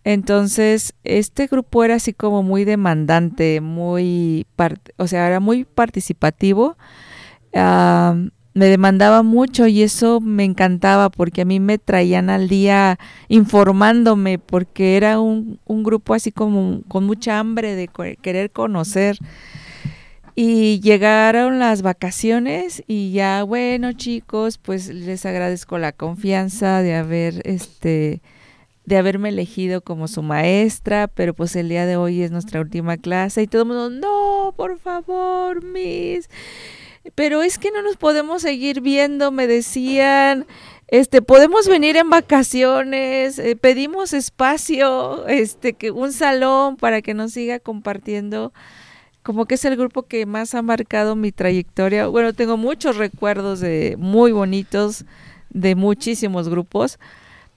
Entonces, 0.05 0.93
este 1.03 1.47
grupo 1.47 1.83
era 1.83 1.95
así 1.95 2.13
como 2.13 2.41
muy 2.41 2.63
demandante, 2.63 3.59
muy, 3.59 4.47
o 4.97 5.07
sea, 5.07 5.27
era 5.27 5.41
muy 5.41 5.65
participativo. 5.65 6.77
me 8.53 8.65
demandaba 8.65 9.23
mucho 9.23 9.67
y 9.67 9.81
eso 9.83 10.21
me 10.21 10.45
encantaba 10.45 11.09
porque 11.09 11.41
a 11.41 11.45
mí 11.45 11.59
me 11.59 11.77
traían 11.77 12.29
al 12.29 12.47
día 12.47 12.97
informándome 13.27 14.39
porque 14.39 14.95
era 14.97 15.19
un, 15.19 15.59
un 15.65 15.83
grupo 15.83 16.13
así 16.13 16.31
como 16.31 16.81
con 16.87 17.05
mucha 17.05 17.39
hambre 17.39 17.75
de 17.75 17.89
querer 18.21 18.51
conocer. 18.51 19.17
Y 20.35 20.79
llegaron 20.79 21.59
las 21.59 21.81
vacaciones 21.81 22.83
y 22.87 23.11
ya, 23.11 23.43
bueno 23.43 23.93
chicos, 23.93 24.57
pues 24.57 24.87
les 24.87 25.25
agradezco 25.25 25.77
la 25.77 25.91
confianza 25.91 26.81
de 26.81 26.95
haber 26.95 27.41
este 27.45 28.21
de 28.85 28.97
haberme 28.97 29.29
elegido 29.29 29.81
como 29.81 30.07
su 30.07 30.21
maestra, 30.21 31.07
pero 31.07 31.33
pues 31.33 31.55
el 31.55 31.69
día 31.69 31.85
de 31.85 31.97
hoy 31.97 32.23
es 32.23 32.31
nuestra 32.31 32.59
última 32.59 32.97
clase 32.97 33.43
y 33.43 33.47
todo 33.47 33.61
el 33.61 33.67
mundo, 33.67 33.89
no, 33.89 34.53
por 34.57 34.79
favor, 34.79 35.63
Miss. 35.63 36.29
Pero 37.15 37.41
es 37.41 37.57
que 37.57 37.71
no 37.71 37.81
nos 37.81 37.97
podemos 37.97 38.41
seguir 38.41 38.81
viendo, 38.81 39.31
me 39.31 39.47
decían, 39.47 40.45
este, 40.87 41.21
podemos 41.21 41.67
venir 41.67 41.95
en 41.95 42.09
vacaciones, 42.09 43.39
eh, 43.39 43.55
pedimos 43.55 44.13
espacio, 44.13 45.25
este, 45.27 45.73
que 45.73 45.91
un 45.91 46.11
salón 46.11 46.75
para 46.75 47.01
que 47.01 47.13
nos 47.13 47.31
siga 47.31 47.59
compartiendo. 47.59 48.51
Como 49.23 49.45
que 49.45 49.55
es 49.55 49.65
el 49.65 49.77
grupo 49.77 50.03
que 50.03 50.25
más 50.25 50.55
ha 50.55 50.61
marcado 50.61 51.15
mi 51.15 51.31
trayectoria. 51.31 52.07
Bueno, 52.07 52.33
tengo 52.33 52.57
muchos 52.57 52.97
recuerdos 52.97 53.59
de 53.59 53.95
muy 53.99 54.31
bonitos 54.31 55.05
de 55.49 55.75
muchísimos 55.75 56.49
grupos, 56.49 56.97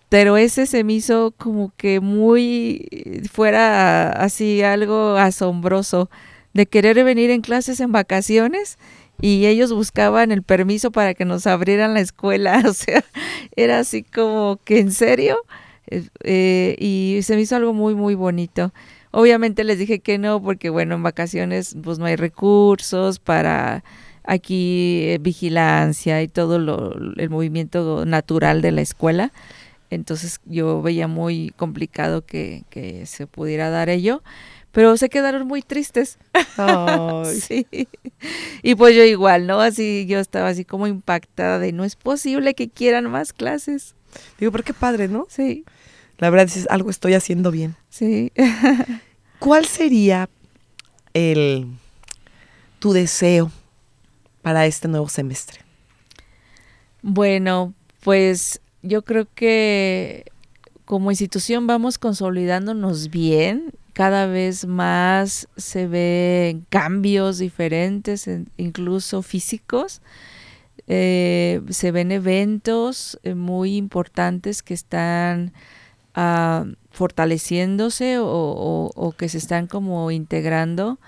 pero 0.08 0.36
ese 0.36 0.66
se 0.66 0.84
me 0.84 0.94
hizo 0.94 1.32
como 1.38 1.72
que 1.76 2.00
muy 2.00 2.88
fuera 3.32 4.10
así 4.10 4.62
algo 4.62 5.16
asombroso 5.16 6.10
de 6.52 6.66
querer 6.66 7.02
venir 7.04 7.30
en 7.30 7.40
clases 7.40 7.80
en 7.80 7.92
vacaciones 7.92 8.78
y 9.20 9.46
ellos 9.46 9.72
buscaban 9.72 10.32
el 10.32 10.42
permiso 10.42 10.90
para 10.90 11.14
que 11.14 11.24
nos 11.24 11.46
abrieran 11.46 11.94
la 11.94 12.00
escuela, 12.00 12.62
o 12.68 12.72
sea, 12.72 13.04
era 13.56 13.78
así 13.78 14.02
como 14.02 14.58
que 14.64 14.80
en 14.80 14.92
serio, 14.92 15.38
eh, 15.86 16.04
eh, 16.22 16.76
y 16.78 17.20
se 17.22 17.36
me 17.36 17.42
hizo 17.42 17.56
algo 17.56 17.72
muy, 17.72 17.94
muy 17.94 18.14
bonito. 18.14 18.72
Obviamente 19.16 19.62
les 19.62 19.78
dije 19.78 20.00
que 20.00 20.18
no, 20.18 20.42
porque 20.42 20.70
bueno, 20.70 20.96
en 20.96 21.04
vacaciones 21.04 21.76
pues 21.80 22.00
no 22.00 22.06
hay 22.06 22.16
recursos 22.16 23.20
para 23.20 23.84
aquí 24.24 25.02
eh, 25.04 25.18
vigilancia 25.20 26.20
y 26.20 26.26
todo 26.26 26.58
lo, 26.58 26.92
el 27.16 27.30
movimiento 27.30 28.04
natural 28.06 28.60
de 28.60 28.72
la 28.72 28.80
escuela. 28.80 29.30
Entonces 29.88 30.40
yo 30.46 30.82
veía 30.82 31.06
muy 31.06 31.52
complicado 31.56 32.26
que, 32.26 32.64
se 33.06 33.28
pudiera 33.28 33.70
dar 33.70 33.88
ello, 33.88 34.24
pero 34.72 34.96
se 34.96 35.08
quedaron 35.08 35.46
muy 35.46 35.62
tristes. 35.62 36.18
sí. 37.40 37.68
Y 38.64 38.74
pues 38.74 38.96
yo 38.96 39.04
igual, 39.04 39.46
¿no? 39.46 39.60
Así 39.60 40.06
yo 40.08 40.18
estaba 40.18 40.48
así 40.48 40.64
como 40.64 40.88
impactada 40.88 41.60
de 41.60 41.70
no 41.70 41.84
es 41.84 41.94
posible 41.94 42.54
que 42.54 42.68
quieran 42.68 43.08
más 43.12 43.32
clases. 43.32 43.94
Digo, 44.40 44.50
pero 44.50 44.64
qué 44.64 44.74
padre, 44.74 45.06
¿no? 45.06 45.28
Sí. 45.30 45.64
La 46.18 46.30
verdad 46.30 46.46
es 46.46 46.66
algo 46.68 46.90
estoy 46.90 47.14
haciendo 47.14 47.52
bien. 47.52 47.76
Sí. 47.90 48.32
¿Cuál 49.45 49.66
sería 49.66 50.30
el 51.12 51.66
tu 52.78 52.95
deseo 52.95 53.53
para 54.40 54.64
este 54.64 54.88
nuevo 54.88 55.11
semestre? 55.11 55.61
Bueno, 57.03 57.74
pues 58.03 58.62
yo 58.80 59.03
creo 59.03 59.28
que 59.34 60.32
como 60.86 61.11
institución 61.11 61.66
vamos 61.66 61.99
consolidándonos 61.99 63.11
bien, 63.11 63.74
cada 63.92 64.24
vez 64.24 64.64
más 64.64 65.47
se 65.59 65.88
ven 65.88 66.64
cambios 66.70 67.36
diferentes, 67.36 68.26
incluso 68.57 69.20
físicos. 69.20 70.01
Eh, 70.86 71.61
se 71.68 71.90
ven 71.90 72.12
eventos 72.12 73.20
eh, 73.22 73.34
muy 73.34 73.76
importantes 73.76 74.62
que 74.62 74.72
están 74.72 75.53
ah, 76.14 76.64
fortaleciéndose 76.95 78.16
o, 78.18 79.14
que 79.18 79.28
se 79.28 79.38
están 79.38 79.66
como 79.66 80.11
integrando. 80.11 80.99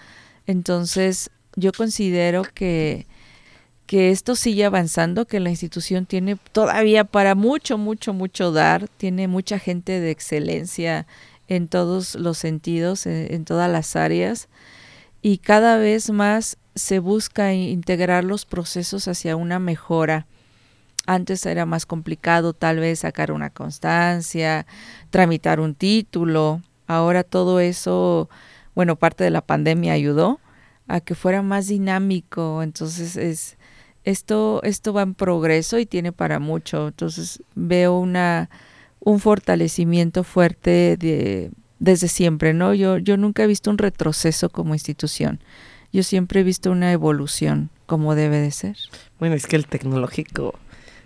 Entonces, 0.47 1.31
yo 1.57 1.73
considero 1.73 2.43
que 2.43 3.07
que 3.87 4.11
esto 4.11 4.35
sigue 4.35 4.65
avanzando, 4.65 5.27
que 5.27 5.41
la 5.41 5.51
institución 5.51 6.07
tiene 6.07 6.37
todavía 6.53 7.05
para 7.05 7.35
mucho, 7.35 7.79
mucho, 7.79 8.13
mucho 8.13 8.51
dar, 8.51 8.89
tiene 8.89 9.29
mucha 9.29 9.59
gente 9.59 10.01
de 10.01 10.11
excelencia 10.11 11.07
en 11.49 11.69
todos 11.69 12.17
los 12.17 12.37
sentidos, 12.39 13.07
en, 13.07 13.45
todas 13.45 13.71
las 13.71 13.95
áreas, 13.95 14.49
y 15.23 15.39
cada 15.39 15.77
vez 15.77 16.11
más 16.11 16.59
se 16.75 16.99
busca 16.99 17.55
integrar 17.55 18.25
los 18.25 18.45
procesos 18.45 19.07
hacia 19.07 19.37
una 19.37 19.61
mejora. 19.61 20.27
Antes 21.07 21.47
era 21.47 21.67
más 21.67 21.87
complicado 21.87 22.53
tal 22.53 22.79
vez 22.81 23.01
sacar 23.01 23.33
una 23.33 23.51
constancia, 23.51 24.67
tramitar 25.11 25.61
un 25.61 25.75
título, 25.75 26.63
ahora 26.87 27.25
todo 27.25 27.61
eso, 27.61 28.29
bueno, 28.75 28.97
parte 28.97 29.25
de 29.25 29.31
la 29.31 29.41
pandemia 29.41 29.93
ayudó 29.93 30.41
a 30.89 31.01
que 31.01 31.15
fuera 31.15 31.43
más 31.43 31.69
dinámico, 31.69 32.63
entonces 32.63 33.17
es 33.17 33.57
esto, 34.07 34.61
esto 34.63 34.93
va 34.93 35.03
en 35.03 35.15
progreso 35.15 35.79
y 35.79 35.85
tiene 35.85 36.13
para 36.13 36.39
mucho. 36.39 36.89
Entonces 36.89 37.43
veo 37.55 37.99
una, 37.99 38.49
un 39.01 39.19
fortalecimiento 39.19 40.25
fuerte 40.25 40.97
de, 40.97 41.51
desde 41.81 42.09
siempre, 42.09 42.55
¿no? 42.55 42.73
Yo, 42.73 42.99
yo 42.99 43.17
nunca 43.17 43.43
he 43.43 43.47
visto 43.49 43.69
un 43.69 43.79
retroceso 43.79 44.49
como 44.49 44.75
institución. 44.75 45.41
Yo 45.93 46.05
siempre 46.05 46.41
he 46.41 46.45
visto 46.45 46.71
una 46.71 46.93
evolución 46.93 47.71
como 47.87 48.15
debe 48.15 48.39
de 48.39 48.53
ser. 48.53 48.77
Bueno, 49.19 49.35
es 49.35 49.47
que 49.47 49.57
el 49.57 49.67
tecnológico, 49.67 50.55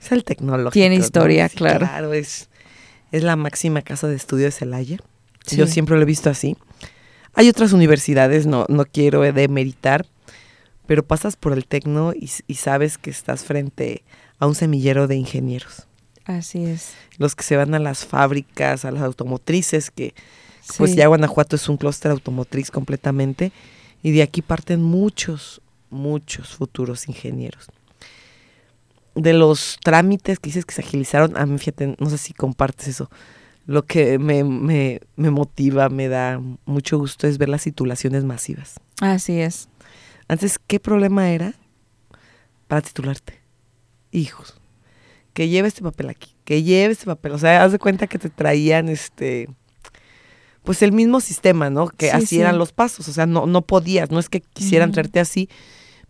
es 0.01 0.13
el 0.13 0.25
tecnológico. 0.25 0.73
Tiene 0.73 0.97
historia, 0.97 1.49
claro. 1.49 1.87
Claro, 1.87 2.13
es, 2.13 2.49
es 3.13 3.23
la 3.23 3.37
máxima 3.37 3.83
casa 3.83 4.09
de 4.09 4.17
estudio 4.17 4.47
de 4.47 4.53
Celaya. 4.53 4.99
Yo 5.49 5.67
siempre 5.67 5.97
lo 5.97 6.03
he 6.03 6.07
visto 6.07 6.31
así. 6.31 6.57
Hay 7.35 7.49
otras 7.49 7.73
universidades, 7.73 8.47
no, 8.47 8.67
no 8.69 8.85
quiero 8.85 9.21
demeritar, 9.21 10.07
pero 10.87 11.05
pasas 11.05 11.37
por 11.37 11.53
el 11.53 11.67
tecno 11.67 12.13
y, 12.13 12.55
sabes 12.55 12.99
que 12.99 13.11
estás 13.11 13.45
frente 13.45 14.03
a 14.39 14.47
un 14.47 14.55
semillero 14.55 15.07
de 15.07 15.17
ingenieros. 15.17 15.87
Así 16.25 16.65
es. 16.65 16.93
Los 17.19 17.35
que 17.35 17.45
se 17.45 17.57
van 17.57 17.75
a 17.75 17.79
las 17.79 18.05
fábricas, 18.05 18.85
a 18.85 18.91
las 18.91 19.03
automotrices, 19.03 19.91
que 19.91 20.15
pues 20.77 20.95
ya 20.95 21.07
Guanajuato 21.07 21.57
es 21.57 21.69
un 21.69 21.77
clúster 21.77 22.11
automotriz 22.11 22.71
completamente, 22.71 23.53
y 24.03 24.13
de 24.13 24.23
aquí 24.23 24.43
parten 24.43 24.83
muchos, 24.83 25.61
muchos 25.91 26.49
futuros 26.49 27.09
ingenieros. 27.09 27.69
De 29.15 29.33
los 29.33 29.79
trámites 29.83 30.39
que 30.39 30.49
dices 30.49 30.65
que 30.65 30.75
se 30.75 30.83
agilizaron, 30.83 31.37
a 31.37 31.45
mí 31.47 31.59
fíjate, 31.59 31.97
no 31.99 32.09
sé 32.09 32.19
si 32.19 32.33
compartes 32.33 32.89
eso, 32.89 33.11
lo 33.67 33.85
que 33.85 34.19
me, 34.19 34.45
me, 34.45 35.01
me 35.17 35.31
motiva, 35.31 35.89
me 35.89 36.09
da 36.09 36.41
mucho 36.65 36.99
gusto 36.99 37.27
es 37.27 37.39
ver 37.39 37.49
las 37.49 37.65
titulaciones 37.65 38.25
masivas. 38.25 38.81
Así 39.01 39.41
es. 39.41 39.69
Antes, 40.29 40.59
¿qué 40.59 40.81
problema 40.81 41.31
era 41.31 41.55
para 42.69 42.83
titularte? 42.83 43.41
Hijos. 44.13 44.61
Que 45.35 45.49
lleve 45.49 45.69
este 45.69 45.83
papel 45.83 46.09
aquí, 46.09 46.35
que 46.45 46.63
lleve 46.63 46.93
este 46.93 47.07
papel. 47.07 47.33
O 47.33 47.39
sea, 47.39 47.63
haz 47.63 47.73
de 47.73 47.79
cuenta 47.79 48.07
que 48.07 48.19
te 48.19 48.31
traían 48.31 48.89
este 48.89 49.49
pues 50.63 50.83
el 50.83 50.93
mismo 50.93 51.21
sistema, 51.21 51.71
¿no? 51.71 51.89
Que 51.89 52.11
así 52.11 52.41
eran 52.41 52.59
los 52.59 52.73
pasos, 52.73 53.09
o 53.09 53.13
sea, 53.13 53.27
no, 53.27 53.47
no 53.47 53.63
podías, 53.63 54.11
no 54.11 54.19
es 54.19 54.29
que 54.29 54.41
quisieran 54.41 54.93
traerte 54.93 55.21
así, 55.21 55.49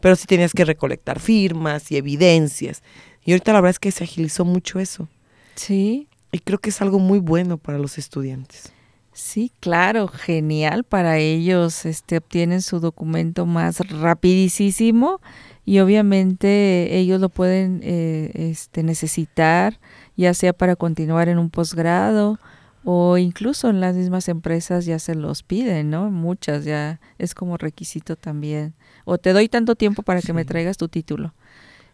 pero 0.00 0.16
sí 0.16 0.26
tenías 0.26 0.52
que 0.52 0.64
recolectar 0.64 1.20
firmas 1.20 1.90
y 1.92 1.96
evidencias. 1.96 2.82
Y 3.24 3.32
ahorita 3.32 3.52
la 3.52 3.60
verdad 3.60 3.70
es 3.70 3.78
que 3.78 3.92
se 3.92 4.04
agilizó 4.04 4.44
mucho 4.44 4.80
eso. 4.80 5.08
Sí. 5.54 6.08
Y 6.32 6.38
creo 6.38 6.58
que 6.58 6.70
es 6.70 6.80
algo 6.80 6.98
muy 6.98 7.18
bueno 7.18 7.58
para 7.58 7.78
los 7.78 7.98
estudiantes. 7.98 8.72
Sí, 9.12 9.52
claro, 9.60 10.08
genial 10.08 10.84
para 10.84 11.18
ellos. 11.18 11.84
Este 11.84 12.18
obtienen 12.18 12.62
su 12.62 12.80
documento 12.80 13.44
más 13.44 13.78
rapidísimo 13.90 15.20
y 15.64 15.80
obviamente 15.80 16.96
ellos 16.96 17.20
lo 17.20 17.28
pueden 17.28 17.80
eh, 17.82 18.30
este, 18.34 18.82
necesitar, 18.82 19.78
ya 20.16 20.32
sea 20.32 20.52
para 20.52 20.76
continuar 20.76 21.28
en 21.28 21.38
un 21.38 21.50
posgrado 21.50 22.38
o 22.84 23.18
incluso 23.18 23.68
en 23.68 23.80
las 23.80 23.94
mismas 23.94 24.28
empresas 24.28 24.86
ya 24.86 24.98
se 24.98 25.14
los 25.14 25.42
piden, 25.42 25.90
¿no? 25.90 26.10
Muchas 26.10 26.64
ya 26.64 27.00
es 27.18 27.34
como 27.34 27.56
requisito 27.56 28.16
también. 28.16 28.74
O 29.04 29.18
te 29.18 29.32
doy 29.32 29.48
tanto 29.48 29.74
tiempo 29.74 30.02
para 30.02 30.22
que 30.22 30.32
me 30.32 30.44
traigas 30.44 30.76
tu 30.76 30.88
título. 30.88 31.34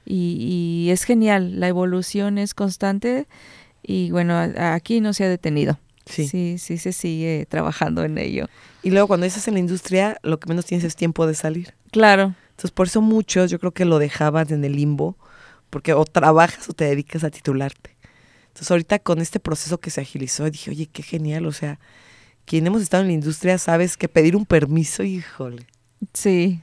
Y, 0.05 0.87
y 0.87 0.91
es 0.91 1.05
genial, 1.05 1.59
la 1.59 1.69
evolución 1.69 2.39
es 2.39 2.55
constante 2.55 3.27
y 3.83 4.11
bueno, 4.11 4.37
aquí 4.57 5.01
no 5.01 5.13
se 5.13 5.25
ha 5.25 5.29
detenido. 5.29 5.79
Sí. 6.07 6.29
sí, 6.29 6.59
sí 6.59 6.79
se 6.79 6.93
sigue 6.93 7.47
trabajando 7.49 8.05
en 8.05 8.17
ello. 8.19 8.47
Y 8.85 8.91
luego 8.91 9.09
cuando 9.09 9.27
estás 9.27 9.49
en 9.49 9.55
la 9.55 9.61
industria, 9.61 10.19
lo 10.23 10.39
que 10.39 10.49
menos 10.49 10.65
tienes 10.65 10.85
es 10.85 10.95
tiempo 10.95 11.27
de 11.27 11.35
salir. 11.35 11.75
Claro. 11.91 12.35
Entonces 12.51 12.71
por 12.71 12.87
eso 12.87 13.01
muchos 13.01 13.51
yo 13.51 13.59
creo 13.59 13.73
que 13.73 13.85
lo 13.85 13.99
dejaban 13.99 14.53
en 14.53 14.65
el 14.65 14.77
limbo, 14.77 15.17
porque 15.69 15.95
o 15.95 16.05
trabajas 16.05 16.69
o 16.69 16.73
te 16.73 16.85
dedicas 16.85 17.25
a 17.25 17.31
titularte. 17.31 17.97
Entonces 18.49 18.71
ahorita 18.71 19.01
con 19.01 19.21
este 19.21 19.41
proceso 19.41 19.79
que 19.79 19.91
se 19.91 20.01
agilizó, 20.01 20.49
dije, 20.49 20.71
oye, 20.71 20.87
qué 20.87 21.03
genial, 21.03 21.45
o 21.47 21.53
sea, 21.53 21.79
quien 22.45 22.67
hemos 22.67 22.83
estado 22.83 23.03
en 23.03 23.09
la 23.09 23.15
industria 23.15 23.59
sabes 23.59 23.97
que 23.97 24.09
pedir 24.09 24.37
un 24.37 24.47
permiso, 24.47 25.03
híjole. 25.03 25.67
Sí. 26.15 26.63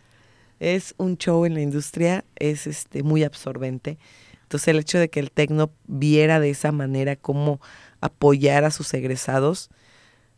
Es 0.64 0.95
un 0.97 1.18
show 1.18 1.43
en 1.45 1.55
la 1.55 1.61
industria, 1.61 2.24
es 2.38 2.68
este 2.68 3.03
muy 3.03 3.26
absorbente. 3.26 3.99
Entonces 4.43 4.70
el 4.70 4.80
hecho 4.80 4.97
de 4.97 5.09
que 5.09 5.20
el 5.20 5.30
Tecno 5.30 5.72
viera 5.88 6.39
de 6.39 6.51
esa 6.51 6.72
manera 6.72 7.18
cómo 7.18 7.59
apoyar 7.99 8.64
a 8.64 8.72
sus 8.72 8.93
egresados, 8.93 9.70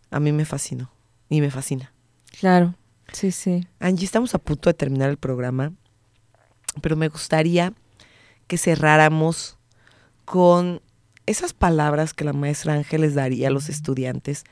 a 0.09 0.19
mí 0.19 0.31
me 0.31 0.45
fascinó 0.45 0.91
y 1.29 1.41
me 1.41 1.51
fascina. 1.51 1.93
Claro, 2.39 2.73
sí, 3.13 3.29
sí. 3.31 3.67
Angie, 3.79 4.05
estamos 4.05 4.33
a 4.33 4.39
punto 4.39 4.67
de 4.67 4.73
terminar 4.73 5.11
el 5.11 5.17
programa, 5.17 5.73
pero 6.81 6.95
me 6.95 7.07
gustaría 7.07 7.73
que 8.47 8.57
cerráramos 8.57 9.59
con 10.25 10.81
esas 11.27 11.53
palabras 11.53 12.15
que 12.15 12.25
la 12.25 12.33
maestra 12.33 12.73
Ángeles 12.73 13.13
daría 13.13 13.49
a 13.49 13.51
los 13.51 13.69
estudiantes 13.69 14.43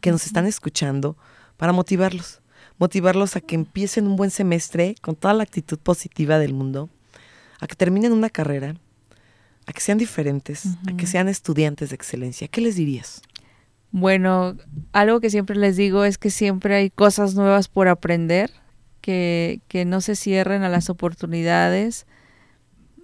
que 0.00 0.10
nos 0.10 0.26
están 0.26 0.46
escuchando 0.46 1.16
para 1.56 1.72
motivarlos, 1.72 2.40
motivarlos 2.80 3.36
a 3.36 3.40
que 3.42 3.54
empiecen 3.54 4.06
un 4.06 4.16
buen 4.16 4.30
semestre 4.30 4.96
con 5.02 5.14
toda 5.14 5.34
la 5.34 5.42
actitud 5.42 5.78
positiva 5.78 6.38
del 6.38 6.54
mundo, 6.54 6.88
a 7.60 7.66
que 7.66 7.76
terminen 7.76 8.12
una 8.12 8.30
carrera, 8.30 8.74
a 9.66 9.72
que 9.72 9.82
sean 9.82 9.98
diferentes, 9.98 10.64
a 10.88 10.96
que 10.96 11.06
sean 11.06 11.28
estudiantes 11.28 11.90
de 11.90 11.96
excelencia. 11.96 12.48
¿Qué 12.48 12.62
les 12.62 12.76
dirías? 12.76 13.20
Bueno, 13.92 14.56
algo 14.92 15.20
que 15.20 15.28
siempre 15.28 15.56
les 15.56 15.76
digo 15.76 16.04
es 16.04 16.16
que 16.16 16.30
siempre 16.30 16.74
hay 16.74 16.88
cosas 16.90 17.34
nuevas 17.34 17.68
por 17.68 17.86
aprender, 17.86 18.50
que, 19.02 19.60
que 19.68 19.84
no 19.84 20.00
se 20.00 20.16
cierren 20.16 20.62
a 20.62 20.70
las 20.70 20.88
oportunidades, 20.88 22.06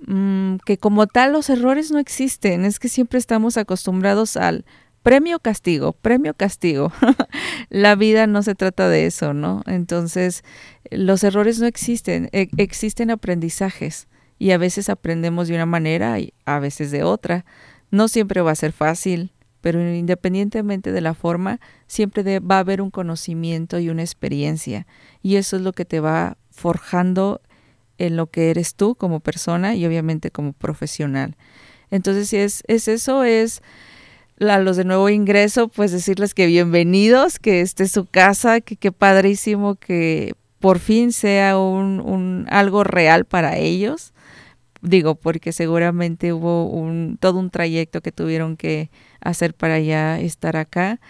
mm, 0.07 0.57
que 0.64 0.79
como 0.79 1.07
tal 1.07 1.33
los 1.33 1.51
errores 1.51 1.91
no 1.91 1.99
existen, 1.99 2.64
es 2.64 2.79
que 2.79 2.89
siempre 2.89 3.18
estamos 3.18 3.59
acostumbrados 3.59 4.39
al 4.39 4.64
premio 5.07 5.38
castigo, 5.38 5.92
premio 5.92 6.34
castigo. 6.34 6.90
La 7.70 7.94
vida 7.94 8.26
no 8.26 8.42
se 8.42 8.57
trata 8.57 8.88
de 8.88 9.07
eso, 9.07 9.34
¿no? 9.34 9.62
Entonces, 9.66 10.42
los 10.90 11.22
errores 11.22 11.61
no 11.61 11.66
existen, 11.66 12.28
e 12.32 12.48
existen 12.57 13.12
aprendizajes 13.12 14.09
y 14.40 14.50
a 14.50 14.59
veces 14.59 14.88
aprendemos 14.88 15.46
de 15.46 15.54
una 15.54 15.64
manera 15.64 16.18
y 16.18 16.34
a 16.44 16.59
veces 16.59 16.90
de 16.90 17.04
otra. 17.04 17.44
No 17.92 18.09
siempre 18.09 18.40
va 18.40 18.50
a 18.50 18.57
ser 18.57 18.72
fácil, 18.72 19.30
pero 19.61 19.80
independientemente 19.80 20.90
de 20.90 21.00
la 21.00 21.14
forma, 21.14 21.61
siempre 21.86 22.40
va 22.40 22.57
a 22.57 22.61
haber 22.66 22.82
un 22.82 22.90
conocimiento 22.90 23.78
y 23.78 23.90
una 23.90 24.02
experiencia. 24.02 24.88
Y 25.22 25.36
eso 25.36 25.54
es 25.54 25.62
lo 25.62 25.72
que 25.72 25.84
te 25.84 26.00
va 26.00 26.36
forjando 26.50 27.42
en 27.96 28.16
lo 28.16 28.26
que 28.26 28.50
eres 28.50 28.74
tú 28.74 28.96
como 28.96 29.20
persona 29.20 29.76
y 29.76 29.86
obviamente 29.86 30.32
como 30.32 30.52
profesional. 30.52 31.36
Entonces, 31.92 32.28
si 32.28 32.38
es, 32.38 32.64
es 32.66 32.88
eso, 32.88 33.22
es 33.22 33.62
a 34.41 34.59
los 34.59 34.76
de 34.76 34.84
nuevo 34.84 35.09
ingreso, 35.09 35.68
pues 35.68 35.93
decirles 35.93 36.34
que 36.34 36.47
bienvenidos, 36.47 37.39
que 37.39 37.61
este 37.61 37.84
es 37.84 37.93
su 37.93 38.07
casa, 38.07 38.61
que 38.61 38.76
qué 38.76 38.93
padrísimo 38.93 39.76
que 39.76 40.34
por 40.59 40.78
fin 40.78 41.12
sea 41.12 41.59
un, 41.59 42.01
un 42.01 42.47
algo 42.51 42.84
real 42.84 43.24
para 43.24 43.57
ellos 43.57 44.12
digo, 44.87 45.16
porque 45.16 45.53
seguramente 45.53 46.32
hubo 46.32 46.66
un, 46.68 47.18
todo 47.20 47.39
un 47.39 47.51
trayecto 47.51 48.01
que 48.01 48.12
tuvieron 48.12 48.57
que 48.57 48.91
hacer 49.20 49.55
para 49.55 49.78
ya 49.80 50.18
estar 50.20 50.57
acá 50.57 51.01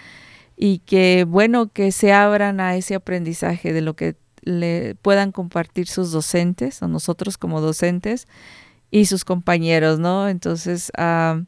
y 0.57 0.79
que 0.81 1.25
bueno, 1.29 1.69
que 1.69 1.93
se 1.93 2.13
abran 2.13 2.61
a 2.61 2.77
ese 2.77 2.95
aprendizaje 2.95 3.73
de 3.73 3.83
lo 3.83 3.95
que 3.95 4.17
le 4.43 4.95
puedan 4.97 5.33
compartir 5.33 5.89
sus 5.89 6.11
docentes 6.13 6.83
o 6.83 6.89
nosotros 6.89 7.37
como 7.37 7.61
docentes 7.61 8.27
y 8.91 9.07
sus 9.07 9.25
compañeros, 9.25 9.99
¿no? 9.99 10.29
Entonces, 10.29 10.91
ah, 10.97 11.43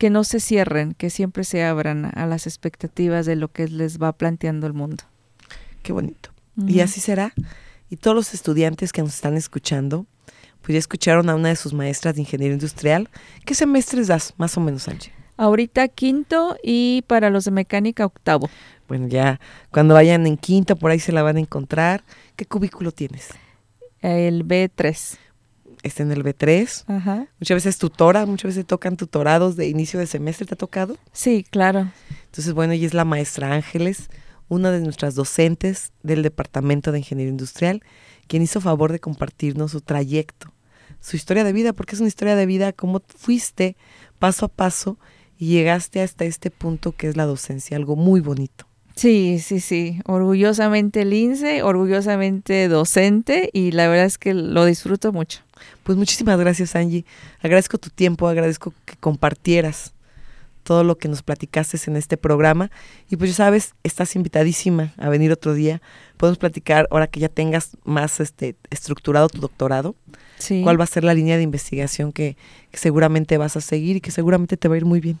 que 0.00 0.08
no 0.08 0.24
se 0.24 0.40
cierren, 0.40 0.94
que 0.94 1.10
siempre 1.10 1.44
se 1.44 1.62
abran 1.62 2.10
a 2.14 2.24
las 2.24 2.46
expectativas 2.46 3.26
de 3.26 3.36
lo 3.36 3.52
que 3.52 3.68
les 3.68 3.98
va 3.98 4.12
planteando 4.12 4.66
el 4.66 4.72
mundo. 4.72 5.04
Qué 5.82 5.92
bonito. 5.92 6.30
Y 6.66 6.80
así 6.80 7.00
será. 7.00 7.34
Y 7.90 7.96
todos 7.96 8.16
los 8.16 8.32
estudiantes 8.32 8.94
que 8.94 9.02
nos 9.02 9.14
están 9.14 9.36
escuchando, 9.36 10.06
pues 10.62 10.72
ya 10.72 10.78
escucharon 10.78 11.28
a 11.28 11.34
una 11.34 11.50
de 11.50 11.56
sus 11.56 11.74
maestras 11.74 12.14
de 12.14 12.22
ingeniería 12.22 12.54
industrial. 12.54 13.10
¿Qué 13.44 13.54
semestres 13.54 14.06
das, 14.06 14.32
más 14.38 14.56
o 14.56 14.62
menos, 14.62 14.88
Angie? 14.88 15.12
Ahorita 15.36 15.86
quinto 15.88 16.56
y 16.62 17.04
para 17.06 17.28
los 17.28 17.44
de 17.44 17.50
mecánica 17.50 18.06
octavo. 18.06 18.48
Bueno, 18.88 19.06
ya 19.06 19.38
cuando 19.70 19.92
vayan 19.92 20.26
en 20.26 20.38
quinto, 20.38 20.76
por 20.76 20.92
ahí 20.92 20.98
se 20.98 21.12
la 21.12 21.22
van 21.22 21.36
a 21.36 21.40
encontrar. 21.40 22.04
¿Qué 22.36 22.46
cubículo 22.46 22.90
tienes? 22.90 23.28
El 24.00 24.46
B3. 24.46 25.18
Está 25.82 26.02
en 26.02 26.12
el 26.12 26.24
B3. 26.24 26.84
Ajá. 26.86 27.26
Muchas 27.38 27.56
veces 27.56 27.78
tutora, 27.78 28.26
muchas 28.26 28.50
veces 28.50 28.66
tocan 28.66 28.96
tutorados 28.96 29.56
de 29.56 29.68
inicio 29.68 29.98
de 29.98 30.06
semestre. 30.06 30.46
¿Te 30.46 30.54
ha 30.54 30.58
tocado? 30.58 30.96
Sí, 31.12 31.44
claro. 31.50 31.90
Entonces, 32.26 32.52
bueno, 32.52 32.74
ella 32.74 32.86
es 32.86 32.94
la 32.94 33.04
maestra 33.04 33.54
Ángeles, 33.54 34.10
una 34.48 34.70
de 34.70 34.80
nuestras 34.80 35.14
docentes 35.14 35.92
del 36.02 36.22
Departamento 36.22 36.92
de 36.92 36.98
Ingeniería 36.98 37.30
Industrial 37.30 37.82
quien 38.30 38.44
hizo 38.44 38.60
favor 38.60 38.92
de 38.92 39.00
compartirnos 39.00 39.72
su 39.72 39.80
trayecto, 39.80 40.52
su 41.00 41.16
historia 41.16 41.42
de 41.42 41.52
vida, 41.52 41.72
porque 41.72 41.96
es 41.96 42.00
una 42.00 42.06
historia 42.06 42.36
de 42.36 42.46
vida, 42.46 42.72
cómo 42.72 43.02
fuiste 43.08 43.76
paso 44.20 44.46
a 44.46 44.48
paso 44.48 45.00
y 45.36 45.48
llegaste 45.48 46.00
hasta 46.00 46.24
este 46.24 46.52
punto 46.52 46.92
que 46.92 47.08
es 47.08 47.16
la 47.16 47.26
docencia, 47.26 47.76
algo 47.76 47.96
muy 47.96 48.20
bonito. 48.20 48.68
Sí, 49.00 49.38
sí, 49.38 49.60
sí, 49.60 49.98
orgullosamente 50.04 51.06
lince, 51.06 51.62
orgullosamente 51.62 52.68
docente 52.68 53.48
y 53.54 53.72
la 53.72 53.88
verdad 53.88 54.04
es 54.04 54.18
que 54.18 54.34
lo 54.34 54.66
disfruto 54.66 55.10
mucho. 55.10 55.40
Pues 55.84 55.96
muchísimas 55.96 56.38
gracias 56.38 56.76
Angie, 56.76 57.06
agradezco 57.40 57.78
tu 57.78 57.88
tiempo, 57.88 58.28
agradezco 58.28 58.74
que 58.84 58.96
compartieras 59.00 59.94
todo 60.64 60.84
lo 60.84 60.98
que 60.98 61.08
nos 61.08 61.22
platicaste 61.22 61.78
en 61.86 61.96
este 61.96 62.18
programa. 62.18 62.70
Y 63.08 63.16
pues 63.16 63.30
ya 63.30 63.36
sabes, 63.36 63.72
estás 63.84 64.14
invitadísima 64.16 64.92
a 64.98 65.08
venir 65.08 65.32
otro 65.32 65.54
día. 65.54 65.80
Podemos 66.18 66.36
platicar 66.36 66.86
ahora 66.90 67.06
que 67.06 67.20
ya 67.20 67.30
tengas 67.30 67.78
más 67.84 68.20
este 68.20 68.54
estructurado 68.68 69.30
tu 69.30 69.40
doctorado. 69.40 69.96
Sí. 70.36 70.60
¿Cuál 70.62 70.78
va 70.78 70.84
a 70.84 70.88
ser 70.88 71.04
la 71.04 71.14
línea 71.14 71.38
de 71.38 71.42
investigación 71.42 72.12
que, 72.12 72.36
seguramente 72.74 73.38
vas 73.38 73.56
a 73.56 73.62
seguir 73.62 73.96
y 73.96 74.00
que 74.02 74.10
seguramente 74.10 74.58
te 74.58 74.68
va 74.68 74.74
a 74.74 74.76
ir 74.76 74.84
muy 74.84 75.00
bien? 75.00 75.18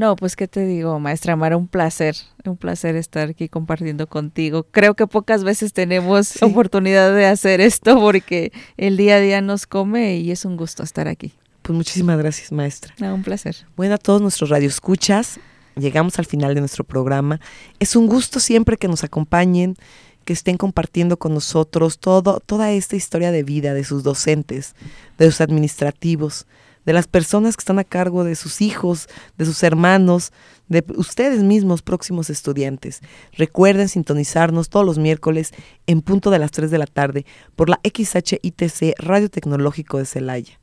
No, 0.00 0.16
pues 0.16 0.34
qué 0.34 0.48
te 0.48 0.64
digo, 0.64 0.98
maestra 0.98 1.36
Mara, 1.36 1.58
un 1.58 1.68
placer, 1.68 2.16
un 2.46 2.56
placer 2.56 2.96
estar 2.96 3.28
aquí 3.28 3.50
compartiendo 3.50 4.06
contigo. 4.06 4.62
Creo 4.70 4.94
que 4.94 5.06
pocas 5.06 5.44
veces 5.44 5.74
tenemos 5.74 6.42
oportunidad 6.42 7.14
de 7.14 7.26
hacer 7.26 7.60
esto 7.60 8.00
porque 8.00 8.50
el 8.78 8.96
día 8.96 9.16
a 9.16 9.20
día 9.20 9.42
nos 9.42 9.66
come 9.66 10.16
y 10.16 10.30
es 10.30 10.46
un 10.46 10.56
gusto 10.56 10.84
estar 10.84 11.06
aquí. 11.06 11.34
Pues 11.60 11.76
muchísimas 11.76 12.16
gracias, 12.16 12.50
maestra. 12.50 12.94
un 13.12 13.22
placer. 13.22 13.66
Bueno, 13.76 13.96
a 13.96 13.98
todos 13.98 14.22
nuestros 14.22 14.48
radioescuchas, 14.48 15.38
llegamos 15.76 16.18
al 16.18 16.24
final 16.24 16.54
de 16.54 16.60
nuestro 16.60 16.82
programa. 16.82 17.38
Es 17.78 17.94
un 17.94 18.06
gusto 18.06 18.40
siempre 18.40 18.78
que 18.78 18.88
nos 18.88 19.04
acompañen, 19.04 19.76
que 20.24 20.32
estén 20.32 20.56
compartiendo 20.56 21.18
con 21.18 21.34
nosotros 21.34 21.98
todo, 21.98 22.40
toda 22.40 22.72
esta 22.72 22.96
historia 22.96 23.32
de 23.32 23.42
vida 23.42 23.74
de 23.74 23.84
sus 23.84 24.02
docentes, 24.02 24.74
de 25.18 25.26
sus 25.30 25.42
administrativos, 25.42 26.46
de 26.90 26.94
las 26.94 27.06
personas 27.06 27.56
que 27.56 27.60
están 27.60 27.78
a 27.78 27.84
cargo 27.84 28.24
de 28.24 28.34
sus 28.34 28.60
hijos, 28.60 29.08
de 29.38 29.46
sus 29.46 29.62
hermanos, 29.62 30.32
de 30.66 30.84
ustedes 30.96 31.44
mismos, 31.44 31.82
próximos 31.82 32.30
estudiantes. 32.30 33.00
Recuerden 33.32 33.88
sintonizarnos 33.88 34.70
todos 34.70 34.84
los 34.84 34.98
miércoles 34.98 35.52
en 35.86 36.02
punto 36.02 36.32
de 36.32 36.40
las 36.40 36.50
3 36.50 36.68
de 36.68 36.78
la 36.78 36.86
tarde 36.86 37.26
por 37.54 37.70
la 37.70 37.78
XHITC 37.84 38.98
Radio 38.98 39.30
Tecnológico 39.30 39.98
de 39.98 40.04
Celaya. 40.04 40.58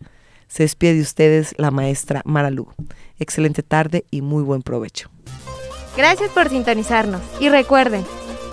Se 0.50 0.64
despide 0.64 0.96
de 0.96 1.02
ustedes 1.02 1.56
la 1.58 1.72
maestra 1.72 2.24
Mara 2.26 2.52
Lugo. 2.52 2.76
Excelente 3.20 3.64
tarde 3.64 4.04
y 4.12 4.22
muy 4.22 4.44
buen 4.44 4.64
provecho. 4.64 5.10
Gracias 5.96 6.30
por 6.32 6.50
sintonizarnos 6.50 7.22
y 7.40 7.48
recuerden. 7.48 8.04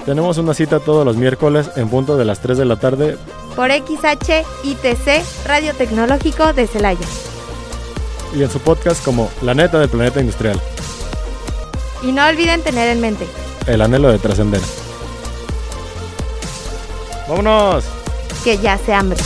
Tenemos 0.06 0.38
una 0.38 0.54
cita 0.54 0.78
todos 0.78 1.04
los 1.04 1.16
miércoles 1.16 1.72
en 1.74 1.88
punto 1.88 2.16
de 2.16 2.24
las 2.24 2.38
3 2.38 2.56
de 2.56 2.66
la 2.66 2.76
tarde 2.76 3.18
por 3.56 3.72
XHITC 3.72 5.48
Radio 5.48 5.74
Tecnológico 5.74 6.52
de 6.52 6.68
Celaya. 6.68 7.33
Y 8.34 8.42
en 8.42 8.50
su 8.50 8.58
podcast 8.58 9.04
como 9.04 9.30
La 9.42 9.54
neta 9.54 9.78
del 9.78 9.88
planeta 9.88 10.20
industrial. 10.20 10.60
Y 12.02 12.12
no 12.12 12.26
olviden 12.26 12.62
tener 12.62 12.88
en 12.88 13.00
mente 13.00 13.26
el 13.66 13.80
anhelo 13.80 14.10
de 14.10 14.18
trascender. 14.18 14.60
¡Vámonos! 17.28 17.84
Que 18.42 18.58
ya 18.58 18.76
se 18.76 18.92
hambre. 18.92 19.18